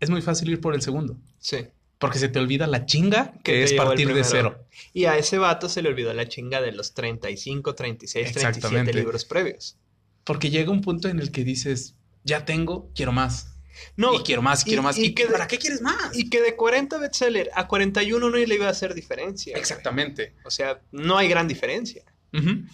es 0.00 0.10
muy 0.10 0.22
fácil 0.22 0.50
ir 0.50 0.60
por 0.60 0.74
el 0.74 0.82
segundo. 0.82 1.18
Sí. 1.38 1.68
Porque 2.04 2.18
se 2.18 2.28
te 2.28 2.38
olvida 2.38 2.66
la 2.66 2.86
chinga 2.86 3.32
que, 3.42 3.62
es 3.64 3.72
partir 3.72 4.12
de 4.14 4.24
cero. 4.24 4.66
Y 4.92 5.06
a 5.06 5.16
ese 5.16 5.38
vato 5.38 5.68
se 5.68 5.82
le 5.82 5.88
olvidó 5.88 6.12
la 6.14 6.28
chinga 6.28 6.60
de 6.60 6.72
los 6.72 6.94
35, 6.94 7.74
36, 7.74 8.32
37 8.32 8.48
Exactamente. 8.58 8.94
libros 8.94 9.24
previos. 9.24 9.76
Porque 10.24 10.50
llega 10.50 10.70
un 10.70 10.80
punto 10.80 11.08
en 11.08 11.18
el 11.18 11.30
que 11.32 11.44
dices, 11.44 11.94
ya 12.24 12.44
tengo, 12.44 12.90
quiero 12.94 13.12
más. 13.12 13.50
No, 13.96 14.14
y 14.14 14.18
quiero 14.20 14.40
más, 14.40 14.64
quiero 14.64 14.82
y- 14.82 14.84
más. 14.84 14.96
y 14.98 15.06
¿Y, 15.06 15.14
que- 15.14 15.26
para 15.26 15.46
qué 15.48 15.58
quieres 15.58 15.80
más? 15.82 16.16
y 16.16 16.30
que 16.30 16.40
de 16.40 16.54
40 16.56 16.96
bestseller 16.98 17.50
a 17.54 17.66
41 17.66 18.30
no 18.30 18.36
le 18.36 18.54
iba 18.54 18.66
a 18.66 18.70
hacer 18.70 18.94
diferencia. 18.94 19.52
güey. 19.52 19.60
Exactamente. 19.60 20.34
O 20.44 20.50
sea, 20.50 20.80
no 20.92 21.18
hay 21.18 21.28
gran 21.28 21.48
diferencia. 21.48 22.04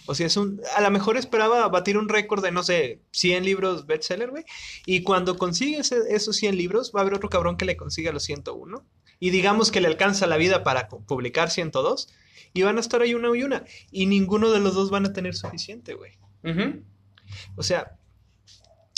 O 0.06 0.14
sea, 0.14 0.26
es 0.26 0.36
un. 0.36 0.60
A 0.76 0.80
lo 0.80 0.90
mejor 0.90 1.16
esperaba 1.16 1.68
batir 1.68 1.98
un 1.98 2.08
récord 2.08 2.42
de, 2.42 2.50
no 2.50 2.62
sé, 2.62 3.00
100 3.12 3.44
libros 3.44 3.86
bestseller, 3.86 4.30
güey. 4.30 4.44
Y 4.86 5.02
cuando 5.02 5.36
consigue 5.36 5.78
ese- 5.78 6.02
esos 6.14 6.36
100 6.36 6.56
libros, 6.56 6.92
va 6.94 7.00
a 7.00 7.02
haber 7.02 7.14
otro 7.14 7.28
cabrón 7.28 7.56
que 7.56 7.64
le 7.66 7.76
consiga 7.76 8.10
los 8.12 8.22
101. 8.24 8.84
Y 9.18 9.30
digamos 9.30 9.70
que 9.70 9.80
le 9.82 9.88
alcanza 9.88 10.26
la 10.26 10.38
vida 10.38 10.62
para 10.62 10.88
pu- 10.88 11.04
publicar 11.04 11.50
102. 11.50 12.08
Y 12.54 12.62
van 12.62 12.78
a 12.78 12.80
estar 12.80 13.02
ahí 13.02 13.12
una 13.14 13.36
y 13.36 13.42
una. 13.42 13.64
Y 13.90 14.06
ninguno 14.06 14.50
de 14.50 14.60
los 14.60 14.74
dos 14.74 14.90
van 14.90 15.04
a 15.06 15.12
tener 15.12 15.34
suficiente, 15.36 15.94
güey. 15.94 16.12
O 17.56 17.62
sea, 17.62 17.96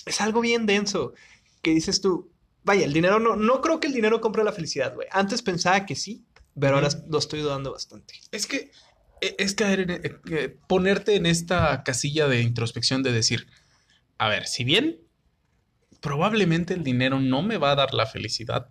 es 0.06 0.20
algo 0.20 0.40
bien 0.40 0.66
denso. 0.66 1.12
Que 1.60 1.72
dices 1.74 2.00
tú, 2.00 2.30
vaya, 2.64 2.84
el 2.84 2.92
dinero 2.92 3.18
no. 3.20 3.36
No 3.36 3.60
creo 3.60 3.80
que 3.80 3.88
el 3.88 3.92
dinero 3.94 4.20
compre 4.20 4.44
la 4.44 4.52
felicidad, 4.52 4.94
güey. 4.94 5.08
Antes 5.10 5.42
pensaba 5.42 5.84
que 5.86 5.94
sí, 5.96 6.24
pero 6.58 6.76
ahora 6.76 6.88
lo 7.08 7.18
estoy 7.18 7.40
dudando 7.40 7.72
bastante. 7.72 8.14
Es 8.30 8.46
que 8.46 8.56
e- 8.56 8.70
es 9.38 9.54
caer 9.54 9.80
en, 9.80 9.90
eh, 9.90 10.00
eh, 10.30 10.56
ponerte 10.68 11.14
en 11.16 11.26
esta 11.26 11.82
casilla 11.84 12.26
de 12.28 12.40
introspección 12.42 13.02
de 13.02 13.12
decir, 13.12 13.46
a 14.18 14.28
ver, 14.28 14.46
si 14.46 14.64
bien 14.64 14.98
probablemente 16.00 16.74
el 16.74 16.82
dinero 16.82 17.20
no 17.20 17.42
me 17.42 17.58
va 17.58 17.72
a 17.72 17.76
dar 17.76 17.94
la 17.94 18.06
felicidad, 18.06 18.68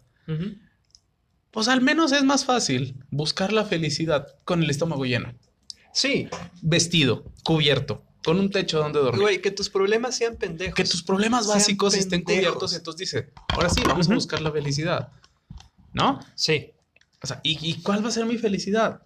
pues 1.52 1.68
al 1.68 1.82
menos 1.82 2.12
es 2.12 2.24
más 2.24 2.46
fácil 2.46 2.96
buscar 3.10 3.52
la 3.54 3.66
felicidad 3.66 4.28
con 4.46 4.64
el 4.64 4.70
estómago 4.70 5.06
lleno, 5.06 5.34
Sí, 5.94 6.30
vestido, 6.62 7.26
cubierto, 7.44 8.06
con 8.24 8.40
un 8.40 8.50
techo 8.50 8.80
donde 8.80 9.00
dormir. 9.00 9.22
güey, 9.22 9.42
que 9.42 9.52
tus 9.52 9.70
problemas 9.70 10.16
sean 10.16 10.38
pendejos. 10.38 10.74
que 10.76 10.86
tus 10.86 11.04
problemas 11.04 11.48
básicos 11.48 11.96
estén 11.96 12.24
cubiertos, 12.24 12.74
entonces 12.74 13.00
dice, 13.12 13.34
ahora 13.50 13.70
sí, 13.70 13.82
vamos 13.86 14.10
a 14.10 14.14
buscar 14.14 14.42
la 14.42 14.52
felicidad, 14.54 15.12
¿no? 15.94 16.20
Sí. 16.36 16.72
O 17.22 17.28
sea, 17.28 17.42
¿y, 17.44 17.58
y 17.70 17.82
cuál 17.82 18.04
va 18.04 18.08
a 18.08 18.12
ser 18.12 18.26
mi 18.26 18.38
felicidad? 18.38 19.02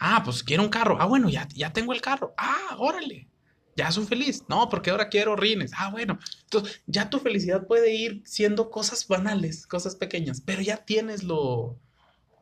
Ah, 0.00 0.22
pues 0.24 0.42
quiero 0.42 0.62
un 0.62 0.68
carro. 0.70 0.96
Ah, 1.00 1.04
bueno, 1.06 1.28
ya, 1.28 1.46
ya 1.54 1.72
tengo 1.72 1.92
el 1.92 2.00
carro. 2.00 2.34
Ah, 2.36 2.74
órale. 2.78 3.28
Ya 3.76 3.92
soy 3.92 4.04
feliz. 4.06 4.44
No, 4.48 4.68
porque 4.68 4.90
ahora 4.90 5.08
quiero 5.08 5.36
rines. 5.36 5.72
Ah, 5.76 5.90
bueno. 5.90 6.18
Entonces, 6.44 6.80
ya 6.86 7.08
tu 7.10 7.18
felicidad 7.20 7.66
puede 7.66 7.94
ir 7.94 8.22
siendo 8.24 8.70
cosas 8.70 9.06
banales, 9.06 9.66
cosas 9.66 9.94
pequeñas, 9.96 10.40
pero 10.44 10.60
ya 10.62 10.78
tienes 10.78 11.22
lo, 11.22 11.78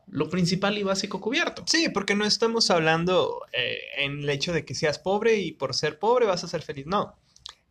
lo 0.07 0.29
principal 0.29 0.77
y 0.77 0.83
básico 0.83 1.21
cubierto. 1.21 1.63
Sí, 1.67 1.89
porque 1.89 2.15
no 2.15 2.25
estamos 2.25 2.69
hablando 2.71 3.41
eh, 3.53 3.77
en 3.97 4.19
el 4.23 4.29
hecho 4.29 4.53
de 4.53 4.65
que 4.65 4.73
seas 4.73 4.97
pobre 4.97 5.35
y 5.37 5.51
por 5.51 5.75
ser 5.75 5.99
pobre 5.99 6.25
vas 6.25 6.43
a 6.43 6.47
ser 6.47 6.61
feliz. 6.61 6.85
No. 6.87 7.15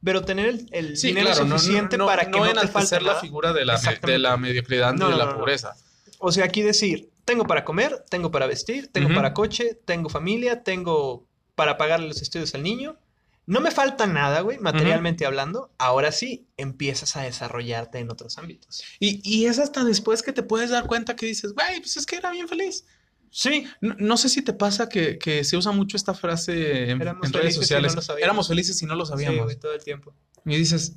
Pero 0.04 0.22
tener 0.22 0.46
el, 0.46 0.68
el 0.70 0.96
Sí, 0.96 1.08
dinero 1.08 1.26
claro, 1.30 1.44
no- 1.44 1.50
no- 1.54 1.58
suficiente 1.58 1.98
no, 1.98 2.06
para 2.06 2.30
que 2.30 2.38
no, 2.38 2.52
te 2.52 2.68
falte 2.68 3.00
la 3.00 3.08
nada. 3.08 3.20
figura 3.20 3.52
de 3.52 3.64
la, 3.64 3.80
de 4.02 4.18
la 4.18 4.36
mediocridad 4.36 4.92
No, 4.92 5.06
ni 5.06 5.10
no, 5.10 5.10
de 5.10 5.16
la 5.16 5.24
no, 5.24 5.32
no. 5.32 5.38
pobreza. 5.38 5.74
O 6.20 6.30
sea, 6.30 6.44
aquí 6.44 6.62
decir, 6.62 7.10
tengo 7.28 7.44
para 7.44 7.64
comer, 7.64 8.04
tengo 8.10 8.30
para 8.30 8.46
vestir, 8.46 8.88
tengo 8.90 9.06
Ujú. 9.08 9.14
para 9.16 9.34
coche, 9.34 9.78
tengo 9.84 10.08
familia, 10.08 10.62
tengo 10.64 11.26
para 11.54 11.76
pagarle 11.76 12.08
los 12.08 12.22
estudios 12.22 12.54
al 12.54 12.62
niño. 12.62 12.98
No 13.46 13.60
me 13.60 13.70
falta 13.70 14.06
nada, 14.06 14.40
güey, 14.42 14.58
materialmente 14.58 15.24
hablando. 15.26 15.70
Ahora 15.78 16.10
sí, 16.12 16.46
empiezas 16.56 17.16
a 17.16 17.22
desarrollarte 17.22 17.98
en 17.98 18.10
otros 18.10 18.36
ámbitos. 18.38 18.82
Y, 19.00 19.20
y 19.24 19.46
es 19.46 19.58
hasta 19.58 19.84
después 19.84 20.22
que 20.22 20.32
te 20.32 20.42
puedes 20.42 20.70
dar 20.70 20.86
cuenta 20.86 21.16
que 21.16 21.26
dices, 21.26 21.52
güey, 21.54 21.80
pues 21.80 21.96
es 21.96 22.04
que 22.06 22.16
era 22.16 22.30
bien 22.30 22.48
feliz. 22.48 22.84
Sí, 23.30 23.66
No, 23.80 23.94
no 23.98 24.16
sé 24.16 24.28
si 24.30 24.42
te 24.42 24.52
pasa 24.54 24.88
que, 24.88 25.18
que 25.18 25.44
se 25.44 25.56
usa 25.56 25.72
mucho 25.72 25.96
esta 25.96 26.14
frase 26.14 26.90
en, 26.90 27.00
en 27.02 27.32
redes 27.32 27.56
no 27.56 27.62
sociales. 27.62 27.92
sabíamos. 27.92 28.22
Éramos 28.22 28.48
felices 28.48 28.82
y 28.82 28.86
no 28.86 28.94
lo 28.94 29.04
sí, 29.06 29.10
sabíamos. 29.12 29.44
güey, 29.44 29.56
todo 29.56 29.72
el 29.74 29.82
tiempo. 29.84 30.14
y 30.44 30.56
dices, 30.56 30.94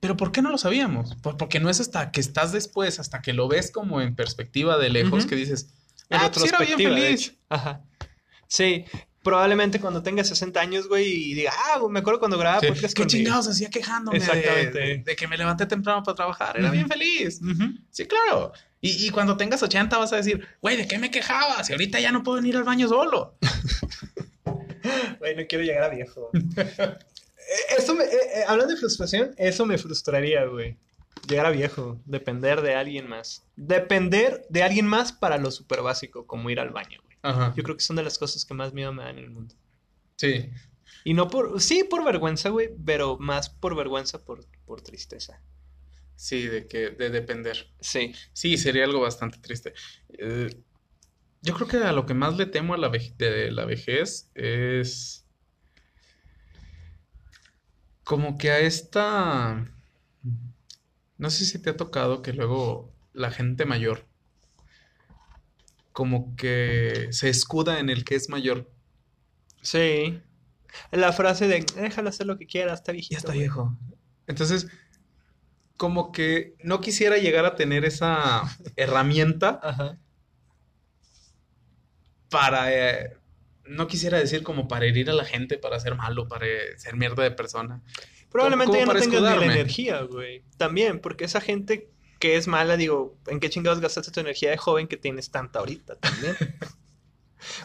¿pero 0.00 0.16
por 0.16 0.32
qué 0.32 0.42
no 0.42 0.50
lo 0.50 0.58
sabíamos? 0.58 1.16
Pues 1.22 1.36
porque 1.36 1.60
no 1.60 1.70
es 1.70 1.80
hasta 1.80 2.10
que 2.10 2.20
estás 2.20 2.52
después, 2.52 3.00
hasta 3.00 3.20
que 3.22 3.32
lo 3.32 3.48
ves 3.48 3.70
como 3.70 4.00
en 4.00 4.14
perspectiva 4.14 4.78
de 4.78 4.90
lejos, 4.90 5.26
que 5.26 5.36
dices, 5.36 5.70
ah, 6.10 6.30
pues 6.32 6.42
sí 6.44 6.48
era 6.48 6.58
bien 6.64 6.78
feliz. 6.78 7.34
Ajá. 7.48 7.82
Sí, 8.46 8.84
probablemente 9.22 9.78
cuando 9.80 10.02
tenga 10.02 10.24
60 10.24 10.58
años, 10.60 10.88
güey, 10.88 11.06
y 11.06 11.34
diga, 11.34 11.52
ah, 11.74 11.80
me 11.90 11.98
acuerdo 12.00 12.18
cuando 12.18 12.38
grababa 12.38 12.60
Sí, 12.60 12.68
podcast 12.68 12.94
¿Qué 12.94 13.02
con 13.02 13.06
mi- 13.06 13.10
chingados 13.10 13.48
hacía 13.48 13.68
quejándome 13.70 14.18
de- 14.18 14.24
Exactamente. 14.24 14.78
De, 14.78 14.98
de 14.98 15.16
que 15.16 15.28
me 15.28 15.36
levanté 15.36 15.66
temprano 15.66 16.02
para 16.02 16.14
trabajar? 16.14 16.58
Era 16.58 16.70
bien 16.70 16.88
feliz. 16.88 17.40
Sí, 17.90 18.06
claro. 18.06 18.52
Y, 18.80 19.06
y 19.06 19.10
cuando 19.10 19.36
tengas 19.36 19.60
80 19.62 19.98
vas 19.98 20.12
a 20.12 20.16
decir, 20.16 20.46
güey, 20.62 20.76
¿de 20.76 20.86
qué 20.86 20.98
me 20.98 21.10
quejabas? 21.10 21.68
Y 21.68 21.72
ahorita 21.72 21.98
ya 22.00 22.12
no 22.12 22.22
puedo 22.22 22.40
ni 22.40 22.50
ir 22.50 22.56
al 22.56 22.64
baño 22.64 22.88
solo. 22.88 23.36
Güey, 25.18 25.34
no 25.36 25.42
quiero 25.48 25.64
llegar 25.64 25.82
a 25.82 25.88
viejo. 25.94 26.30
Eso 27.76 27.94
me, 27.94 28.04
eh, 28.04 28.10
eh, 28.34 28.44
hablando 28.46 28.74
de 28.74 28.80
frustración, 28.80 29.34
eso 29.36 29.64
me 29.66 29.78
frustraría, 29.78 30.44
güey. 30.44 30.76
Llegar 31.28 31.46
a 31.46 31.50
viejo, 31.50 32.00
depender 32.04 32.62
de 32.62 32.74
alguien 32.74 33.08
más. 33.08 33.44
Depender 33.56 34.46
de 34.48 34.62
alguien 34.62 34.86
más 34.86 35.12
para 35.12 35.38
lo 35.38 35.50
súper 35.50 35.82
básico, 35.82 36.26
como 36.26 36.50
ir 36.50 36.60
al 36.60 36.70
baño, 36.70 37.00
güey. 37.04 37.16
Ajá. 37.22 37.52
Yo 37.56 37.62
creo 37.62 37.76
que 37.76 37.82
son 37.82 37.96
de 37.96 38.02
las 38.02 38.18
cosas 38.18 38.44
que 38.44 38.54
más 38.54 38.72
miedo 38.72 38.92
me 38.92 39.02
dan 39.02 39.18
en 39.18 39.24
el 39.24 39.30
mundo. 39.30 39.54
Sí. 40.16 40.50
Y 41.04 41.14
no 41.14 41.28
por, 41.28 41.60
sí 41.60 41.84
por 41.84 42.04
vergüenza, 42.04 42.50
güey, 42.50 42.70
pero 42.84 43.18
más 43.18 43.48
por 43.50 43.74
vergüenza, 43.74 44.24
por, 44.24 44.44
por 44.64 44.82
tristeza. 44.82 45.40
Sí, 46.16 46.46
de 46.46 46.66
que, 46.66 46.90
de 46.90 47.10
depender. 47.10 47.72
Sí. 47.80 48.12
Sí, 48.32 48.58
sería 48.58 48.84
algo 48.84 49.00
bastante 49.00 49.38
triste. 49.38 49.72
Eh, 50.10 50.50
yo 51.42 51.54
creo 51.54 51.68
que 51.68 51.76
a 51.78 51.92
lo 51.92 52.06
que 52.06 52.14
más 52.14 52.36
le 52.36 52.46
temo 52.46 52.74
a 52.74 52.78
la 52.78 52.88
de 52.88 53.50
la 53.52 53.64
vejez 53.64 54.30
es 54.34 55.27
como 58.08 58.38
que 58.38 58.50
a 58.50 58.58
esta... 58.60 59.70
No 61.18 61.28
sé 61.28 61.44
si 61.44 61.58
te 61.58 61.68
ha 61.68 61.76
tocado 61.76 62.22
que 62.22 62.32
luego 62.32 62.90
la 63.12 63.30
gente 63.30 63.66
mayor 63.66 64.08
como 65.92 66.34
que 66.34 67.08
se 67.10 67.28
escuda 67.28 67.80
en 67.80 67.90
el 67.90 68.04
que 68.04 68.14
es 68.14 68.30
mayor. 68.30 68.72
Sí. 69.60 70.22
La 70.90 71.12
frase 71.12 71.48
de, 71.48 71.66
déjalo 71.76 72.08
hacer 72.08 72.26
lo 72.26 72.38
que 72.38 72.46
quiera, 72.46 72.72
está 72.72 72.92
viejito. 72.92 73.12
Ya 73.12 73.18
está 73.18 73.32
güey". 73.32 73.40
viejo. 73.40 73.76
Entonces, 74.26 74.68
como 75.76 76.10
que 76.10 76.54
no 76.62 76.80
quisiera 76.80 77.18
llegar 77.18 77.44
a 77.44 77.56
tener 77.56 77.84
esa 77.84 78.42
herramienta 78.76 79.60
Ajá. 79.62 79.98
para, 82.30 82.72
eh, 82.72 83.17
no 83.68 83.86
quisiera 83.86 84.18
decir 84.18 84.42
como 84.42 84.68
para 84.68 84.86
herir 84.86 85.10
a 85.10 85.14
la 85.14 85.24
gente, 85.24 85.58
para 85.58 85.78
ser 85.80 85.94
malo, 85.94 86.28
para 86.28 86.46
ser 86.76 86.96
mierda 86.96 87.22
de 87.22 87.30
persona. 87.30 87.82
Probablemente 88.30 88.78
ya 88.78 88.86
no 88.86 88.94
tengas 88.94 89.22
ni 89.22 89.46
la 89.46 89.52
energía, 89.52 90.02
güey. 90.02 90.44
También, 90.56 91.00
porque 91.00 91.24
esa 91.24 91.40
gente 91.40 91.90
que 92.18 92.36
es 92.36 92.48
mala, 92.48 92.76
digo, 92.76 93.16
¿en 93.26 93.40
qué 93.40 93.48
chingados 93.48 93.80
gastaste 93.80 94.10
tu 94.10 94.20
energía 94.20 94.50
de 94.50 94.56
joven 94.56 94.88
que 94.88 94.96
tienes 94.96 95.30
tanta 95.30 95.60
ahorita 95.60 95.96
también? 95.96 96.36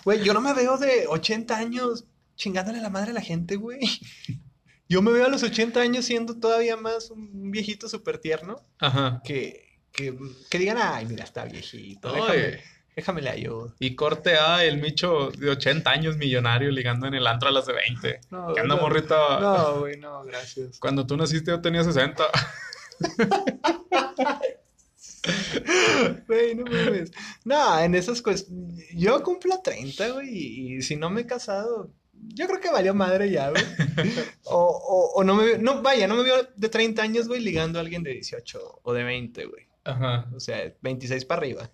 Güey, 0.06 0.24
yo 0.24 0.36
no 0.36 0.42
me 0.42 0.54
veo 0.54 0.78
de 0.78 1.08
80 1.08 1.58
años 1.58 2.06
chingándole 2.36 2.80
la 2.80 2.92
madre 2.92 3.10
a 3.10 3.14
la 3.14 3.22
gente, 3.22 3.56
güey. 3.56 3.80
Yo 4.88 5.02
me 5.02 5.12
veo 5.12 5.26
a 5.26 5.30
los 5.30 5.42
80 5.42 5.82
años 5.82 6.06
siendo 6.06 6.38
todavía 6.38 6.78
más 6.78 7.10
un 7.10 7.50
viejito 7.50 7.90
súper 7.90 8.20
tierno 8.20 8.64
Ajá. 8.78 9.22
que, 9.24 9.80
que, 9.92 10.16
que 10.50 10.60
digan, 10.60 10.78
ay, 10.80 11.08
mira, 11.08 11.24
está 11.24 11.46
viejito, 11.46 12.14
déjame, 12.14 12.60
déjame 12.96 13.22
le 13.22 13.30
ayudo. 13.30 13.74
y 13.80 13.96
corte 13.96 14.38
A, 14.38 14.64
el 14.64 14.78
Micho 14.82 15.32
de 15.32 15.50
80 15.50 15.90
años 15.90 16.18
millonario 16.18 16.70
ligando 16.72 17.08
en 17.08 17.14
el 17.14 17.26
antro 17.28 17.50
a 17.50 17.52
las 17.52 17.66
de 17.66 17.74
20. 17.74 18.22
No, 18.32 18.54
¿Qué 18.54 18.62
anda, 18.62 18.76
no, 18.76 18.82
morrita? 18.82 19.40
No, 19.40 19.80
güey, 19.80 19.98
no, 19.98 20.24
gracias. 20.24 20.80
Cuando 20.80 21.06
tú 21.06 21.18
naciste 21.18 21.52
yo 21.52 21.62
tenía 21.62 21.84
60. 21.84 22.24
Güey, 26.28 26.56
no 26.56 26.66
mames. 26.66 27.12
No, 27.46 27.80
en 27.80 27.96
esas 27.96 28.22
cosas. 28.22 28.48
Yo 28.94 29.22
cumplo 29.24 29.60
30, 29.64 30.10
güey, 30.10 30.30
y, 30.30 30.74
y 30.76 30.82
si 30.82 30.96
no 30.96 31.10
me 31.10 31.22
he 31.22 31.26
casado, 31.26 31.92
yo 32.14 32.48
creo 32.48 32.60
que 32.60 32.72
valió 32.72 32.94
madre 32.94 33.30
ya, 33.32 33.50
güey. 33.50 33.64
O, 34.46 34.58
o, 34.58 35.20
o 35.20 35.24
no 35.24 35.36
me 35.36 35.46
veo, 35.46 35.58
no, 35.60 35.82
vaya, 35.82 36.08
no 36.08 36.16
me 36.16 36.24
veo 36.24 36.48
de 36.56 36.70
30 36.70 37.02
años, 37.02 37.28
güey, 37.28 37.42
ligando 37.42 37.80
a 37.80 37.82
alguien 37.82 38.04
de 38.04 38.12
18 38.12 38.82
o 38.84 38.94
de 38.94 39.04
20, 39.04 39.46
güey. 39.46 39.68
Ajá. 39.86 40.30
O 40.36 40.40
sea, 40.40 40.74
26 40.82 41.26
para 41.26 41.40
arriba. 41.40 41.72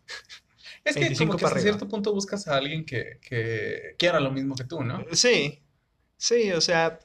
Es 0.90 0.96
que 0.96 1.02
25 1.02 1.32
como 1.32 1.40
que 1.40 1.46
hasta 1.46 1.60
cierto 1.60 1.88
punto 1.88 2.14
buscas 2.14 2.48
a 2.48 2.56
alguien 2.58 2.86
que, 2.86 3.20
que 3.22 3.96
quiera 3.98 4.20
lo 4.20 4.32
mismo 4.32 4.56
que 4.56 4.64
tú, 4.64 4.84
¿no? 4.84 5.06
Sí, 5.14 5.62
sí, 6.18 6.52
o 6.52 6.62
sea, 6.62 7.00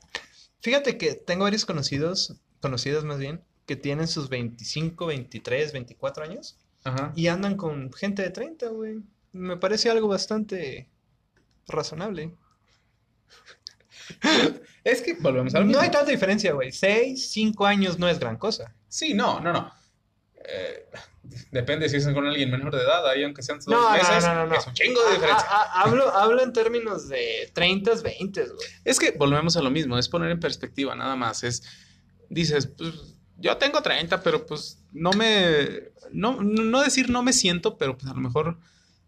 fíjate 0.60 0.96
que 0.98 1.14
tengo 1.14 1.44
varios 1.44 1.64
conocidos, 1.64 2.36
conocidas 2.60 3.04
más 3.04 3.18
bien, 3.18 3.42
que 3.66 3.76
tienen 3.76 4.08
sus 4.08 4.28
25, 4.28 5.06
23, 5.06 5.72
24 5.72 6.24
años 6.24 6.58
Ajá. 6.84 7.12
y 7.16 7.28
andan 7.28 7.56
con 7.56 7.92
gente 7.92 8.22
de 8.22 8.30
30, 8.30 8.68
güey. 8.68 9.00
Me 9.32 9.56
parece 9.56 9.90
algo 9.90 10.08
bastante 10.08 10.88
razonable. 11.66 12.34
Es 14.84 15.00
que 15.00 15.14
volvemos 15.14 15.54
al 15.54 15.62
No 15.62 15.68
mismo. 15.68 15.80
hay 15.82 15.90
tanta 15.90 16.10
diferencia, 16.10 16.52
güey. 16.52 16.70
6, 16.70 17.30
5 17.30 17.64
años 17.66 17.98
no 17.98 18.06
es 18.06 18.18
gran 18.18 18.36
cosa. 18.36 18.74
Sí, 18.86 19.14
no, 19.14 19.40
no, 19.40 19.50
no. 19.52 19.72
Eh, 20.36 20.86
depende 21.50 21.88
si 21.88 21.96
es 21.96 22.06
con 22.08 22.26
alguien 22.26 22.50
menor 22.50 22.74
de 22.74 22.82
edad, 22.82 23.08
ahí 23.08 23.22
aunque 23.24 23.42
sean 23.42 23.58
dos 23.58 23.68
No, 23.68 23.90
meses, 23.90 24.24
no, 24.24 24.34
no, 24.34 24.46
no. 24.46 24.54
es 24.54 24.66
un 24.66 24.74
chingo 24.74 25.00
de 25.00 25.06
Ah, 25.08 25.14
diferencia. 25.14 25.46
ah, 25.48 25.66
ah, 25.72 25.82
hablo, 25.82 26.08
hablo 26.14 26.42
en 26.42 26.52
términos 26.52 27.08
de 27.08 27.50
30, 27.54 27.94
20, 28.02 28.40
güey. 28.46 28.68
Es 28.84 28.98
que 28.98 29.12
volvemos 29.12 29.56
a 29.56 29.62
lo 29.62 29.70
mismo, 29.70 29.98
es 29.98 30.08
poner 30.08 30.30
en 30.30 30.40
perspectiva 30.40 30.94
nada 30.94 31.16
más. 31.16 31.42
Es, 31.44 31.62
dices, 32.28 32.66
pues 32.66 32.92
yo 33.38 33.56
tengo 33.56 33.82
30, 33.82 34.22
pero 34.22 34.46
pues 34.46 34.78
no 34.92 35.10
me, 35.12 35.90
no, 36.12 36.42
no 36.42 36.82
decir 36.82 37.10
no 37.10 37.22
me 37.22 37.32
siento, 37.32 37.76
pero 37.78 37.96
pues 37.98 38.10
a 38.10 38.14
lo 38.14 38.20
mejor 38.20 38.58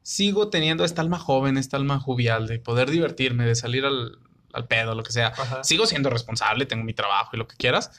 sigo 0.03 0.49
teniendo 0.51 0.85
esta 0.85 1.03
alma 1.03 1.19
joven, 1.19 1.57
esta 1.59 1.77
alma 1.77 1.99
jovial 2.01 2.47
de 2.47 2.59
poder 2.59 2.91
divertirme, 2.91 3.45
de 3.47 3.55
salir 3.55 3.85
al, 3.85 4.19
al 4.53 4.67
pedo, 4.67 4.95
lo 4.95 5.03
que 5.03 5.13
sea. 5.13 5.29
Ajá. 5.29 5.65
Sigo 5.65 5.87
siendo 5.87 6.11
responsable, 6.11 6.67
tengo 6.67 6.85
mi 6.85 6.95
trabajo 6.95 7.31
y 7.35 7.37
lo 7.39 7.47
que 7.49 7.57
quieras. 7.57 7.91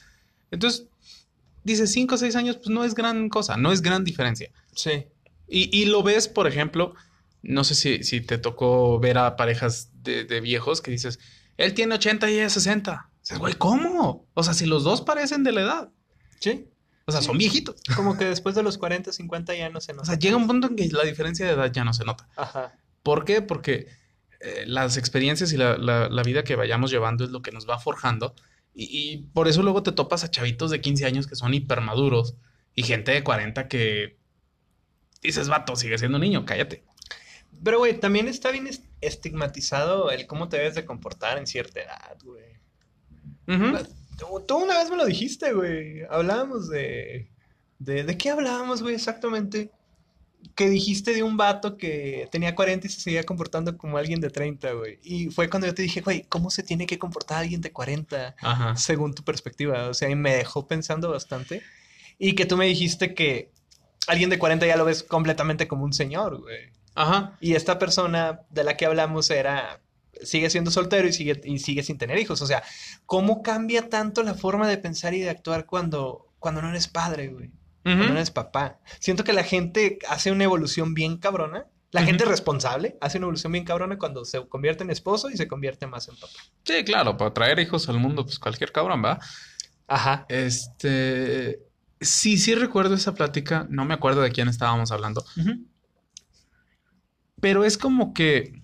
Entonces, 0.50 0.86
dices 1.64 1.92
5 1.92 2.14
o 2.14 2.18
6 2.18 2.36
años, 2.36 2.56
pues 2.56 2.68
no 2.70 2.84
es 2.84 2.94
gran 2.94 3.28
cosa, 3.28 3.56
no 3.56 3.72
es 3.72 3.82
gran 3.82 4.04
diferencia. 4.04 4.50
Sí. 4.74 5.06
Y, 5.48 5.76
y 5.76 5.86
lo 5.86 6.02
ves, 6.02 6.28
por 6.28 6.46
ejemplo, 6.46 6.94
no 7.42 7.64
sé 7.64 7.74
si, 7.74 8.02
si 8.02 8.20
te 8.20 8.38
tocó 8.38 8.98
ver 8.98 9.18
a 9.18 9.36
parejas 9.36 9.90
de, 10.02 10.24
de 10.24 10.40
viejos 10.40 10.80
que 10.82 10.90
dices, 10.90 11.18
él 11.56 11.74
tiene 11.74 11.94
80 11.94 12.30
y 12.30 12.34
ella 12.34 12.48
60. 12.50 13.10
Dices, 13.20 13.38
güey, 13.38 13.54
¿cómo? 13.54 14.26
O 14.34 14.42
sea, 14.42 14.54
si 14.54 14.66
los 14.66 14.84
dos 14.84 15.00
parecen 15.02 15.44
de 15.44 15.52
la 15.52 15.60
edad. 15.62 15.88
Sí. 16.40 16.68
O 17.06 17.12
sea, 17.12 17.20
Sí. 17.22 17.26
son 17.28 17.38
viejitos. 17.38 17.76
Como 17.96 18.16
que 18.18 18.26
después 18.26 18.54
de 18.54 18.62
los 18.62 18.76
40, 18.78 19.12
50 19.12 19.54
ya 19.54 19.70
no 19.70 19.80
se 19.80 19.92
O 19.92 19.96
nota. 19.96 20.06
sea, 20.06 20.18
llega 20.18 20.36
un 20.36 20.46
punto 20.46 20.66
en 20.68 20.76
que 20.76 20.88
la 20.88 21.04
diferencia 21.04 21.46
de 21.46 21.52
edad 21.52 21.72
ya 21.72 21.84
no 21.84 21.92
se 21.94 22.04
nota. 22.04 22.28
Ajá. 22.36 22.76
¿Por 23.02 23.24
qué? 23.24 23.40
Porque 23.40 23.86
eh, 24.40 24.64
las 24.66 24.96
experiencias 24.98 25.52
y 25.52 25.56
la, 25.56 25.78
la- 25.78 26.08
la 26.10 26.22
vida 26.22 26.44
que 26.44 26.54
vayamos 26.56 26.90
llevando 26.90 27.24
es 27.24 27.30
lo 27.30 27.40
que 27.42 27.50
nos 27.50 27.68
va 27.68 27.78
forjando. 27.78 28.34
Y, 28.74 28.84
y 29.12 29.16
por 29.32 29.48
eso 29.48 29.62
luego 29.62 29.82
te 29.82 29.92
topas 29.92 30.24
a 30.24 30.30
chavitos 30.30 30.70
de 30.70 30.80
15 30.80 31.04
años 31.06 31.26
que 31.26 31.34
son 31.36 31.52
hipermaduros 31.54 32.36
y 32.74 32.82
gente 32.84 33.10
de 33.12 33.24
40 33.24 33.66
que 33.68 34.16
dices, 35.22 35.48
vato, 35.48 35.74
sigue 35.76 35.98
siendo 35.98 36.18
niño, 36.18 36.44
cállate. 36.44 36.84
Pero, 37.64 37.78
güey, 37.78 37.98
también 37.98 38.28
está 38.28 38.50
bien 38.52 38.66
es- 38.68 38.84
estigmatizado 39.00 40.10
el 40.10 40.26
cómo 40.26 40.48
te 40.48 40.58
debes 40.58 40.74
de 40.76 40.84
comportar 40.84 41.38
en 41.38 41.46
cierta 41.48 41.80
edad, 41.80 42.16
güey. 42.22 42.44
Tú 44.46 44.56
una 44.58 44.78
vez 44.78 44.90
me 44.90 44.96
lo 44.96 45.06
dijiste, 45.06 45.52
güey. 45.52 46.02
Hablábamos 46.10 46.68
de, 46.68 47.28
de... 47.78 48.04
¿De 48.04 48.18
qué 48.18 48.30
hablábamos, 48.30 48.82
güey, 48.82 48.94
exactamente? 48.94 49.70
Que 50.54 50.68
dijiste 50.68 51.12
de 51.12 51.22
un 51.22 51.36
vato 51.36 51.76
que 51.76 52.28
tenía 52.30 52.54
40 52.54 52.86
y 52.86 52.90
se 52.90 53.00
seguía 53.00 53.24
comportando 53.24 53.76
como 53.76 53.96
alguien 53.96 54.20
de 54.20 54.30
30, 54.30 54.72
güey. 54.72 54.98
Y 55.02 55.30
fue 55.30 55.48
cuando 55.48 55.66
yo 55.66 55.74
te 55.74 55.82
dije, 55.82 56.00
güey, 56.00 56.24
¿cómo 56.28 56.50
se 56.50 56.62
tiene 56.62 56.86
que 56.86 56.98
comportar 56.98 57.38
alguien 57.38 57.60
de 57.60 57.72
40 57.72 58.36
Ajá. 58.40 58.76
según 58.76 59.14
tu 59.14 59.22
perspectiva? 59.22 59.88
O 59.88 59.94
sea, 59.94 60.08
y 60.10 60.14
me 60.14 60.34
dejó 60.34 60.66
pensando 60.66 61.10
bastante. 61.10 61.62
Y 62.18 62.34
que 62.34 62.46
tú 62.46 62.56
me 62.56 62.66
dijiste 62.66 63.14
que 63.14 63.52
alguien 64.08 64.30
de 64.30 64.38
40 64.38 64.66
ya 64.66 64.76
lo 64.76 64.84
ves 64.84 65.02
completamente 65.02 65.68
como 65.68 65.84
un 65.84 65.92
señor, 65.92 66.40
güey. 66.40 66.70
Ajá. 66.94 67.36
Y 67.40 67.54
esta 67.54 67.78
persona 67.78 68.40
de 68.50 68.64
la 68.64 68.76
que 68.76 68.86
hablamos 68.86 69.30
era 69.30 69.80
sigue 70.22 70.50
siendo 70.50 70.70
soltero 70.70 71.08
y 71.08 71.12
sigue, 71.12 71.40
y 71.44 71.58
sigue 71.58 71.82
sin 71.82 71.98
tener 71.98 72.18
hijos. 72.18 72.42
O 72.42 72.46
sea, 72.46 72.62
¿cómo 73.06 73.42
cambia 73.42 73.88
tanto 73.88 74.22
la 74.22 74.34
forma 74.34 74.68
de 74.68 74.78
pensar 74.78 75.14
y 75.14 75.20
de 75.20 75.30
actuar 75.30 75.66
cuando, 75.66 76.26
cuando 76.38 76.62
no 76.62 76.70
eres 76.70 76.88
padre, 76.88 77.28
güey? 77.28 77.50
Cuando 77.88 78.04
no 78.04 78.10
Ujú. 78.10 78.18
eres 78.18 78.30
papá. 78.30 78.78
Siento 79.00 79.24
que 79.24 79.32
la 79.32 79.44
gente 79.44 79.98
hace 80.08 80.30
una 80.30 80.44
evolución 80.44 80.94
bien 80.94 81.18
cabrona. 81.18 81.66
La 81.90 82.02
gente 82.02 82.26
responsable 82.26 82.98
hace 83.00 83.16
una 83.16 83.24
evolución 83.24 83.52
bien 83.52 83.64
cabrona 83.64 83.96
cuando 83.96 84.24
se 84.26 84.46
convierte 84.46 84.84
en 84.84 84.90
esposo 84.90 85.30
y 85.30 85.36
se 85.38 85.48
convierte 85.48 85.86
más 85.86 86.06
en 86.08 86.16
papá. 86.16 86.34
Sí, 86.64 86.84
claro, 86.84 87.16
para 87.16 87.32
traer 87.32 87.58
hijos 87.60 87.88
al 87.88 87.98
mundo, 87.98 88.24
pues 88.24 88.38
cualquier 88.38 88.72
cabrón, 88.72 89.02
¿va? 89.02 89.18
Ajá. 89.86 90.26
Este. 90.28 91.60
Sí, 92.00 92.36
sí 92.36 92.54
recuerdo 92.54 92.94
esa 92.94 93.14
plática. 93.14 93.66
No 93.70 93.84
me 93.86 93.94
acuerdo 93.94 94.20
de 94.20 94.30
quién 94.30 94.48
estábamos 94.48 94.92
hablando. 94.92 95.24
Pero 97.40 97.64
es 97.64 97.78
como 97.78 98.12
que. 98.12 98.62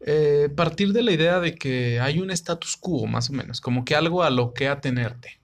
eh, 0.00 0.48
partir 0.56 0.92
de 0.92 1.02
la 1.02 1.12
idea 1.12 1.40
de 1.40 1.54
que 1.54 2.00
hay 2.00 2.18
un 2.18 2.30
status 2.30 2.76
quo, 2.76 3.06
más 3.06 3.30
o 3.30 3.34
menos, 3.34 3.60
como 3.60 3.84
que 3.84 3.94
algo 3.94 4.22
a 4.22 4.30
lo 4.30 4.52
que 4.54 4.66
atenerte, 4.68 5.40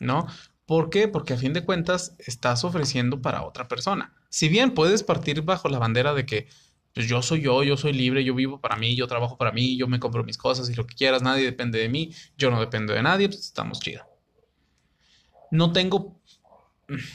¿no? 0.00 0.26
¿Por 0.66 0.90
qué? 0.90 1.08
Porque 1.08 1.34
a 1.34 1.38
fin 1.38 1.54
de 1.54 1.64
cuentas 1.64 2.14
estás 2.18 2.62
ofreciendo 2.64 3.22
para 3.22 3.42
otra 3.42 3.68
persona. 3.68 4.12
Si 4.28 4.48
bien 4.48 4.74
puedes 4.74 5.02
partir 5.02 5.42
bajo 5.42 5.68
la 5.68 5.78
bandera 5.78 6.12
de 6.12 6.26
que 6.26 6.48
pues 6.94 7.06
yo 7.06 7.22
soy 7.22 7.42
yo, 7.42 7.62
yo 7.62 7.76
soy 7.76 7.92
libre, 7.92 8.24
yo 8.24 8.34
vivo 8.34 8.60
para 8.60 8.76
mí, 8.76 8.96
yo 8.96 9.06
trabajo 9.06 9.38
para 9.38 9.52
mí, 9.52 9.76
yo 9.76 9.86
me 9.86 10.00
compro 10.00 10.24
mis 10.24 10.36
cosas 10.36 10.68
y 10.68 10.74
lo 10.74 10.86
que 10.86 10.94
quieras, 10.94 11.22
nadie 11.22 11.44
depende 11.44 11.78
de 11.78 11.88
mí, 11.88 12.12
yo 12.36 12.50
no 12.50 12.60
dependo 12.60 12.92
de 12.92 13.02
nadie, 13.02 13.28
pues 13.28 13.40
estamos 13.40 13.80
chido. 13.80 14.04
No 15.50 15.72
tengo... 15.72 16.20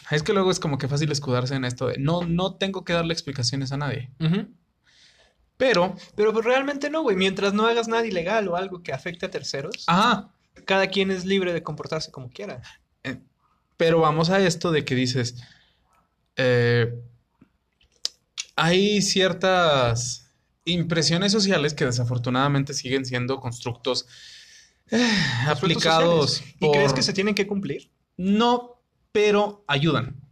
Es 0.10 0.24
que 0.24 0.34
luego 0.34 0.52
es 0.52 0.60
como 0.60 0.78
que 0.78 0.88
fácil 0.88 1.12
escudarse 1.12 1.56
en 1.56 1.66
esto 1.66 1.88
de 1.88 1.98
no, 1.98 2.22
no 2.22 2.56
tengo 2.56 2.86
que 2.86 2.94
darle 2.94 3.14
explicaciones 3.14 3.72
a 3.72 3.78
nadie. 3.78 4.12
Pero, 5.58 5.96
Pero 6.16 6.32
pues 6.32 6.46
realmente 6.46 6.90
no, 6.90 7.02
güey. 7.02 7.16
Mientras 7.16 7.54
no 7.54 7.66
hagas 7.66 7.88
nada 7.88 8.06
ilegal 8.06 8.48
o 8.48 8.56
algo 8.56 8.84
que 8.84 8.94
afecte 8.94 9.26
a 9.26 9.32
terceros, 9.32 9.84
ajá, 9.88 10.32
cada 10.66 10.88
quien 10.88 11.12
es 11.12 11.26
libre 11.26 11.54
de 11.54 11.64
comportarse 11.64 12.12
como 12.12 12.30
quiera. 12.30 12.62
Pero 13.78 14.00
vamos 14.00 14.30
a 14.30 14.40
esto 14.40 14.72
de 14.72 14.86
que 14.86 14.96
dices, 14.96 15.36
eh, 16.38 16.94
hay 18.56 19.02
ciertas 19.02 20.32
impresiones 20.66 21.32
sociales 21.32 21.74
que 21.74 21.86
desafortunadamente 21.86 22.74
siguen 22.74 23.06
siendo 23.06 23.40
constructos 23.40 24.06
eh, 24.92 25.10
aplicados 25.48 26.32
sociales. 26.32 26.56
¿Y 26.60 26.72
crees 26.72 26.94
que 26.94 27.04
se 27.04 27.14
tienen 27.14 27.36
que 27.36 27.48
cumplir? 27.48 27.92
No, 28.16 28.80
pero 29.12 29.64
ayudan 29.68 30.24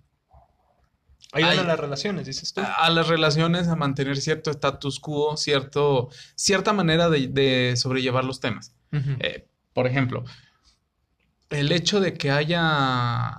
Ayudan 1.34 1.52
Ay. 1.54 1.60
a 1.60 1.64
las 1.64 1.80
relaciones, 1.80 2.26
dices 2.26 2.54
tú. 2.54 2.60
a, 2.60 2.74
a 2.74 2.90
las 2.90 3.08
relaciones 3.08 3.70
a 3.70 3.76
mantener 3.78 4.18
cierto 4.18 4.52
status 4.52 5.00
quo, 5.00 5.38
cierto, 5.38 6.10
cierta 6.36 6.74
manera 6.74 7.10
de, 7.10 7.28
de 7.28 7.76
sobrellevar 7.78 8.26
los 8.26 8.42
temas. 8.42 8.76
Eh, 8.92 9.48
por 9.74 9.88
ejemplo, 9.88 10.24
el 11.50 11.72
hecho 11.72 12.00
de 12.00 12.14
que 12.14 12.32
haya 12.32 13.36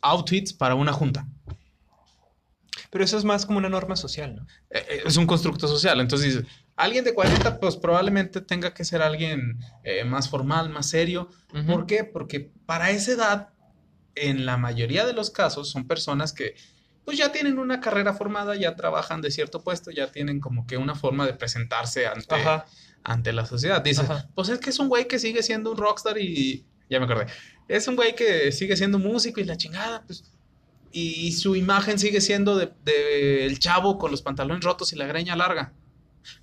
outfits 0.00 0.52
para 0.52 0.74
una 0.74 0.92
junta. 0.92 1.26
Pero 2.90 3.04
eso 3.04 3.16
es 3.16 3.24
más 3.24 3.46
como 3.46 3.58
una 3.58 3.68
norma 3.68 3.94
social, 3.94 4.34
¿no? 4.34 4.42
Eh, 4.70 4.84
eh, 4.88 5.02
es 5.06 5.16
un 5.16 5.26
constructo 5.26 5.68
social. 5.68 6.00
Entonces 6.00 6.42
alguien 6.76 7.04
de 7.04 7.14
40, 7.14 7.60
pues 7.60 7.76
probablemente 7.76 8.40
tenga 8.40 8.74
que 8.74 8.84
ser 8.84 9.02
alguien 9.02 9.60
eh, 9.84 10.04
más 10.04 10.28
formal, 10.28 10.70
más 10.70 10.88
serio. 10.88 11.28
¿Por 11.66 11.86
qué? 11.86 12.04
Porque 12.04 12.52
para 12.66 12.90
esa 12.90 13.12
edad, 13.12 13.48
en 14.14 14.44
la 14.44 14.56
mayoría 14.56 15.06
de 15.06 15.12
los 15.12 15.30
casos, 15.30 15.70
son 15.70 15.86
personas 15.86 16.32
que 16.32 16.56
pues 17.10 17.18
ya 17.18 17.32
tienen 17.32 17.58
una 17.58 17.80
carrera 17.80 18.14
formada, 18.14 18.54
ya 18.54 18.76
trabajan 18.76 19.20
de 19.20 19.32
cierto 19.32 19.64
puesto, 19.64 19.90
ya 19.90 20.12
tienen 20.12 20.38
como 20.38 20.64
que 20.64 20.76
una 20.76 20.94
forma 20.94 21.26
de 21.26 21.34
presentarse 21.34 22.06
ante, 22.06 22.36
Ajá. 22.36 22.66
ante 23.02 23.32
la 23.32 23.44
sociedad. 23.46 23.82
Dices, 23.82 24.08
Ajá. 24.08 24.28
pues 24.36 24.48
es 24.48 24.60
que 24.60 24.70
es 24.70 24.78
un 24.78 24.88
güey 24.88 25.08
que 25.08 25.18
sigue 25.18 25.42
siendo 25.42 25.72
un 25.72 25.76
rockstar 25.76 26.18
y 26.18 26.64
ya 26.88 27.00
me 27.00 27.06
acordé. 27.06 27.26
Es 27.66 27.88
un 27.88 27.96
güey 27.96 28.14
que 28.14 28.52
sigue 28.52 28.76
siendo 28.76 29.00
músico 29.00 29.40
y 29.40 29.44
la 29.44 29.56
chingada, 29.56 30.04
pues. 30.06 30.22
Y, 30.92 31.26
y 31.26 31.32
su 31.32 31.56
imagen 31.56 31.98
sigue 31.98 32.20
siendo 32.20 32.56
de, 32.56 32.70
de 32.84 33.44
el 33.44 33.58
chavo 33.58 33.98
con 33.98 34.12
los 34.12 34.22
pantalones 34.22 34.62
rotos 34.62 34.92
y 34.92 34.96
la 34.96 35.06
greña 35.06 35.34
larga. 35.34 35.72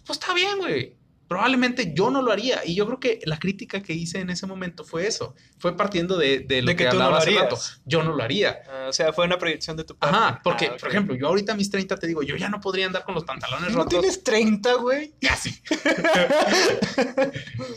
Pues 0.06 0.20
está 0.20 0.34
bien, 0.34 0.58
güey. 0.58 0.97
Probablemente 1.28 1.94
yo 1.94 2.10
no 2.10 2.22
lo 2.22 2.32
haría. 2.32 2.62
Y 2.66 2.74
yo 2.76 2.86
creo 2.86 3.00
que 3.00 3.20
la 3.26 3.38
crítica 3.38 3.82
que 3.82 3.94
hice 3.94 4.20
en 4.20 4.30
ese 4.30 4.48
momento 4.48 4.84
fue 4.86 5.06
eso. 5.08 5.36
Fue 5.60 5.76
partiendo 5.76 6.18
de, 6.18 6.40
de 6.40 6.62
lo 6.62 6.68
De 6.70 6.76
que 6.76 6.86
que, 6.86 6.90
tú 6.92 6.98
no 6.98 7.10
lo 7.10 7.16
hace 7.18 7.30
harías. 7.30 7.44
rato. 7.44 7.58
Yo 7.86 8.04
no 8.04 8.14
lo 8.16 8.24
haría. 8.24 8.60
Ah, 8.70 8.86
o 8.90 8.94
sea, 8.94 9.12
fue 9.12 9.26
una 9.26 9.38
proyección 9.38 9.76
de 9.76 9.84
tu 9.84 9.98
parte. 9.98 10.16
Ajá, 10.16 10.42
porque, 10.44 10.68
Ah, 10.68 10.78
por 10.80 10.90
ejemplo, 10.90 11.16
yo 11.16 11.28
ahorita 11.28 11.52
a 11.54 11.56
mis 11.56 11.70
30 11.70 11.98
te 11.98 12.08
digo, 12.08 12.24
yo 12.24 12.36
ya 12.38 12.48
no 12.50 12.62
podría 12.62 12.86
andar 12.88 13.04
con 13.04 13.14
los 13.16 13.26
pantalones 13.26 13.72
¿No 13.72 13.80
rotos. 13.80 13.90
tienes 14.00 14.24
30, 14.24 14.74
güey? 14.76 15.14
Ya, 15.22 15.36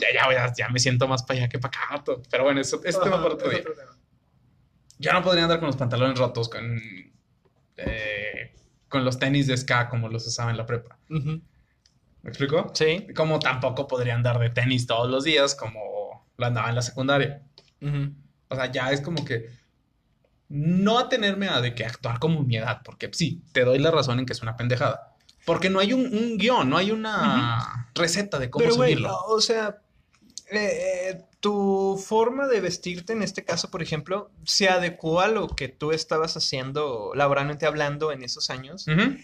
ya, 0.00 0.32
ya, 0.32 0.52
ya 0.56 0.68
me 0.68 0.78
siento 0.78 1.08
más 1.08 1.22
para 1.22 1.40
allá 1.40 1.48
que 1.48 1.58
para 1.58 1.96
acá. 1.96 2.04
Pero 2.30 2.44
bueno, 2.44 2.60
eso, 2.60 2.80
eso 2.84 3.00
tema 3.00 3.20
para 3.22 3.34
otro 3.34 3.50
día. 3.50 3.62
Yo 4.98 5.12
no 5.12 5.22
podría 5.22 5.44
andar 5.44 5.58
con 5.60 5.66
los 5.66 5.76
pantalones 5.76 6.18
rotos, 6.18 6.48
con, 6.48 6.78
eh, 7.78 8.54
con 8.88 9.04
los 9.04 9.18
tenis 9.18 9.46
de 9.46 9.56
ska 9.56 9.88
como 9.88 10.08
los 10.08 10.26
usaba 10.26 10.50
en 10.50 10.56
la 10.56 10.66
prepa. 10.66 10.98
Ujú. 11.08 11.40
¿Me 12.22 12.30
explico? 12.30 12.70
Sí. 12.74 13.06
Como 13.14 13.38
tampoco 13.38 13.86
podría 13.86 14.14
andar 14.14 14.38
de 14.38 14.50
tenis 14.50 14.86
todos 14.86 15.10
los 15.10 15.24
días 15.24 15.54
como 15.54 16.26
lo 16.36 16.46
andaba 16.46 16.68
en 16.68 16.74
la 16.74 16.82
secundaria. 16.82 17.42
O 18.48 18.54
sea, 18.54 18.70
ya 18.70 18.90
es 18.92 19.00
como 19.00 19.24
que 19.24 19.48
no 20.48 20.98
atenerme 20.98 21.48
a 21.48 21.60
de 21.60 21.74
que 21.74 21.84
actuar 21.84 22.18
como 22.18 22.42
mi 22.42 22.56
edad, 22.56 22.82
porque 22.84 23.08
sí, 23.12 23.42
te 23.52 23.64
doy 23.64 23.78
la 23.78 23.90
razón 23.90 24.18
en 24.18 24.26
que 24.26 24.32
es 24.32 24.42
una 24.42 24.56
pendejada. 24.56 25.14
Porque 25.46 25.70
no 25.70 25.78
hay 25.78 25.92
un, 25.92 26.00
un 26.00 26.36
guion, 26.36 26.68
no 26.68 26.76
hay 26.76 26.90
una 26.90 27.88
receta 27.94 28.38
de 28.38 28.50
cómo 28.50 28.64
Pero, 28.64 28.74
subirlo. 28.74 29.16
o 29.28 29.40
sea, 29.40 29.80
eh, 30.50 31.10
eh, 31.10 31.22
tu 31.38 32.02
forma 32.04 32.46
de 32.48 32.60
vestirte 32.60 33.12
en 33.12 33.22
este 33.22 33.44
caso, 33.44 33.70
por 33.70 33.82
ejemplo, 33.82 34.30
se 34.44 34.68
adecuó 34.68 35.20
a 35.20 35.28
lo 35.28 35.48
que 35.48 35.68
tú 35.68 35.92
estabas 35.92 36.36
haciendo 36.36 37.12
laboralmente 37.14 37.64
hablando 37.66 38.12
en 38.12 38.22
esos 38.24 38.50
años, 38.50 38.86
Ujú. 38.88 39.16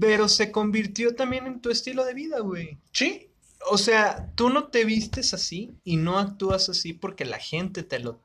Pero 0.00 0.28
se 0.28 0.50
convirtió 0.50 1.14
también 1.14 1.46
en 1.46 1.60
tu 1.60 1.70
estilo 1.70 2.04
de 2.04 2.14
vida, 2.14 2.40
güey. 2.40 2.78
Sí. 2.92 3.30
O 3.70 3.78
sea, 3.78 4.30
tú 4.34 4.50
no 4.50 4.68
te 4.68 4.84
vistes 4.84 5.34
así 5.34 5.74
y 5.84 5.96
no 5.96 6.18
actúas 6.18 6.68
así 6.68 6.92
porque 6.92 7.24
la 7.24 7.38
gente 7.38 7.82
te 7.82 7.98
lo, 7.98 8.20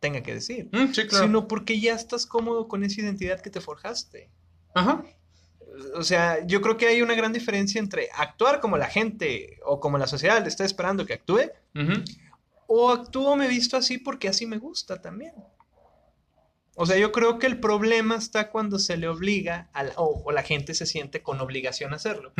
tenga 0.00 0.22
que 0.22 0.34
decir, 0.34 0.68
Mm, 0.72 0.92
sí, 0.92 1.06
claro. 1.06 1.26
sino 1.26 1.48
porque 1.48 1.80
ya 1.80 1.94
estás 1.94 2.26
cómodo 2.26 2.68
con 2.68 2.84
esa 2.84 3.00
identidad 3.00 3.40
que 3.40 3.50
te 3.50 3.60
forjaste. 3.60 4.30
Ajá. 4.74 5.04
O 5.94 6.02
sea, 6.02 6.46
yo 6.46 6.62
creo 6.62 6.76
que 6.76 6.86
hay 6.86 7.02
una 7.02 7.14
gran 7.14 7.32
diferencia 7.32 7.78
entre 7.78 8.08
actuar 8.14 8.60
como 8.60 8.78
la 8.78 8.86
gente 8.86 9.58
o 9.64 9.80
como 9.80 9.98
la 9.98 10.06
sociedad 10.06 10.40
le 10.40 10.48
está 10.48 10.64
esperando 10.64 11.04
que 11.04 11.14
actúe, 11.14 11.50
o 12.66 12.90
actúo 12.90 13.36
me 13.36 13.48
visto 13.48 13.76
así 13.76 13.98
porque 13.98 14.28
así 14.28 14.46
me 14.46 14.58
gusta 14.58 15.00
también. 15.02 15.34
O 16.78 16.84
sea, 16.84 16.98
yo 16.98 17.10
creo 17.10 17.38
que 17.38 17.46
el 17.46 17.58
problema 17.58 18.16
está 18.16 18.50
cuando 18.50 18.78
se 18.78 18.98
le 18.98 19.08
obliga 19.08 19.70
a 19.72 19.82
la- 19.84 19.94
o, 19.96 20.22
o 20.26 20.30
la 20.32 20.42
gente 20.42 20.74
se 20.74 20.84
siente 20.84 21.22
con 21.22 21.40
obligación 21.40 21.94
a 21.94 21.96
hacerlo, 21.96 22.32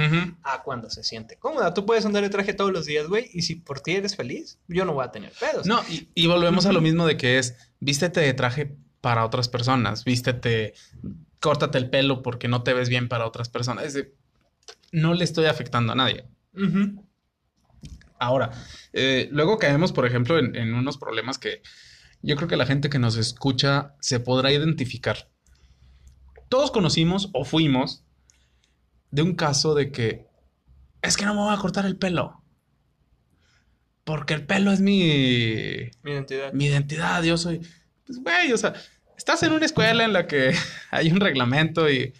a 0.42 0.62
cuando 0.62 0.90
se 0.90 1.02
siente 1.04 1.36
cómoda. 1.36 1.72
Tú 1.72 1.86
puedes 1.86 2.04
andar 2.04 2.22
de 2.22 2.28
traje 2.28 2.52
todos 2.52 2.70
los 2.70 2.84
días, 2.84 3.06
güey, 3.08 3.30
y 3.32 3.42
si 3.42 3.54
por 3.54 3.80
ti 3.80 3.92
eres 3.92 4.14
feliz, 4.14 4.58
yo 4.68 4.84
no 4.84 4.92
voy 4.92 5.06
a 5.06 5.10
tener 5.10 5.32
pedos. 5.40 5.66
No, 5.66 5.80
y, 5.88 6.08
y 6.14 6.26
volvemos 6.26 6.66
a 6.66 6.72
lo 6.72 6.80
mismo 6.82 7.06
de 7.06 7.16
que 7.16 7.38
es, 7.38 7.56
vístete 7.80 8.20
de 8.20 8.34
traje 8.34 8.76
para 9.00 9.24
otras 9.24 9.48
personas, 9.48 10.04
vístete, 10.04 10.74
córtate 11.40 11.78
el 11.78 11.88
pelo 11.88 12.22
porque 12.22 12.46
no 12.48 12.62
te 12.62 12.74
ves 12.74 12.88
bien 12.90 13.08
para 13.08 13.26
otras 13.26 13.48
personas. 13.48 13.84
Es 13.86 13.94
de- 13.94 14.12
no 14.92 15.14
le 15.14 15.24
estoy 15.24 15.46
afectando 15.46 15.92
a 15.92 15.96
nadie. 15.96 16.26
Ahora, 18.18 18.50
eh, 18.92 19.28
luego 19.30 19.58
caemos, 19.58 19.92
por 19.92 20.06
ejemplo, 20.06 20.38
en, 20.38 20.56
en 20.56 20.74
unos 20.74 20.96
problemas 20.98 21.38
que 21.38 21.62
yo 22.26 22.36
creo 22.36 22.48
que 22.48 22.56
la 22.56 22.66
gente 22.66 22.90
que 22.90 22.98
nos 22.98 23.16
escucha 23.16 23.94
se 24.00 24.20
podrá 24.20 24.52
identificar. 24.52 25.30
Todos 26.48 26.70
conocimos 26.70 27.30
o 27.32 27.44
fuimos 27.44 28.04
de 29.10 29.22
un 29.22 29.34
caso 29.34 29.74
de 29.74 29.90
que 29.90 30.26
es 31.02 31.16
que 31.16 31.24
no 31.24 31.34
me 31.34 31.40
voy 31.40 31.54
a 31.54 31.58
cortar 31.58 31.86
el 31.86 31.96
pelo. 31.96 32.42
Porque 34.04 34.34
el 34.34 34.44
pelo 34.44 34.72
es 34.72 34.80
mi, 34.80 35.90
Mi 36.02 36.12
identidad. 36.12 36.52
mi 36.52 36.66
identidad, 36.66 37.22
yo 37.22 37.36
soy, 37.36 37.60
pues 38.06 38.18
güey, 38.18 38.52
o 38.52 38.56
sea, 38.56 38.74
estás 39.16 39.42
en 39.42 39.52
una 39.52 39.66
escuela 39.66 40.04
en 40.04 40.12
la 40.12 40.26
que 40.26 40.54
hay 40.90 41.10
un 41.10 41.20
reglamento 41.20 41.90
y 41.90 42.12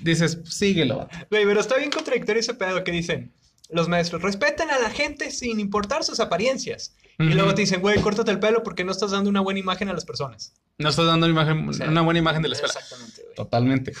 dices, 0.00 0.40
síguelo. 0.44 1.08
Güey, 1.30 1.44
pero 1.44 1.60
está 1.60 1.76
bien 1.76 1.90
contradictorio 1.90 2.40
ese 2.40 2.54
pedo 2.54 2.82
que 2.84 2.92
dicen. 2.92 3.34
Los 3.70 3.88
maestros 3.88 4.22
respetan 4.22 4.70
a 4.70 4.78
la 4.78 4.90
gente 4.90 5.30
sin 5.30 5.60
importar 5.60 6.04
sus 6.04 6.20
apariencias. 6.20 6.94
Y 7.18 7.32
luego 7.32 7.54
te 7.54 7.62
dicen, 7.62 7.80
güey, 7.80 8.00
córtate 8.02 8.30
el 8.30 8.38
pelo 8.38 8.62
porque 8.62 8.84
no 8.84 8.92
estás 8.92 9.10
dando 9.10 9.30
una 9.30 9.40
buena 9.40 9.58
imagen 9.58 9.88
a 9.88 9.94
las 9.94 10.04
personas. 10.04 10.52
No 10.78 10.90
estás 10.90 11.06
dando 11.06 11.26
una, 11.26 11.32
imagen, 11.32 11.68
O 11.68 11.72
sea, 11.72 11.88
una 11.88 12.02
buena 12.02 12.18
imagen 12.18 12.42
de 12.42 12.48
la 12.48 12.54
escuela. 12.54 12.74
Exactamente, 12.74 13.22
güey. 13.22 13.34
Totalmente. 13.34 13.92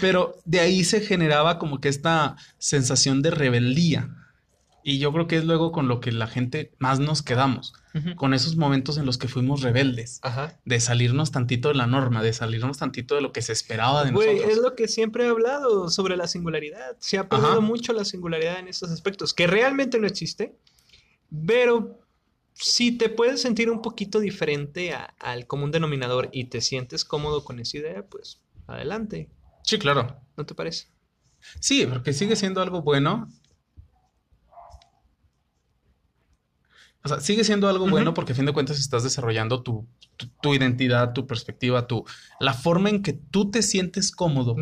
Pero 0.00 0.36
de 0.44 0.60
ahí 0.60 0.84
se 0.84 1.00
generaba 1.00 1.58
como 1.58 1.80
que 1.80 1.88
esta 1.88 2.36
sensación 2.58 3.22
de 3.22 3.32
rebeldía. 3.32 4.19
Y 4.82 4.98
yo 4.98 5.12
creo 5.12 5.26
que 5.26 5.36
es 5.36 5.44
luego 5.44 5.72
con 5.72 5.88
lo 5.88 6.00
que 6.00 6.10
la 6.12 6.26
gente 6.26 6.72
más 6.78 7.00
nos 7.00 7.22
quedamos, 7.22 7.74
con 8.16 8.32
esos 8.34 8.56
momentos 8.56 8.96
en 8.98 9.04
los 9.06 9.18
que 9.18 9.28
fuimos 9.28 9.60
rebeldes, 9.62 10.20
Ajá. 10.22 10.58
de 10.64 10.80
salirnos 10.80 11.32
tantito 11.32 11.68
de 11.68 11.74
la 11.74 11.86
norma, 11.86 12.22
de 12.22 12.32
salirnos 12.32 12.78
tantito 12.78 13.14
de 13.14 13.20
lo 13.20 13.32
que 13.32 13.42
se 13.42 13.52
esperaba 13.52 14.04
de 14.04 14.12
Güey, 14.12 14.36
nosotros. 14.36 14.56
es 14.56 14.62
lo 14.62 14.74
que 14.76 14.88
siempre 14.88 15.24
he 15.24 15.28
hablado 15.28 15.90
sobre 15.90 16.16
la 16.16 16.26
singularidad. 16.28 16.96
Se 16.98 17.18
ha 17.18 17.28
perdido 17.28 17.50
Ajá. 17.52 17.60
mucho 17.60 17.92
la 17.92 18.04
singularidad 18.04 18.58
en 18.58 18.68
estos 18.68 18.90
aspectos, 18.90 19.34
que 19.34 19.46
realmente 19.46 19.98
no 19.98 20.06
existe, 20.06 20.56
pero 21.46 21.98
si 22.54 22.92
te 22.92 23.08
puedes 23.08 23.40
sentir 23.42 23.70
un 23.70 23.82
poquito 23.82 24.20
diferente 24.20 24.92
a- 24.92 25.14
al 25.18 25.46
común 25.46 25.70
denominador 25.70 26.28
y 26.32 26.44
te 26.44 26.60
sientes 26.60 27.04
cómodo 27.04 27.44
con 27.44 27.58
esa 27.60 27.78
idea, 27.78 28.02
pues 28.06 28.40
adelante, 28.66 29.28
Sí, 29.62 29.78
claro. 29.78 30.16
¿no 30.36 30.46
te 30.46 30.54
parece? 30.54 30.88
Sí, 31.60 31.86
porque 31.86 32.12
sigue 32.12 32.36
siendo 32.36 32.60
algo 32.62 32.82
bueno. 32.82 33.28
O 37.02 37.08
sea, 37.08 37.20
sigue 37.20 37.44
siendo 37.44 37.68
algo 37.68 37.88
bueno 37.88 38.12
porque 38.12 38.32
a 38.32 38.34
fin 38.36 38.44
de 38.44 38.52
cuentas 38.52 38.78
estás 38.78 39.02
desarrollando 39.02 39.62
tu, 39.62 39.86
tu, 40.16 40.26
tu 40.42 40.54
identidad, 40.54 41.14
tu 41.14 41.26
perspectiva, 41.26 41.86
tu, 41.86 42.04
la 42.40 42.52
forma 42.52 42.90
en 42.90 43.02
que 43.02 43.14
tú 43.14 43.50
te 43.50 43.62
sientes 43.62 44.10
cómodo, 44.10 44.54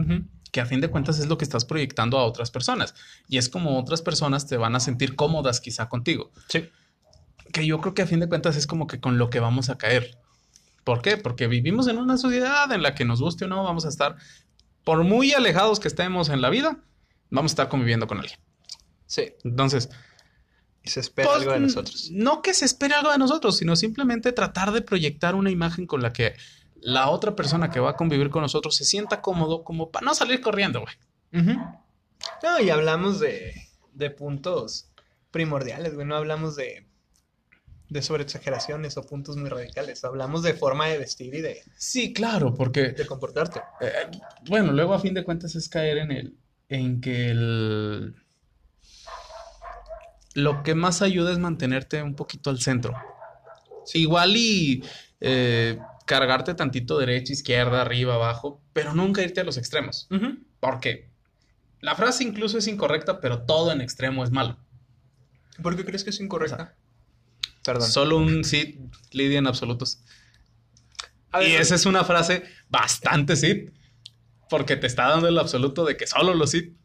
que 0.52 0.60
a 0.60 0.66
fin 0.66 0.80
de 0.80 0.88
cuentas 0.88 1.18
es 1.18 1.26
lo 1.26 1.36
que 1.36 1.44
estás 1.44 1.64
proyectando 1.64 2.16
a 2.16 2.24
otras 2.24 2.50
personas. 2.50 2.94
Y 3.28 3.38
es 3.38 3.48
como 3.48 3.78
otras 3.78 4.02
personas 4.02 4.46
te 4.46 4.56
van 4.56 4.76
a 4.76 4.80
sentir 4.80 5.16
cómodas 5.16 5.60
quizá 5.60 5.88
contigo. 5.88 6.30
Sí. 6.48 6.68
Que 7.52 7.66
yo 7.66 7.80
creo 7.80 7.94
que 7.94 8.02
a 8.02 8.06
fin 8.06 8.20
de 8.20 8.28
cuentas 8.28 8.56
es 8.56 8.66
como 8.66 8.86
que 8.86 9.00
con 9.00 9.18
lo 9.18 9.30
que 9.30 9.40
vamos 9.40 9.68
a 9.68 9.76
caer. 9.76 10.18
¿Por 10.84 11.02
qué? 11.02 11.16
Porque 11.16 11.48
vivimos 11.48 11.88
en 11.88 11.98
una 11.98 12.16
sociedad 12.16 12.70
en 12.72 12.82
la 12.82 12.94
que 12.94 13.04
nos 13.04 13.20
guste 13.20 13.46
o 13.46 13.48
no, 13.48 13.64
vamos 13.64 13.84
a 13.84 13.88
estar, 13.88 14.16
por 14.84 15.02
muy 15.02 15.32
alejados 15.32 15.80
que 15.80 15.88
estemos 15.88 16.28
en 16.28 16.40
la 16.40 16.50
vida, 16.50 16.78
vamos 17.30 17.50
a 17.50 17.54
estar 17.54 17.68
conviviendo 17.68 18.06
con 18.06 18.18
alguien. 18.18 18.38
Sí. 19.06 19.32
Entonces, 19.44 19.90
se 20.88 21.00
espera 21.00 21.28
pues, 21.28 21.40
algo 21.40 21.52
de 21.52 21.60
nosotros. 21.60 22.10
No 22.12 22.42
que 22.42 22.54
se 22.54 22.64
espere 22.64 22.94
algo 22.94 23.12
de 23.12 23.18
nosotros, 23.18 23.56
sino 23.56 23.76
simplemente 23.76 24.32
tratar 24.32 24.72
de 24.72 24.82
proyectar 24.82 25.34
una 25.34 25.50
imagen 25.50 25.86
con 25.86 26.02
la 26.02 26.12
que 26.12 26.34
la 26.80 27.10
otra 27.10 27.34
persona 27.36 27.70
que 27.70 27.80
va 27.80 27.90
a 27.90 27.96
convivir 27.96 28.30
con 28.30 28.42
nosotros 28.42 28.76
se 28.76 28.84
sienta 28.84 29.20
cómodo, 29.20 29.64
como 29.64 29.90
para 29.90 30.04
no 30.04 30.14
salir 30.14 30.40
corriendo, 30.40 30.80
güey. 30.80 30.94
No, 32.42 32.60
y 32.60 32.70
hablamos 32.70 33.20
de, 33.20 33.54
de 33.92 34.10
puntos 34.10 34.90
primordiales, 35.30 35.94
güey. 35.94 36.06
No 36.06 36.16
hablamos 36.16 36.56
de, 36.56 36.86
de 37.88 38.02
sobreexageraciones 38.02 38.96
o 38.96 39.02
puntos 39.04 39.36
muy 39.36 39.48
radicales. 39.50 40.04
Hablamos 40.04 40.42
de 40.42 40.54
forma 40.54 40.86
de 40.88 40.98
vestir 40.98 41.34
y 41.34 41.40
de, 41.40 41.62
Sí, 41.76 42.12
claro, 42.12 42.54
porque, 42.54 42.90
de 42.90 43.06
comportarte. 43.06 43.60
eh, 43.80 44.10
bueno, 44.48 44.72
luego 44.72 44.94
a 44.94 45.00
fin 45.00 45.14
de 45.14 45.24
cuentas 45.24 45.54
es 45.54 45.68
caer 45.68 45.98
en 45.98 46.12
el, 46.12 46.38
en 46.68 47.00
que 47.00 47.30
el, 47.30 48.14
lo 50.38 50.62
que 50.62 50.74
más 50.74 51.02
ayuda 51.02 51.32
es 51.32 51.38
mantenerte 51.38 52.02
un 52.02 52.14
poquito 52.14 52.50
al 52.50 52.60
centro. 52.60 52.94
Igual 53.94 54.36
y 54.36 54.84
eh, 55.20 55.78
cargarte 56.06 56.54
tantito 56.54 56.98
derecha, 56.98 57.32
izquierda, 57.32 57.82
arriba, 57.82 58.14
abajo, 58.14 58.60
pero 58.72 58.94
nunca 58.94 59.22
irte 59.22 59.40
a 59.40 59.44
los 59.44 59.56
extremos. 59.56 60.08
Porque 60.60 61.08
la 61.80 61.94
frase 61.96 62.24
incluso 62.24 62.58
es 62.58 62.66
incorrecta, 62.66 63.20
pero 63.20 63.42
todo 63.42 63.72
en 63.72 63.80
extremo 63.80 64.24
es 64.24 64.30
malo. 64.30 64.56
¿Por 65.62 65.76
qué 65.76 65.84
crees 65.84 66.04
que 66.04 66.10
es 66.10 66.20
incorrecta? 66.20 66.74
Perdón. 67.64 67.88
Solo 67.88 68.18
un 68.18 68.44
sí 68.44 68.78
lidia 69.10 69.38
en 69.38 69.46
absolutos. 69.46 70.00
Ver, 71.32 71.48
y 71.48 71.54
esa 71.56 71.74
es 71.74 71.84
una 71.84 72.04
frase 72.04 72.44
bastante 72.68 73.36
sí, 73.36 73.70
porque 74.48 74.76
te 74.76 74.86
está 74.86 75.08
dando 75.08 75.28
el 75.28 75.38
absoluto 75.38 75.84
de 75.84 75.96
que 75.96 76.06
solo 76.06 76.34
los 76.34 76.52
sí. 76.52 76.76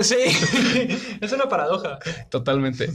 Sí, 0.00 0.16
es 1.20 1.32
una 1.32 1.48
paradoja. 1.48 1.98
Totalmente. 2.30 2.90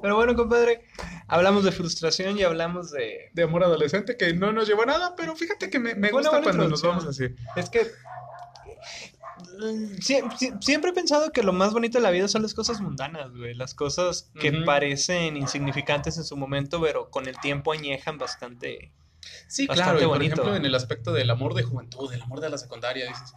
Pero 0.00 0.16
bueno, 0.16 0.34
compadre, 0.34 0.84
hablamos 1.28 1.64
de 1.64 1.72
frustración 1.72 2.38
y 2.38 2.42
hablamos 2.42 2.90
de... 2.90 3.30
De 3.32 3.42
amor 3.44 3.62
adolescente 3.64 4.16
que 4.16 4.34
no 4.34 4.52
nos 4.52 4.66
llevó 4.66 4.82
a 4.82 4.86
nada, 4.86 5.14
pero 5.16 5.36
fíjate 5.36 5.70
que 5.70 5.78
me, 5.78 5.94
me 5.94 6.10
gusta 6.10 6.40
cuando 6.42 6.68
nos 6.68 6.82
vamos 6.82 7.04
así. 7.06 7.26
Es 7.56 7.68
que... 7.70 7.82
mm, 9.58 9.96
sie- 10.00 10.22
sie- 10.38 10.58
Siempre 10.60 10.90
he 10.90 10.94
pensado 10.94 11.30
que 11.30 11.42
lo 11.42 11.52
más 11.52 11.72
bonito 11.72 11.98
de 11.98 12.02
la 12.02 12.10
vida 12.10 12.26
son 12.28 12.42
las 12.42 12.54
cosas 12.54 12.80
mundanas, 12.80 13.30
güey. 13.32 13.54
Las 13.54 13.74
cosas 13.74 14.30
que 14.40 14.52
parecen 14.64 15.36
insignificantes 15.36 16.16
en 16.16 16.24
su 16.24 16.36
momento, 16.36 16.80
pero 16.80 17.10
con 17.10 17.28
el 17.28 17.38
tiempo 17.38 17.72
añejan 17.72 18.18
bastante. 18.18 18.92
Sí, 19.46 19.66
Bastante 19.68 19.92
claro. 19.92 19.98
y 19.98 20.02
por 20.02 20.18
bonito. 20.18 20.34
ejemplo, 20.34 20.56
en 20.56 20.64
el 20.64 20.74
aspecto 20.74 21.12
del 21.12 21.30
amor 21.30 21.54
de 21.54 21.62
juventud, 21.62 22.12
el 22.12 22.22
amor 22.22 22.40
de 22.40 22.50
la 22.50 22.58
secundaria, 22.58 23.06
dices, 23.06 23.32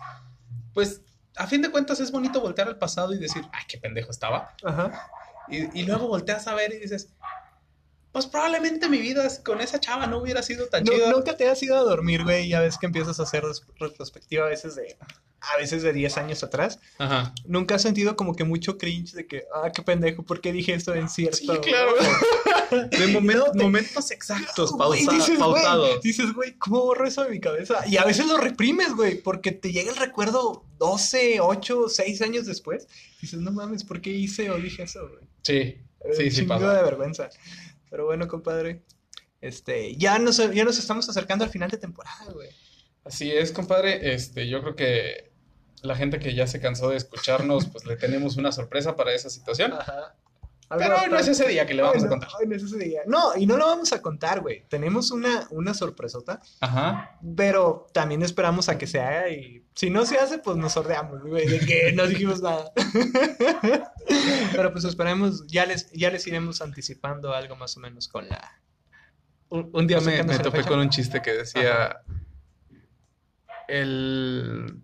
pues 0.74 1.02
a 1.38 1.48
fin 1.48 1.62
de 1.62 1.70
cuentas 1.72 2.00
es 2.00 2.12
bonito 2.12 2.42
voltear 2.42 2.68
al 2.68 2.78
pasado 2.78 3.14
y 3.14 3.18
decir, 3.18 3.44
ay, 3.52 3.64
qué 3.68 3.78
pendejo 3.78 4.12
estaba. 4.12 4.56
Ajá. 4.64 5.10
Y, 5.50 5.80
y 5.80 5.84
luego 5.84 6.08
volteas 6.08 6.48
a 6.48 6.56
ver 6.56 6.74
y 6.74 6.80
dices, 6.80 7.10
pues 8.12 8.26
probablemente 8.28 8.88
mi 8.90 9.00
vida 9.00 9.28
con 9.44 9.60
esa 9.62 9.80
chava 9.80 10.08
no 10.08 10.20
hubiera 10.20 10.42
sido 10.42 10.68
tan 10.68 10.84
No, 10.86 10.94
chida. 10.94 11.12
nunca 11.12 11.36
te 11.36 11.50
has 11.50 11.62
ido 11.62 11.76
a 11.78 11.82
dormir, 11.82 12.24
güey, 12.24 12.46
y 12.46 12.50
ya 12.50 12.62
ves 12.62 12.78
que 12.78 12.86
empiezas 12.86 13.20
a 13.20 13.24
hacer 13.24 13.44
retrospectiva 13.80 14.46
a 14.46 14.50
veces 14.50 14.76
de... 14.76 14.98
A 15.54 15.58
veces 15.60 15.84
de 15.84 15.94
10 15.94 16.18
años 16.18 16.44
atrás. 16.44 16.80
Ajá. 16.98 17.32
Nunca 17.46 17.76
has 17.76 17.84
sentido 17.84 18.16
como 18.16 18.34
que 18.36 18.44
mucho 18.44 18.80
cringe 18.80 19.12
de 19.14 19.28
que, 19.28 19.44
ah, 19.54 19.70
qué 19.72 19.84
pendejo, 19.84 20.24
¿por 20.24 20.42
qué 20.42 20.52
dije 20.52 20.74
esto 20.74 20.96
en 20.96 21.08
cierto? 21.08 21.38
Sí, 21.38 21.48
claro. 21.62 21.92
De 22.72 23.08
No 23.12 23.54
momentos 23.64 24.12
exactos, 24.12 24.72
pausa- 24.78 25.12
dices, 25.12 25.38
güey, 25.38 25.40
pautados. 25.40 26.02
dices, 26.02 26.34
güey, 26.34 26.54
¿cómo 26.58 26.82
borro 26.82 27.08
eso 27.08 27.24
de 27.24 27.30
mi 27.32 27.40
cabeza? 27.40 27.86
Y 27.88 27.98
a 27.98 28.04
veces 28.06 28.28
lo 28.28 28.38
reprimes, 28.38 28.94
güey, 28.96 29.22
porque 29.22 29.52
te 29.52 29.72
llega 29.72 29.92
el 29.92 29.98
recuerdo 29.98 30.66
12, 30.78 31.40
8, 31.42 31.90
6 31.90 32.22
años 32.22 32.46
después. 32.46 32.88
Dices, 33.22 33.40
no 33.40 33.52
mames, 33.52 33.84
¿por 33.84 34.02
qué 34.02 34.12
hice 34.12 34.50
o 34.50 34.58
dije 34.58 34.84
eso, 34.84 35.08
güey? 35.08 35.24
Sí, 35.44 35.78
sí, 36.18 36.24
un 36.26 36.32
sí 36.32 36.42
pasa. 36.44 36.74
de 36.74 36.84
vergüenza. 36.84 37.30
Pero 37.90 38.06
bueno, 38.06 38.28
compadre, 38.28 38.84
este, 39.42 39.96
ya 39.96 40.18
nos, 40.20 40.38
ya 40.38 40.64
nos 40.66 40.78
estamos 40.80 41.08
acercando 41.10 41.46
al 41.46 41.52
final 41.52 41.70
de 41.70 41.78
temporada, 41.78 42.26
güey. 42.34 42.50
Así 43.04 43.32
es, 43.32 43.52
compadre. 43.52 44.14
Este, 44.14 44.48
yo 44.50 44.62
creo 44.62 44.76
que 44.76 45.32
la 45.82 45.96
gente 45.96 46.18
que 46.20 46.34
ya 46.34 46.48
se 46.48 46.60
cansó 46.60 46.90
de 46.90 46.98
escucharnos, 46.98 47.68
pues 47.68 47.86
le 47.86 47.96
tenemos 47.96 48.38
una 48.38 48.52
sorpresa 48.52 48.96
para 48.96 49.14
esa 49.14 49.30
situación. 49.30 49.74
Ajá. 49.74 50.16
Pero 50.70 50.98
hoy 51.02 51.10
no 51.10 51.18
es 51.18 51.28
ese 51.28 51.48
día 51.48 51.66
que 51.66 51.74
le 51.74 51.82
vamos 51.84 52.04
a 52.04 52.08
contar. 52.08 52.30
hoy 52.40 52.48
no 52.48 52.56
es 52.56 52.64
ese 52.64 52.78
día. 52.78 53.02
No, 53.06 53.36
y 53.36 53.46
no 53.46 53.58
lo 53.58 53.66
vamos 53.68 53.94
a 53.94 54.02
contar, 54.02 54.42
güey. 54.42 54.66
Tenemos 54.68 55.12
una, 55.12 55.48
una 55.52 55.74
sorpresota, 55.74 56.42
Ajá. 56.60 57.20
pero 57.36 57.88
también 57.94 58.24
esperamos 58.24 58.68
a 58.70 58.78
que 58.78 58.88
se 58.88 59.00
haga 59.00 59.30
y 59.30 59.64
si 59.76 59.90
no 59.90 60.06
se 60.06 60.18
hace, 60.18 60.40
pues 60.40 60.58
nos 60.58 60.74
sordeamos, 60.74 61.22
güey, 61.22 61.48
de 61.48 61.60
que 61.60 61.92
no 61.94 62.08
dijimos 62.08 62.42
nada. 62.42 62.72
pero 64.56 64.72
pues 64.72 64.86
esperemos, 64.86 65.46
ya 65.48 65.66
les, 65.66 65.92
ya 65.92 66.10
les 66.10 66.26
iremos 66.28 66.62
anticipando 66.62 67.34
algo 67.34 67.56
más 67.56 67.78
o 67.78 67.80
menos 67.80 68.08
con 68.08 68.28
la... 68.28 68.60
Un, 69.50 69.70
un 69.74 69.88
día 69.88 70.00
me, 70.02 70.24
me 70.24 70.40
topé 70.40 70.58
fecha. 70.58 70.70
con 70.70 70.80
un 70.80 70.90
chiste 70.90 71.22
que 71.22 71.32
decía 71.34 72.02
el 73.68 74.82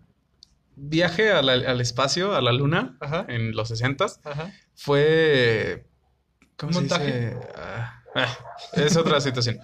viaje 0.84 1.30
a 1.30 1.42
la- 1.42 1.52
al 1.70 1.80
espacio, 1.80 2.34
a 2.34 2.40
la 2.42 2.52
luna, 2.52 2.96
Ajá. 3.00 3.24
en 3.28 3.52
los 3.54 3.68
60 3.68 4.06
Ajá. 4.24 4.52
fue... 4.74 5.86
¿Cómo 6.56 6.72
¿Montaje? 6.72 7.10
se 7.12 7.18
dice? 7.34 7.48
Ah, 7.56 8.02
ah, 8.14 8.38
es 8.74 8.96
otra 8.96 9.20
situación. 9.20 9.58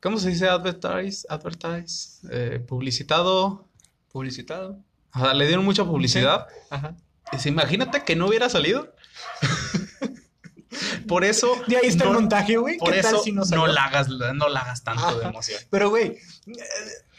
¿Cómo 0.00 0.18
se 0.18 0.28
dice 0.30 0.48
advertise? 0.48 1.26
Advertise. 1.28 2.20
eh, 2.30 2.60
publicitado. 2.60 3.68
Publicitado. 4.12 4.78
O 5.14 5.18
sea, 5.18 5.34
le 5.34 5.46
dieron 5.46 5.64
mucha 5.64 5.84
publicidad. 5.84 6.46
Ajá. 6.70 6.96
Se- 7.38 7.48
imagínate 7.48 8.04
que 8.04 8.16
no 8.16 8.26
hubiera 8.28 8.48
salido. 8.48 8.94
Por 11.08 11.24
eso... 11.24 11.52
De 11.68 11.76
ahí 11.76 11.86
está 11.86 12.04
no- 12.04 12.10
el 12.10 12.16
montaje, 12.16 12.56
güey. 12.56 12.78
Por 12.78 12.92
¿Qué 12.92 13.02
tal 13.02 13.14
eso 13.14 13.22
si 13.24 13.32
no 13.32 13.44
no, 13.44 13.66
la 13.66 13.84
hagas, 13.84 14.08
no 14.08 14.48
la 14.48 14.60
hagas 14.60 14.82
tanto 14.82 15.18
de 15.18 15.26
emoción. 15.26 15.60
Pero, 15.70 15.90
güey, 15.90 16.06
eh, 16.06 16.18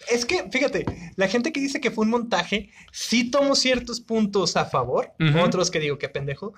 es 0.10 0.26
que, 0.26 0.50
fíjate, 0.52 0.86
la 1.16 1.28
gente 1.28 1.52
que 1.52 1.60
dice 1.60 1.80
que 1.82 1.92
fue 1.92 2.06
un 2.06 2.12
montaje, 2.12 2.70
sí 2.92 3.30
tomo 3.32 3.56
ciertos 3.56 4.00
puntos 4.02 4.56
a 4.58 4.66
favor, 4.66 5.14
otros 5.42 5.72
que 5.72 5.80
digo 5.80 5.98
que 5.98 6.10
pendejo. 6.10 6.54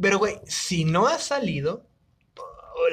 Pero, 0.00 0.18
güey, 0.18 0.36
si 0.46 0.84
no 0.84 1.06
ha 1.08 1.18
salido, 1.18 1.86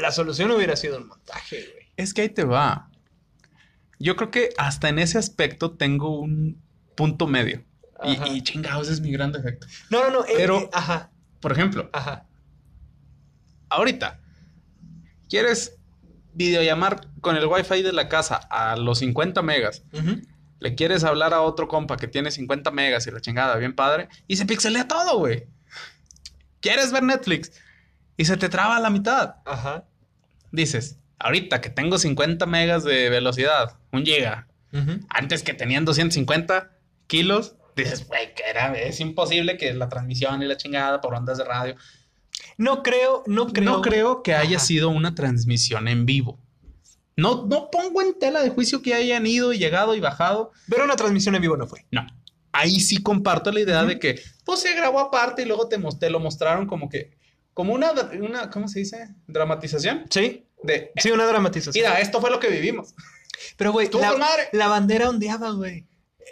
la 0.01 0.11
solución 0.11 0.51
hubiera 0.51 0.75
sido 0.75 0.97
un 0.97 1.07
montaje, 1.07 1.57
güey. 1.71 1.85
Es 1.97 2.13
que 2.13 2.23
ahí 2.23 2.29
te 2.29 2.43
va. 2.43 2.89
Yo 3.99 4.15
creo 4.15 4.31
que 4.31 4.49
hasta 4.57 4.89
en 4.89 4.99
ese 4.99 5.17
aspecto 5.17 5.71
tengo 5.77 6.19
un 6.19 6.61
punto 6.95 7.27
medio. 7.27 7.63
Y 8.03 8.41
chingados 8.41 8.89
es 8.89 8.99
mi 8.99 9.11
gran 9.11 9.31
defecto. 9.31 9.67
No, 9.89 10.03
no, 10.03 10.09
no. 10.09 10.25
eh, 10.25 10.33
Pero- 10.35 10.59
eh, 10.59 10.69
ajá, 10.73 11.11
Por 11.39 11.51
ejemplo, 11.53 11.89
ajá. 11.93 12.25
ahorita, 13.69 14.19
¿quieres 15.29 15.77
videollamar 16.35 17.07
con 17.21 17.35
el 17.35 17.45
wifi 17.45 17.81
de 17.81 17.93
la 17.93 18.07
casa 18.07 18.35
a 18.35 18.75
los 18.75 18.99
50 18.99 19.41
megas? 19.41 19.83
Le 20.59 20.75
quieres 20.75 21.03
hablar 21.03 21.33
a 21.33 21.41
otro 21.41 21.67
compa 21.67 21.97
que 21.97 22.07
tiene 22.07 22.31
50 22.31 22.71
megas 22.71 23.07
y 23.07 23.11
la 23.11 23.21
chingada, 23.21 23.55
bien 23.57 23.73
padre, 23.73 24.09
y 24.27 24.35
se 24.35 24.45
pixelea 24.45 24.87
todo, 24.87 25.17
güey. 25.17 25.47
¿Quieres 26.61 26.91
ver 26.91 27.03
Netflix? 27.03 27.51
Y 28.17 28.25
se 28.25 28.37
te 28.37 28.49
traba 28.49 28.77
a 28.77 28.79
la 28.79 28.89
mitad. 28.89 29.35
Ajá. 29.45 29.85
Dices, 30.51 30.99
ahorita 31.19 31.61
que 31.61 31.69
tengo 31.69 31.97
50 31.97 32.45
megas 32.45 32.83
de 32.83 33.09
velocidad, 33.09 33.77
un 33.91 34.05
giga, 34.05 34.47
antes 35.09 35.43
que 35.43 35.53
tenían 35.53 35.85
250 35.85 36.71
kilos, 37.07 37.55
dices, 37.75 38.07
güey, 38.07 38.33
que 38.33 38.43
era, 38.49 38.73
es 38.73 38.99
imposible 38.99 39.57
que 39.57 39.73
la 39.73 39.89
transmisión 39.89 40.41
y 40.41 40.45
la 40.45 40.57
chingada 40.57 41.01
por 41.01 41.13
ondas 41.13 41.37
de 41.37 41.45
radio. 41.45 41.75
No 42.57 42.83
creo, 42.83 43.23
no 43.27 43.47
creo. 43.47 43.65
no 43.65 43.81
creo 43.81 44.23
que 44.23 44.33
haya 44.33 44.57
Ajá. 44.57 44.65
sido 44.65 44.89
una 44.89 45.13
transmisión 45.15 45.87
en 45.87 46.05
vivo. 46.05 46.39
No, 47.17 47.45
no 47.47 47.69
pongo 47.71 48.01
en 48.01 48.17
tela 48.19 48.41
de 48.41 48.49
juicio 48.49 48.81
que 48.81 48.93
hayan 48.93 49.25
ido 49.25 49.53
y 49.53 49.57
llegado 49.57 49.95
y 49.95 49.99
bajado. 49.99 50.51
Pero 50.69 50.83
una 50.83 50.95
transmisión 50.95 51.35
en 51.35 51.41
vivo 51.41 51.55
no 51.57 51.65
fue. 51.67 51.85
No. 51.91 52.05
Ahí 52.51 52.79
sí 52.79 52.97
comparto 53.01 53.51
la 53.51 53.59
idea 53.61 53.83
de 53.83 53.99
que, 53.99 54.21
pues 54.45 54.61
se 54.61 54.73
grabó 54.75 54.99
aparte 54.99 55.41
y 55.41 55.45
luego 55.45 55.67
te, 55.67 55.77
te 55.99 56.09
lo 56.09 56.19
mostraron 56.19 56.67
como 56.67 56.89
que, 56.89 57.17
como 57.53 57.73
una, 57.73 57.91
una, 58.21 58.49
¿cómo 58.49 58.67
se 58.67 58.79
dice? 58.79 59.09
Dramatización. 59.27 60.05
Sí, 60.09 60.45
De, 60.63 60.91
sí, 60.97 61.11
una 61.11 61.25
dramatización. 61.25 61.81
mira, 61.83 61.99
esto 61.99 62.19
fue 62.21 62.29
lo 62.31 62.39
que 62.39 62.49
vivimos. 62.49 62.93
Pero, 63.57 63.71
güey, 63.73 63.89
la, 63.93 64.13
la 64.53 64.67
bandera 64.67 65.09
ondeaba, 65.09 65.51
güey. 65.51 65.85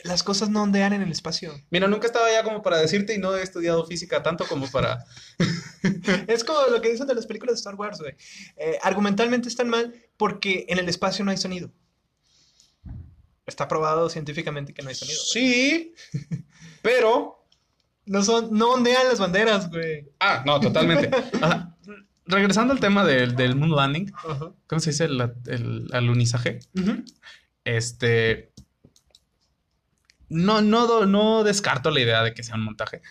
Las 0.03 0.23
cosas 0.23 0.49
no 0.49 0.63
ondean 0.63 0.93
en 0.93 1.01
el 1.01 1.11
espacio. 1.11 1.53
Mira, 1.69 1.87
nunca 1.87 2.07
estaba 2.07 2.25
allá 2.27 2.43
como 2.43 2.61
para 2.61 2.77
decirte 2.77 3.13
y 3.13 3.19
no 3.19 3.35
he 3.35 3.43
estudiado 3.43 3.85
física 3.85 4.23
tanto 4.23 4.45
como 4.45 4.69
para... 4.69 5.05
Es 6.27 6.43
como 6.43 6.59
lo 6.67 6.81
que 6.81 6.89
dicen 6.89 7.07
de 7.07 7.15
las 7.15 7.25
películas 7.25 7.55
de 7.55 7.59
Star 7.59 7.75
Wars, 7.75 7.99
güey. 7.99 8.15
Eh, 8.57 8.77
argumentalmente 8.81 9.47
están 9.49 9.69
mal 9.69 9.93
porque 10.17 10.65
en 10.69 10.79
el 10.79 10.89
espacio 10.89 11.23
no 11.23 11.31
hay 11.31 11.37
sonido. 11.37 11.71
Está 13.45 13.67
probado 13.67 14.09
científicamente 14.09 14.73
que 14.73 14.81
no 14.81 14.89
hay 14.89 14.95
sonido. 14.95 15.19
güey. 15.19 15.31
Sí, 15.31 15.93
pero... 16.81 17.39
No 18.05 18.21
son, 18.21 18.49
no 18.51 18.73
ondean 18.73 19.07
las 19.07 19.19
banderas, 19.19 19.69
güey. 19.69 20.09
Ah, 20.19 20.43
no, 20.45 20.59
totalmente. 20.59 21.09
Ajá. 21.41 21.77
Regresando 22.25 22.73
al 22.73 22.79
tema 22.79 23.05
del, 23.05 23.35
del 23.35 23.55
moon 23.55 23.75
landing. 23.75 24.11
¿cómo 24.67 24.79
se 24.79 24.91
dice? 24.91 25.05
El, 25.05 25.21
el 25.47 25.87
alunizaje. 25.93 26.59
Este. 27.63 28.52
No, 30.33 30.61
no, 30.61 31.05
no 31.05 31.43
descarto 31.43 31.91
la 31.91 31.99
idea 32.01 32.23
de 32.23 32.33
que 32.33 32.43
sea 32.43 32.55
un 32.55 32.63
montaje. 32.63 33.01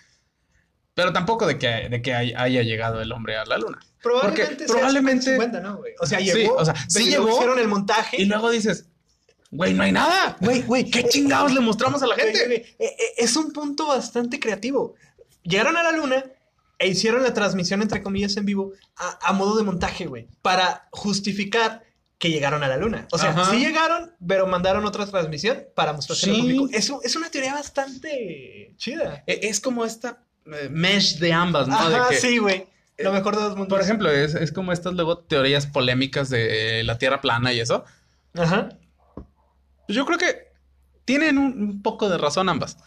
Pero 0.93 1.11
tampoco 1.11 1.47
de 1.47 1.57
que, 1.57 1.89
de 1.89 2.01
que 2.01 2.13
hay- 2.13 2.33
haya 2.35 2.61
llegado 2.61 3.01
el 3.01 3.11
hombre 3.11 3.35
a 3.35 3.45
la 3.45 3.57
luna. 3.57 3.79
Probablemente 4.01 4.45
Porque 4.49 4.65
sea 4.67 4.75
probablemente- 4.75 5.31
50, 5.31 5.59
¿no, 5.61 5.77
güey? 5.77 5.93
O 5.99 6.05
sea, 6.05 6.19
Sí, 6.19 6.25
llegó, 6.25 6.55
o 6.55 6.65
sea, 6.65 6.75
sí 6.87 7.05
llegó. 7.09 7.29
hicieron 7.29 7.57
el 7.57 7.67
montaje. 7.67 8.21
Y 8.21 8.25
luego 8.25 8.51
dices, 8.51 8.85
güey, 9.49 9.73
no 9.73 9.83
hay 9.83 9.91
nada. 9.91 10.37
Güey, 10.39 10.61
güey, 10.61 10.91
¿Qué 10.91 11.03
chingados 11.07 11.51
le 11.53 11.61
mostramos 11.61 12.03
a 12.03 12.07
la 12.07 12.15
gente? 12.15 12.55
eh, 12.55 12.75
eh, 12.79 12.95
Es 13.17 13.35
un 13.35 13.51
punto 13.51 13.87
bastante 13.87 14.39
creativo. 14.39 14.93
Llegaron 15.43 15.77
a 15.77 15.83
la 15.83 15.91
luna 15.93 16.23
e 16.77 16.87
hicieron 16.89 17.23
la 17.23 17.33
transmisión, 17.33 17.81
entre 17.81 18.03
comillas, 18.03 18.37
en 18.37 18.45
vivo 18.45 18.73
a, 18.97 19.17
a 19.29 19.33
modo 19.33 19.57
de 19.57 19.63
montaje, 19.63 20.05
güey. 20.05 20.27
Para 20.43 20.87
justificar 20.91 21.83
que 22.17 22.29
llegaron 22.29 22.63
a 22.63 22.67
la 22.67 22.77
luna. 22.77 23.07
O 23.11 23.17
sea, 23.17 23.31
Ajá. 23.31 23.51
sí 23.51 23.57
llegaron, 23.59 24.11
pero 24.25 24.47
mandaron 24.47 24.85
otra 24.85 25.05
transmisión 25.05 25.65
para 25.75 25.93
mostrarse 25.93 26.29
al 26.29 26.35
Sí. 26.35 26.41
público. 26.41 26.67
Es, 26.71 26.91
es 27.03 27.15
una 27.15 27.29
teoría 27.29 27.53
bastante 27.53 28.73
chida. 28.77 29.23
E- 29.27 29.41
Es 29.43 29.59
como 29.59 29.83
esta 29.85 30.23
eh, 30.45 30.69
mesh 30.69 31.19
de 31.19 31.33
ambas, 31.33 31.67
¿no? 31.67 31.75
Ajá, 31.75 31.89
de 32.09 32.15
que, 32.15 32.21
sí, 32.21 32.37
güey. 32.37 32.67
Lo 32.97 33.09
eh, 33.09 33.13
mejor 33.13 33.35
de 33.35 33.41
dos 33.43 33.51
mundos. 33.57 33.69
Por 33.69 33.81
ejemplo, 33.81 34.09
es, 34.11 34.35
es 34.35 34.51
como 34.51 34.71
estas 34.71 34.93
luego 34.93 35.17
teorías 35.19 35.67
polémicas 35.67 36.29
de 36.29 36.83
la 36.83 36.97
Tierra 36.97 37.19
plana 37.21 37.51
y 37.53 37.59
eso. 37.59 37.83
Ajá. 38.35 38.69
Pues 39.15 39.95
yo 39.97 40.05
creo 40.05 40.17
que 40.17 40.51
tienen 41.05 41.37
un, 41.37 41.61
un 41.61 41.81
poco 41.81 42.09
de 42.09 42.17
razón 42.17 42.47
ambas. 42.49 42.77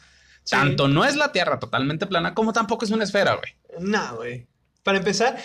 Sí. 0.45 0.51
Tanto 0.57 0.89
no 0.89 1.05
es 1.05 1.17
la 1.17 1.33
Tierra 1.33 1.59
totalmente 1.59 2.07
plana 2.07 2.35
como 2.35 2.53
tampoco 2.53 2.85
es 2.85 2.91
una 2.91 3.05
esfera, 3.05 3.35
güey. 3.35 3.53
No, 3.81 4.17
güey. 4.17 4.47
Para 4.83 4.99
empezar, 4.99 5.37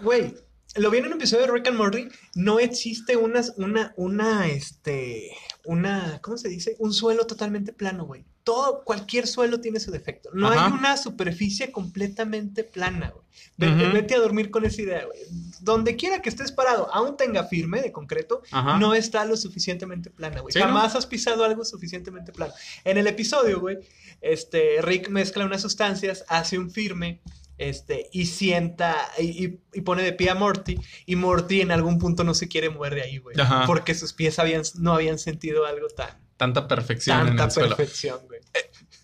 güey, 0.00 0.34
lo 0.76 0.90
vi 0.90 0.98
en 0.98 1.06
un 1.06 1.14
episodio 1.14 1.46
de 1.46 1.52
Rick 1.52 1.68
and 1.68 1.76
Morty, 1.76 2.08
no 2.34 2.60
existe 2.60 3.16
una, 3.16 3.42
una, 3.56 3.92
una, 3.96 4.46
este, 4.46 5.30
una, 5.64 6.20
¿cómo 6.22 6.36
se 6.38 6.48
dice? 6.48 6.76
Un 6.78 6.92
suelo 6.92 7.26
totalmente 7.26 7.72
plano, 7.72 8.04
güey. 8.04 8.24
Todo, 8.44 8.84
cualquier 8.84 9.26
suelo 9.26 9.60
tiene 9.60 9.80
su 9.80 9.90
defecto. 9.90 10.30
No 10.32 10.48
Ajá. 10.48 10.66
hay 10.66 10.72
una 10.72 10.96
superficie 10.96 11.72
completamente 11.72 12.64
plana, 12.64 13.10
güey. 13.10 13.24
Vete, 13.56 14.14
a 14.14 14.20
dormir 14.20 14.50
con 14.50 14.64
esa 14.64 14.80
idea, 14.80 15.04
güey. 15.04 15.18
Donde 15.60 15.96
quiera 15.96 16.22
que 16.22 16.30
estés 16.30 16.50
parado, 16.52 16.92
aún 16.94 17.16
tenga 17.16 17.44
firme 17.44 17.82
de 17.82 17.92
concreto, 17.92 18.42
Ajá. 18.50 18.78
no 18.78 18.94
está 18.94 19.24
lo 19.24 19.36
suficientemente 19.36 20.10
plana, 20.10 20.40
güey. 20.40 20.52
Sí, 20.52 20.58
¿no? 20.58 20.66
Jamás 20.66 20.94
has 20.94 21.06
pisado 21.06 21.44
algo 21.44 21.64
suficientemente 21.64 22.32
plano. 22.32 22.54
En 22.84 22.96
el 22.96 23.06
episodio, 23.06 23.60
güey, 23.60 23.78
este, 24.20 24.80
Rick 24.82 25.08
mezcla 25.10 25.44
unas 25.44 25.62
sustancias, 25.62 26.24
hace 26.28 26.58
un 26.58 26.70
firme, 26.70 27.20
este, 27.60 28.08
y 28.12 28.26
sienta, 28.26 28.96
y, 29.18 29.58
y- 29.74 29.80
pone 29.82 30.02
de 30.02 30.12
pie 30.12 30.30
a 30.30 30.34
Morty, 30.34 30.78
y 31.06 31.16
Morty 31.16 31.60
en 31.60 31.70
algún 31.70 31.98
punto 31.98 32.24
no 32.24 32.34
se 32.34 32.48
quiere 32.48 32.70
mover 32.70 32.94
de 32.94 33.02
ahí, 33.02 33.18
güey. 33.18 33.38
Ajá. 33.40 33.64
Porque 33.66 33.94
sus 33.94 34.12
pies 34.12 34.38
habían, 34.38 34.62
no 34.78 34.94
habían 34.94 35.18
sentido 35.18 35.66
algo 35.66 35.88
tan, 35.88 36.10
Tanta 36.36 36.66
perfección 36.66 37.20
en 37.20 37.26
tanta 37.36 37.44
el 37.44 37.50
suelo. 37.50 37.76
perfección, 37.76 38.18
güey. 38.26 38.40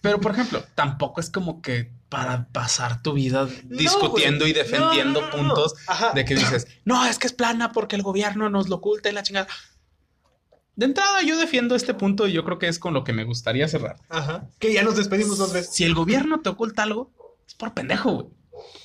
Pero, 0.00 0.20
por 0.20 0.32
ejemplo, 0.32 0.64
tampoco 0.74 1.20
es 1.20 1.28
como 1.30 1.60
que 1.60 1.92
para 2.08 2.48
pasar 2.48 3.02
tu 3.02 3.12
vida 3.12 3.48
No, 3.64 3.76
discutiendo 3.76 4.46
y 4.46 4.52
defendiendo 4.52 5.20
No, 5.20 5.26
no, 5.26 5.32
puntos 5.36 5.74
de 6.14 6.24
que 6.24 6.34
dices, 6.34 6.66
no, 6.84 7.04
es 7.04 7.18
que 7.18 7.26
es 7.26 7.32
plana 7.32 7.72
porque 7.72 7.96
el 7.96 8.02
gobierno 8.02 8.48
nos 8.48 8.68
lo 8.68 8.76
oculta 8.76 9.10
y 9.10 9.12
la 9.12 9.22
chingada. 9.22 9.48
De 10.76 10.84
entrada, 10.86 11.22
yo 11.22 11.36
defiendo 11.38 11.74
este 11.74 11.94
punto 11.94 12.26
y 12.28 12.32
yo 12.32 12.44
creo 12.44 12.58
que 12.58 12.68
es 12.68 12.78
con 12.78 12.92
lo 12.94 13.02
que 13.02 13.12
me 13.12 13.24
gustaría 13.24 13.66
cerrar. 13.66 13.96
Ajá. 14.08 14.48
Que 14.58 14.72
ya 14.72 14.82
nos 14.82 14.96
despedimos 14.96 15.38
dos 15.38 15.52
veces. 15.52 15.74
Si 15.74 15.84
el 15.84 15.94
gobierno 15.94 16.40
te 16.40 16.50
oculta 16.50 16.82
algo, 16.84 17.12
es 17.46 17.54
por 17.54 17.72
pendejo, 17.74 18.12
güey. 18.12 18.26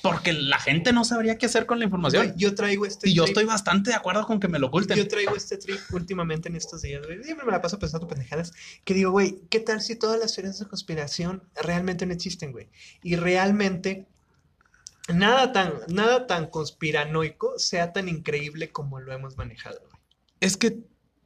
Porque 0.02 0.32
la 0.32 0.58
gente 0.58 0.92
no 0.92 1.04
sabría 1.04 1.38
qué 1.38 1.46
hacer 1.46 1.66
con 1.66 1.78
la 1.78 1.84
información. 1.84 2.34
Yo 2.36 2.54
traigo 2.54 2.84
este 2.86 3.08
y 3.08 3.14
yo 3.14 3.24
trip- 3.24 3.28
estoy 3.30 3.44
bastante 3.44 3.90
de 3.90 3.96
acuerdo 3.96 4.26
con 4.26 4.40
que 4.40 4.48
me 4.48 4.58
lo 4.58 4.66
oculten. 4.68 4.96
Yo 4.96 5.06
traigo 5.08 5.34
este 5.36 5.56
trip 5.56 5.78
últimamente 5.92 6.48
en 6.48 6.56
estos 6.56 6.82
días, 6.82 7.04
güey. 7.06 7.22
Siempre 7.22 7.46
me 7.46 7.52
la 7.52 7.60
paso 7.62 7.78
pensando 7.78 8.06
pendejadas. 8.08 8.52
Que 8.84 8.94
digo, 8.94 9.10
güey, 9.12 9.40
¿qué 9.50 9.60
tal 9.60 9.80
si 9.80 9.96
todas 9.96 10.18
las 10.18 10.34
teorías 10.34 10.58
de 10.58 10.66
conspiración 10.66 11.42
realmente 11.54 12.04
no 12.06 12.12
existen, 12.12 12.52
güey? 12.52 12.68
Y 13.02 13.16
realmente 13.16 14.06
nada 15.12 15.52
tan, 15.52 15.72
nada 15.88 16.26
tan 16.26 16.46
conspiranoico 16.46 17.58
sea 17.58 17.92
tan 17.92 18.08
increíble 18.08 18.70
como 18.70 19.00
lo 19.00 19.12
hemos 19.12 19.36
manejado, 19.36 19.78
güey. 19.80 19.92
Es 20.40 20.56
que 20.56 20.78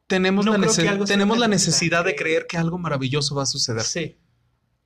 tenemos, 0.07 0.45
No 0.47 0.53
la, 0.53 0.59
nece- 0.67 1.07
tenemos 1.07 1.39
necesidad 1.49 2.05
de 2.05 2.15
creer 2.15 2.47
que 2.47 2.57
algo 2.59 2.79
maravilloso 2.79 3.35
va 3.35 3.43
a 3.43 3.47
suceder. 3.47 3.83
Sí. 3.83 4.17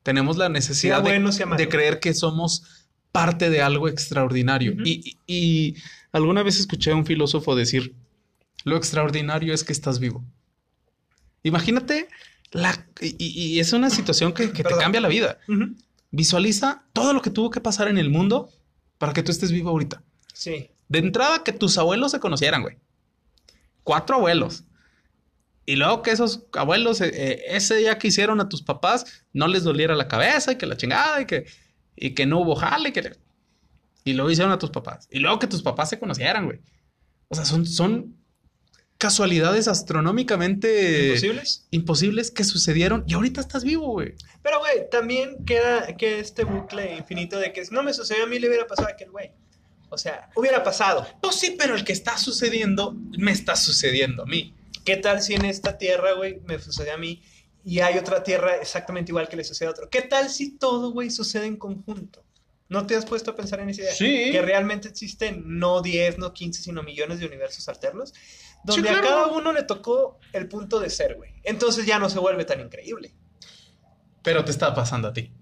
Tenemos 0.02 0.38
la 0.38 0.48
necesidad 0.48 0.96
Sea 0.96 1.02
bueno, 1.02 1.30
de 1.58 1.68
creer 1.68 2.00
que 2.00 2.14
somos 2.14 2.80
parte 3.12 3.50
de 3.50 3.61
algo 3.62 3.88
extraordinario. 3.88 4.74
Y, 4.84 5.16
y- 5.26 5.34
y 5.34 5.76
alguna 6.12 6.42
vez 6.42 6.58
escuché 6.58 6.92
a 6.92 6.96
un 6.96 7.06
filósofo 7.06 7.54
decir, 7.56 7.94
lo 8.64 8.76
extraordinario 8.76 9.52
es 9.54 9.64
que 9.64 9.72
estás 9.72 9.98
vivo. 9.98 10.24
Imagínate, 11.42 12.08
la, 12.52 12.86
y, 13.00 13.16
y- 13.18 13.61
es 13.61 13.72
una 13.72 13.90
situación 13.90 14.32
que, 14.32 14.52
que 14.52 14.62
te 14.62 14.76
cambia 14.76 15.00
la 15.00 15.08
vida. 15.08 15.38
Visualiza 16.11 16.84
todo 16.92 17.12
lo 17.12 17.22
que 17.22 17.30
tuvo 17.30 17.50
que 17.50 17.61
pasar 17.61 17.88
en 17.88 17.98
el 17.98 18.11
mundo 18.11 18.50
para 18.98 19.12
que 19.12 19.22
tú 19.22 19.30
estés 19.32 19.52
vivo 19.52 19.70
ahorita. 19.70 20.02
Sí. 20.34 20.70
De 20.88 20.98
entrada, 20.98 21.42
que 21.44 21.52
tus 21.52 21.78
abuelos 21.78 22.11
se 22.11 22.20
conocieran, 22.20 22.62
güey. 22.62 22.76
Cuatro 23.84 24.16
abuelos. 24.16 24.64
Y 25.64 25.76
luego 25.76 26.02
que 26.02 26.11
esos 26.11 26.42
abuelos, 26.52 27.00
eh, 27.00 27.11
eh, 27.14 27.42
ese 27.50 27.76
día 27.76 27.96
que 27.98 28.08
hicieron 28.08 28.40
a 28.40 28.48
tus 28.48 28.61
papás, 28.62 29.24
no 29.32 29.46
les 29.46 29.62
doliera 29.62 29.94
la 29.94 30.08
cabeza 30.08 30.52
y 30.52 30.56
que 30.56 30.66
la 30.66 30.76
chingada 30.76 31.20
y 31.22 31.26
que, 31.26 31.46
y 32.01 32.14
que 32.14 32.26
no 32.26 32.40
hubo 32.40 32.57
jale. 32.57 32.92
Que... 32.92 33.12
y 34.05 34.14
luego 34.14 34.30
hicieron 34.30 34.53
a 34.53 34.59
tus 34.59 34.70
papás. 34.70 35.07
Y 35.11 35.20
luego 35.20 35.38
que 35.38 35.46
tus 35.46 35.62
papás 35.62 35.90
se 35.90 36.01
conocieran, 36.01 36.46
güey. 36.46 36.59
O 37.28 37.36
sea, 37.36 37.44
son, 37.44 37.66
son 37.66 38.16
casualidades 38.98 39.68
astronómicamente 39.68 41.09
¿Imposibles? 41.09 41.66
imposibles 41.70 42.30
que 42.30 42.44
sucedieron 42.44 43.05
y 43.07 43.14
ahorita 43.14 43.40
estás 43.40 43.62
vivo, 43.62 43.92
güey. 43.92 44.14
Pero, 44.42 44.59
güey, 44.59 44.90
también 44.90 45.44
queda, 45.44 45.96
queda 45.96 46.18
este 46.18 46.44
bucle 46.44 46.96
infinito 46.96 47.38
de 47.38 47.53
que 47.53 47.62
no 47.70 47.82
me 47.82 47.94
sucedió 47.94 48.24
a 48.24 48.26
mí, 48.26 48.38
le 48.38 48.48
hubiera 48.48 48.66
pasado 48.66 48.88
a 48.88 48.92
aquel 48.92 49.11
güey. 49.11 49.30
O 49.90 49.98
sea, 49.98 50.30
hubiera 50.34 50.62
pasado. 50.62 51.07
Pues 51.20 51.36
sí, 51.36 51.57
pero 51.59 51.74
el 51.74 51.84
que 51.84 51.92
está 51.92 52.16
sucediendo 52.16 52.96
me 53.18 53.32
está 53.32 53.57
sucediendo 53.57 54.22
a 54.22 54.26
mí. 54.26 54.55
¿Qué 54.84 54.96
tal 54.96 55.20
si 55.20 55.34
en 55.34 55.44
esta 55.44 55.78
tierra, 55.78 56.12
güey, 56.12 56.40
me 56.46 56.59
sucede 56.59 56.90
a 56.90 56.96
mí 56.96 57.22
y 57.64 57.80
hay 57.80 57.98
otra 57.98 58.22
tierra 58.22 58.56
exactamente 58.56 59.11
igual 59.12 59.28
que 59.28 59.36
le 59.36 59.44
sucede 59.44 59.68
a 59.68 59.72
otro? 59.72 59.88
¿Qué 59.90 60.02
tal 60.02 60.28
si 60.30 60.56
todo, 60.56 60.92
güey, 60.92 61.11
sucede 61.11 61.46
en 61.46 61.56
conjunto? 61.56 62.24
¿No 62.68 62.86
te 62.86 62.94
has 62.94 63.04
puesto 63.04 63.32
a 63.32 63.36
pensar 63.36 63.61
en 63.61 63.70
esa 63.70 63.82
idea? 63.82 63.94
Sí. 63.94 64.30
Que 64.30 64.42
realmente 64.42 64.88
existen 64.88 65.42
no 65.58 65.82
10, 65.82 66.18
no 66.18 66.32
15, 66.32 66.62
sino 66.62 66.82
millones 66.84 67.18
de 67.18 67.26
universos 67.26 67.68
alternos, 67.68 68.14
donde 68.64 68.88
claro. 68.88 68.98
a 68.98 69.02
cada 69.11 69.26
uno 69.28 69.52
le 69.52 69.64
tocó 69.64 70.18
el 70.32 70.46
punto 70.48 70.78
de 70.78 70.88
ser, 70.88 71.16
güey. 71.16 71.32
Entonces 71.42 71.84
ya 71.86 71.98
no 71.98 72.08
se 72.08 72.18
vuelve 72.20 72.44
tan 72.44 72.61
increíble. 72.61 73.12
Pero 74.22 74.44
te 74.44 74.50
está 74.52 74.72
pasando 74.74 75.08
a 75.08 75.12
ti. 75.12 75.32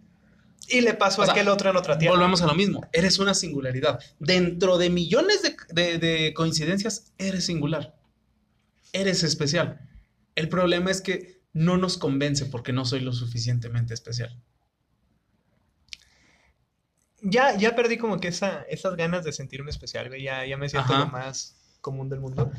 Y 0.70 0.80
le 0.82 0.94
pasó 0.94 1.20
O 1.20 1.24
a 1.24 1.26
sea, 1.26 1.34
aquel 1.34 1.48
otro 1.48 1.70
en 1.70 1.76
otra 1.76 1.98
tierra. 1.98 2.14
Volvemos 2.14 2.42
a 2.42 2.46
lo 2.46 2.54
mismo. 2.54 2.86
Eres 2.92 3.18
una 3.18 3.34
singularidad. 3.34 4.00
Dentro 4.18 4.78
de 4.78 4.90
millones 4.90 5.42
de, 5.42 5.56
de- 5.70 5.98
de 5.98 6.34
coincidencias, 6.34 7.12
eres 7.18 7.46
singular. 7.46 7.94
Eres 8.92 9.22
especial. 9.22 9.80
El 10.34 10.48
problema 10.48 10.90
es 10.90 11.00
que 11.02 11.38
no 11.53 11.76
nos 11.76 11.99
convence 11.99 12.46
porque 12.46 12.72
no 12.72 12.84
soy 12.84 13.01
lo 13.01 13.12
suficientemente 13.12 13.94
especial. 13.94 14.38
Ya, 17.20 17.57
ya 17.57 17.74
perdí 17.74 17.99
como 17.99 18.20
que 18.20 18.28
esa, 18.28 18.62
esas 18.62 18.96
ganas 18.96 19.24
de 19.24 19.32
sentirme 19.32 19.70
especial, 19.70 20.09
güey. 20.09 20.22
Ya, 20.22 20.46
ya 20.46 20.57
me 20.57 20.68
siento 20.68 20.92
Ajá. 20.92 21.05
lo 21.05 21.11
más 21.11 21.57
común 21.80 22.09
del 22.09 22.20
mundo. 22.20 22.51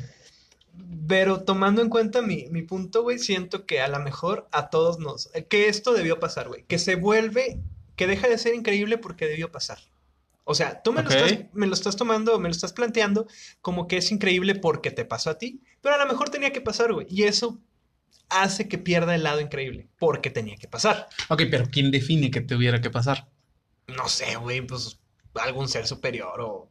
Pero 1.08 1.42
tomando 1.42 1.82
en 1.82 1.88
cuenta 1.88 2.20
mi, 2.22 2.46
mi 2.50 2.62
punto, 2.62 3.02
güey, 3.02 3.18
siento 3.18 3.64
que 3.64 3.80
a 3.80 3.88
lo 3.88 3.98
mejor 4.00 4.48
a 4.52 4.68
todos 4.70 4.98
nos... 4.98 5.34
eh, 5.34 5.46
Que 5.46 5.68
esto 5.68 5.92
debió 5.92 6.20
pasar, 6.20 6.48
güey. 6.48 6.64
Que 6.64 6.78
se 6.78 6.96
vuelve... 6.96 7.60
Que 7.96 8.06
deja 8.06 8.28
de 8.28 8.38
ser 8.38 8.54
increíble 8.54 8.96
porque 8.98 9.26
debió 9.26 9.50
pasar. 9.52 9.78
O 10.44 10.54
sea, 10.54 10.82
tú 10.82 10.92
me, 10.92 11.02
lo 11.02 11.10
estás, 11.10 11.38
me 11.52 11.66
lo 11.66 11.74
estás 11.74 11.96
tomando, 11.96 12.38
me 12.38 12.48
lo 12.48 12.52
estás 12.52 12.72
planteando 12.72 13.26
como 13.60 13.86
que 13.88 13.98
es 13.98 14.10
increíble 14.10 14.54
porque 14.54 14.90
te 14.90 15.04
pasó 15.04 15.30
a 15.30 15.38
ti. 15.38 15.60
Pero 15.82 15.94
a 15.94 15.98
lo 15.98 16.06
mejor 16.06 16.30
tenía 16.30 16.50
que 16.52 16.62
pasar, 16.62 16.92
güey. 16.92 17.06
Y 17.10 17.24
eso 17.24 17.58
hace 18.30 18.68
que 18.68 18.78
pierda 18.78 19.14
el 19.14 19.22
lado 19.22 19.40
increíble. 19.40 19.88
Porque 19.98 20.30
tenía 20.30 20.56
que 20.56 20.68
pasar. 20.68 21.08
Ok, 21.28 21.42
pero 21.50 21.66
¿quién 21.70 21.90
define 21.90 22.30
que 22.30 22.40
tuviera 22.40 22.80
que 22.80 22.90
pasar? 22.90 23.28
no 23.88 24.08
sé, 24.08 24.36
güey, 24.36 24.60
pues 24.60 25.00
algún 25.34 25.68
ser 25.68 25.84
superior 25.86 26.40
o 26.40 26.70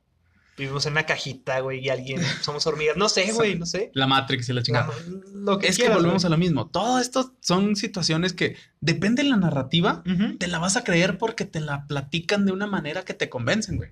vivimos 0.57 0.85
en 0.85 0.93
una 0.93 1.05
cajita, 1.05 1.59
güey, 1.59 1.79
y 1.85 1.89
alguien, 1.89 2.21
somos 2.41 2.65
hormigas, 2.65 2.95
no 2.95 3.09
sé, 3.09 3.31
güey, 3.33 3.59
no 3.59 3.65
sé. 3.65 3.91
La 3.93 4.07
Matrix 4.07 4.47
y 4.47 4.53
la 4.53 4.63
chingada. 4.63 4.87
La- 4.87 5.29
lo 5.33 5.59
que 5.59 5.67
es 5.67 5.77
que 5.77 5.89
volvemos 5.89 6.23
güey. 6.23 6.27
a 6.27 6.29
lo 6.29 6.37
mismo. 6.37 6.67
Todo 6.69 6.99
esto 6.99 7.35
son 7.41 7.75
situaciones 7.75 8.31
que 8.33 8.55
depende 8.79 9.23
de 9.23 9.29
la 9.29 9.35
narrativa. 9.37 10.01
Te 10.37 10.47
la 10.47 10.59
vas 10.59 10.77
a 10.77 10.83
creer 10.85 11.17
porque 11.17 11.43
te 11.45 11.59
la 11.59 11.87
platican 11.87 12.45
de 12.45 12.53
una 12.53 12.67
manera 12.67 13.03
que 13.03 13.13
te 13.13 13.27
convencen, 13.29 13.75
güey. 13.77 13.91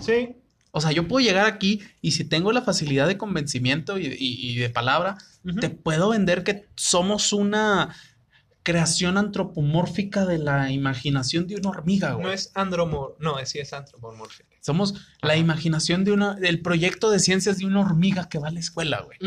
Sí, 0.00 0.36
O 0.76 0.80
sea, 0.80 0.90
yo 0.90 1.06
puedo 1.06 1.24
llegar 1.24 1.46
aquí 1.46 1.80
y 2.02 2.10
si 2.12 2.24
tengo 2.24 2.50
la 2.50 2.62
facilidad 2.62 3.06
de 3.06 3.16
convencimiento 3.16 3.96
y, 3.96 4.06
y- 4.06 4.50
y 4.50 4.56
de 4.56 4.70
palabra, 4.70 5.16
te 5.60 5.70
puedo 5.70 6.08
vender 6.08 6.42
que 6.42 6.66
somos 6.74 7.32
una 7.32 7.94
creación 8.64 9.16
antropomórfica 9.18 10.24
de 10.26 10.38
la 10.38 10.72
imaginación 10.72 11.46
de 11.46 11.56
una 11.56 11.68
hormiga, 11.68 12.12
güey. 12.14 12.26
no 12.26 12.32
es 12.32 12.50
andromor, 12.54 13.14
no, 13.20 13.38
es 13.38 13.50
sí 13.50 13.58
es 13.60 13.72
antropomórfico. 13.72 14.48
Somos 14.60 14.94
la 15.22 15.36
imaginación 15.36 16.02
de 16.02 16.12
una, 16.12 16.34
del 16.34 16.60
proyecto 16.62 17.10
de 17.10 17.18
ciencias 17.20 17.58
de 17.58 17.66
una 17.66 17.80
hormiga 17.80 18.28
que 18.28 18.38
va 18.38 18.48
a 18.48 18.50
la 18.50 18.60
escuela, 18.60 19.02
güey. 19.02 19.18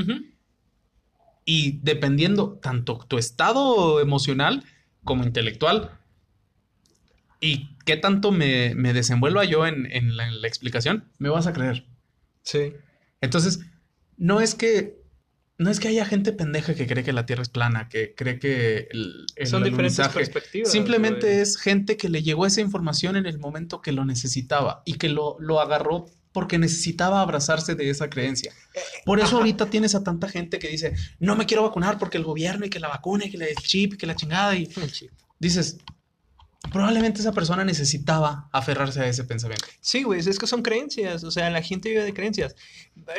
Y 1.45 1.79
dependiendo 1.83 2.59
tanto 2.61 2.97
tu 3.07 3.17
estado 3.17 4.01
emocional 4.01 4.65
como 5.05 5.23
intelectual 5.23 5.91
y 7.39 7.69
qué 7.87 7.97
tanto 7.97 8.31
me, 8.31 8.75
me 8.75 8.93
desenvuelva 8.93 9.45
yo 9.45 9.65
en, 9.65 9.91
en 9.91 10.15
la, 10.17 10.27
en 10.27 10.41
la 10.41 10.47
explicación, 10.47 11.09
me 11.17 11.29
vas 11.29 11.47
a 11.47 11.53
creer. 11.53 11.87
Sí. 12.43 12.73
Entonces, 13.21 13.61
no 14.17 14.41
es 14.41 14.53
que 14.53 14.97
no 15.57 15.71
es 15.71 15.79
que 15.79 15.87
haya 15.87 16.05
gente 16.05 16.33
pendeja 16.33 16.75
que 16.75 16.85
cree 16.85 17.03
que 17.03 17.13
la 17.13 17.25
Tierra 17.25 17.41
es 17.41 17.49
plana, 17.49 17.89
que 17.89 18.13
cree 18.13 18.37
que 18.37 18.89
el, 18.91 19.25
el 19.35 19.47
Son 19.47 19.63
diferentes 19.63 20.07
perspectivas. 20.09 20.71
Simplemente 20.71 21.41
es 21.41 21.57
gente 21.57 21.97
que 21.97 22.09
le 22.09 22.21
llegó 22.21 22.45
esa 22.45 22.61
información 22.61 23.15
en 23.15 23.25
el 23.25 23.39
momento 23.39 23.81
que 23.81 23.91
lo 23.91 24.05
necesitaba 24.05 24.83
y 24.85 24.95
que 24.95 25.09
lo, 25.09 25.37
lo 25.39 25.59
agarró 25.59 26.05
porque 26.31 26.59
necesitaba 26.59 27.21
abrazarse 27.21 27.73
de 27.73 27.89
esa 27.89 28.09
creencia. 28.09 28.53
Por 29.03 29.17
eso 29.17 29.29
Ajá. 29.29 29.37
ahorita 29.37 29.71
tienes 29.71 29.95
a 29.95 30.03
tanta 30.03 30.29
gente 30.29 30.59
que 30.59 30.67
dice, 30.67 30.93
no 31.19 31.35
me 31.35 31.47
quiero 31.47 31.63
vacunar 31.63 31.97
porque 31.97 32.17
el 32.17 32.23
gobierno 32.23 32.65
y 32.65 32.69
que 32.69 32.79
la 32.79 32.89
vacuna 32.89 33.25
y 33.25 33.31
que 33.31 33.37
el 33.37 33.55
chip 33.55 33.93
y 33.93 33.97
que 33.97 34.05
la 34.05 34.15
chingada 34.15 34.55
y 34.55 34.69
dices, 35.39 35.79
probablemente 36.71 37.21
esa 37.21 37.31
persona 37.31 37.63
necesitaba 37.63 38.49
aferrarse 38.51 38.99
a 39.01 39.07
ese 39.07 39.23
pensamiento. 39.23 39.65
Sí, 39.79 40.03
güey, 40.03 40.19
es 40.19 40.37
que 40.39 40.47
son 40.47 40.61
creencias, 40.63 41.23
o 41.23 41.31
sea, 41.31 41.49
la 41.49 41.61
gente 41.61 41.89
vive 41.89 42.03
de 42.03 42.13
creencias. 42.13 42.55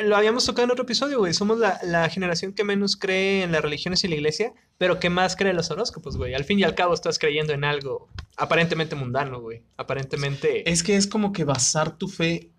Lo 0.03 0.15
habíamos 0.15 0.45
tocado 0.45 0.65
en 0.65 0.71
otro 0.71 0.83
episodio, 0.83 1.19
güey, 1.19 1.33
somos 1.33 1.57
la, 1.57 1.79
la 1.83 2.09
generación 2.09 2.53
que 2.53 2.63
menos 2.63 2.95
cree 2.95 3.43
en 3.43 3.51
las 3.51 3.61
religiones 3.61 4.03
y 4.03 4.07
la 4.07 4.15
iglesia, 4.15 4.53
pero 4.77 4.99
que 4.99 5.09
más 5.09 5.35
cree 5.35 5.49
en 5.51 5.57
los 5.57 5.71
horóscopos, 5.71 6.17
güey. 6.17 6.33
Al 6.35 6.43
fin 6.45 6.59
y 6.59 6.63
al 6.63 6.75
cabo 6.75 6.93
estás 6.93 7.17
creyendo 7.17 7.53
en 7.53 7.63
algo 7.63 8.09
aparentemente 8.37 8.95
mundano, 8.95 9.41
güey. 9.41 9.63
Aparentemente... 9.77 10.69
Es 10.69 10.83
que 10.83 10.95
es 10.95 11.07
como 11.07 11.31
que 11.33 11.43
basar 11.43 11.97
tu 11.97 12.07
fe, 12.07 12.51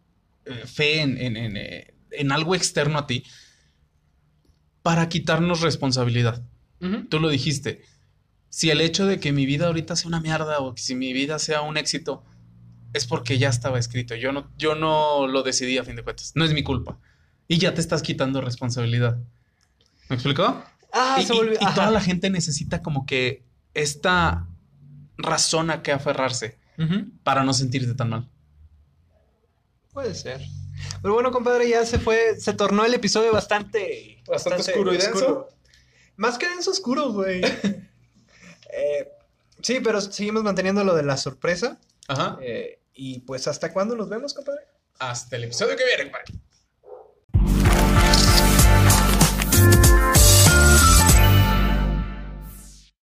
eh, 0.44 0.62
fe 0.66 1.00
en, 1.02 1.18
en- 1.18 1.36
en, 1.36 1.56
eh, 1.56 1.94
en 2.10 2.32
algo 2.32 2.54
externo 2.54 2.98
a 2.98 3.06
ti 3.06 3.22
para 4.82 5.08
quitarnos 5.08 5.60
responsabilidad. 5.60 6.42
Tú 7.10 7.20
lo 7.20 7.28
dijiste. 7.28 7.82
Si 8.50 8.68
el 8.70 8.80
hecho 8.80 9.06
de 9.06 9.18
que 9.20 9.32
mi 9.32 9.46
vida 9.46 9.66
ahorita 9.68 9.96
sea 9.96 10.08
una 10.08 10.20
mierda 10.20 10.58
o 10.58 10.74
que 10.74 10.82
si 10.82 10.94
mi 10.94 11.12
vida 11.12 11.38
sea 11.38 11.62
un 11.62 11.76
éxito 11.76 12.24
es 12.92 13.06
porque 13.06 13.38
ya 13.38 13.48
estaba 13.48 13.78
escrito. 13.78 14.14
Yo 14.16 14.32
no, 14.32 14.50
yo 14.58 14.74
no 14.74 15.26
lo 15.28 15.42
decidí 15.42 15.78
a 15.78 15.84
fin 15.84 15.96
de 15.96 16.02
cuentas. 16.02 16.32
No 16.34 16.44
es 16.44 16.52
mi 16.52 16.62
culpa. 16.62 16.98
Y 17.46 17.58
ya 17.58 17.72
te 17.74 17.80
estás 17.80 18.02
quitando 18.02 18.40
responsabilidad. 18.40 19.18
¿Me 20.08 20.16
explicó? 20.16 20.62
Ah, 20.92 21.18
y, 21.20 21.24
se 21.24 21.32
y- 21.34 21.36
volvió... 21.38 21.54
y 21.54 21.74
toda 21.74 21.90
la 21.92 22.00
gente 22.00 22.28
necesita 22.30 22.82
como 22.82 23.06
que 23.06 23.44
esta 23.74 24.48
razón 25.16 25.70
a 25.70 25.82
que 25.82 25.92
aferrarse 25.92 26.58
para 27.22 27.44
no 27.44 27.52
sentirte 27.52 27.94
tan 27.94 28.08
mal. 28.10 28.28
Puede 29.92 30.14
ser. 30.14 30.40
Pero 31.02 31.14
bueno, 31.14 31.30
compadre, 31.30 31.68
ya 31.68 31.84
se 31.84 31.98
fue, 31.98 32.36
se 32.40 32.54
tornó 32.54 32.84
el 32.84 32.94
episodio 32.94 33.32
bastante... 33.32 34.22
Bastante 34.26 34.62
oscuro 34.62 34.94
y 34.94 34.96
denso. 34.96 35.48
Más 36.16 36.38
que 36.38 36.48
denso 36.48 36.70
oscuro, 36.70 37.12
güey. 37.12 37.42
Eh, 38.72 39.12
sí, 39.62 39.80
pero 39.80 40.00
seguimos 40.00 40.42
manteniendo 40.42 40.84
lo 40.84 40.94
de 40.94 41.02
la 41.02 41.16
sorpresa. 41.16 41.78
Ajá. 42.08 42.38
Eh, 42.40 42.80
y 42.94 43.20
pues, 43.20 43.48
¿hasta 43.48 43.72
cuándo 43.72 43.96
nos 43.96 44.08
vemos, 44.08 44.34
compadre? 44.34 44.62
Hasta 44.98 45.36
el 45.36 45.44
episodio 45.44 45.76
que 45.76 45.84
viene, 45.84 46.10
compadre. 46.10 46.34